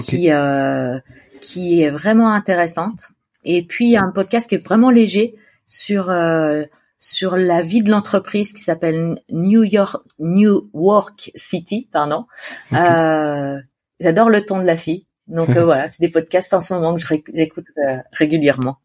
qui 0.03 0.31
euh, 0.31 0.99
qui 1.41 1.83
est 1.83 1.91
vraiment 1.91 2.33
intéressante. 2.33 3.11
Et 3.45 3.63
puis 3.65 3.97
un 3.97 4.11
podcast 4.11 4.49
qui 4.49 4.57
est 4.57 4.65
vraiment 4.65 4.91
léger 4.91 5.35
sur 5.67 6.11
euh, 6.11 6.65
sur 6.99 7.37
la 7.37 7.63
vie 7.63 7.83
de 7.83 7.91
l'entreprise 7.91 8.53
qui 8.53 8.63
s'appelle 8.63 9.21
New 9.31 9.63
York 9.63 10.03
New 10.19 10.71
York 10.75 11.31
City, 11.35 11.89
pardon. 11.93 12.27
Euh, 12.73 13.61
J'adore 14.01 14.29
le 14.29 14.45
ton 14.45 14.61
de 14.61 14.67
la 14.67 14.77
fille. 14.77 15.07
Donc 15.27 15.51
euh, 15.51 15.65
voilà, 15.65 15.89
c'est 15.89 16.01
des 16.01 16.09
podcasts 16.09 16.53
en 16.55 16.61
ce 16.61 16.75
moment 16.75 16.95
que 16.95 17.03
j'écoute 17.33 17.67
euh, 17.87 17.99
régulièrement. 18.13 18.79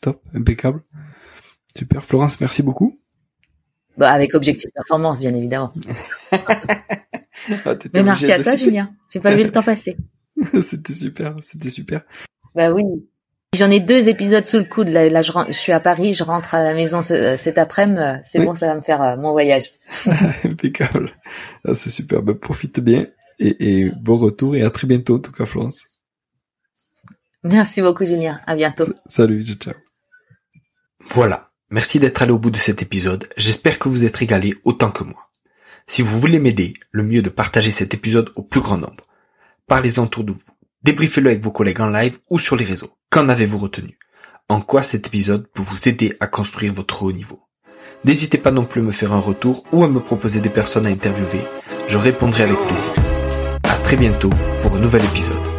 Top, 0.00 0.22
impeccable. 0.34 0.82
Super, 1.76 2.04
Florence, 2.04 2.40
merci 2.40 2.62
beaucoup. 2.62 2.98
Bah, 3.96 4.10
avec 4.10 4.34
objectif 4.34 4.70
performance, 4.74 5.20
bien 5.20 5.34
évidemment. 5.34 5.72
Ah, 7.66 7.74
Mais 7.92 8.02
merci 8.02 8.32
à 8.32 8.38
toi, 8.38 8.56
Julien. 8.56 8.90
J'ai 9.12 9.20
pas 9.20 9.34
vu 9.34 9.42
le 9.42 9.50
temps 9.50 9.62
passer. 9.62 9.98
c'était 10.60 10.92
super, 10.92 11.36
c'était 11.42 11.70
super. 11.70 12.02
Bah 12.54 12.70
oui. 12.70 12.84
J'en 13.54 13.70
ai 13.70 13.78
deux 13.78 14.08
épisodes 14.08 14.44
sous 14.44 14.58
le 14.58 14.64
coude. 14.64 14.88
Là, 14.88 15.08
là 15.08 15.22
je, 15.22 15.30
suis 15.52 15.72
à 15.72 15.78
Paris, 15.78 16.12
je 16.12 16.24
rentre 16.24 16.54
à 16.54 16.62
la 16.62 16.74
maison 16.74 17.02
cet 17.02 17.56
après-midi. 17.56 18.00
C'est 18.24 18.44
bon, 18.44 18.54
ça 18.56 18.66
va 18.66 18.74
me 18.74 18.80
faire 18.80 19.00
euh, 19.00 19.16
mon 19.16 19.30
voyage. 19.30 19.70
Impeccable. 20.44 21.12
Ah, 21.64 21.74
c'est 21.74 21.90
super. 21.90 22.22
Bah, 22.22 22.34
profite 22.34 22.80
bien 22.80 23.06
et, 23.38 23.82
et 23.84 23.90
bon 23.90 24.16
retour 24.16 24.56
et 24.56 24.62
à 24.62 24.70
très 24.70 24.88
bientôt 24.88 25.16
en 25.16 25.20
tout 25.20 25.30
cas, 25.30 25.46
Florence. 25.46 25.84
Merci 27.44 27.80
beaucoup, 27.80 28.04
Julien. 28.04 28.40
À 28.46 28.56
bientôt. 28.56 28.86
salut, 29.06 29.44
ciao. 29.44 29.74
Voilà. 31.08 31.50
Merci 31.70 31.98
d'être 31.98 32.22
allé 32.22 32.32
au 32.32 32.38
bout 32.38 32.50
de 32.50 32.58
cet 32.58 32.82
épisode. 32.82 33.28
J'espère 33.36 33.78
que 33.78 33.88
vous 33.88 34.04
êtes 34.04 34.16
régalé 34.16 34.54
autant 34.64 34.90
que 34.90 35.04
moi. 35.04 35.30
Si 35.86 36.02
vous 36.02 36.18
voulez 36.18 36.38
m'aider, 36.38 36.74
le 36.92 37.02
mieux 37.02 37.18
est 37.18 37.22
de 37.22 37.30
partager 37.30 37.70
cet 37.70 37.94
épisode 37.94 38.30
au 38.36 38.42
plus 38.42 38.60
grand 38.60 38.78
nombre. 38.78 39.04
Parlez-en 39.66 40.04
autour 40.04 40.24
de 40.24 40.32
vous. 40.32 40.40
Débriefez-le 40.82 41.30
avec 41.30 41.42
vos 41.42 41.50
collègues 41.50 41.80
en 41.80 41.88
live 41.88 42.18
ou 42.28 42.38
sur 42.38 42.56
les 42.56 42.64
réseaux. 42.64 42.90
Qu'en 43.10 43.28
avez-vous 43.30 43.56
retenu? 43.56 43.98
En 44.50 44.60
quoi 44.60 44.82
cet 44.82 45.06
épisode 45.06 45.48
peut 45.54 45.62
vous 45.62 45.88
aider 45.88 46.16
à 46.20 46.26
construire 46.26 46.74
votre 46.74 47.02
haut 47.02 47.12
niveau? 47.12 47.40
N'hésitez 48.04 48.36
pas 48.36 48.50
non 48.50 48.66
plus 48.66 48.82
à 48.82 48.84
me 48.84 48.92
faire 48.92 49.14
un 49.14 49.20
retour 49.20 49.64
ou 49.72 49.82
à 49.82 49.88
me 49.88 50.00
proposer 50.00 50.40
des 50.40 50.50
personnes 50.50 50.86
à 50.86 50.90
interviewer. 50.90 51.40
Je 51.88 51.96
répondrai 51.96 52.44
avec 52.44 52.58
plaisir. 52.66 52.92
À 53.62 53.76
très 53.78 53.96
bientôt 53.96 54.30
pour 54.62 54.74
un 54.74 54.80
nouvel 54.80 55.04
épisode. 55.04 55.53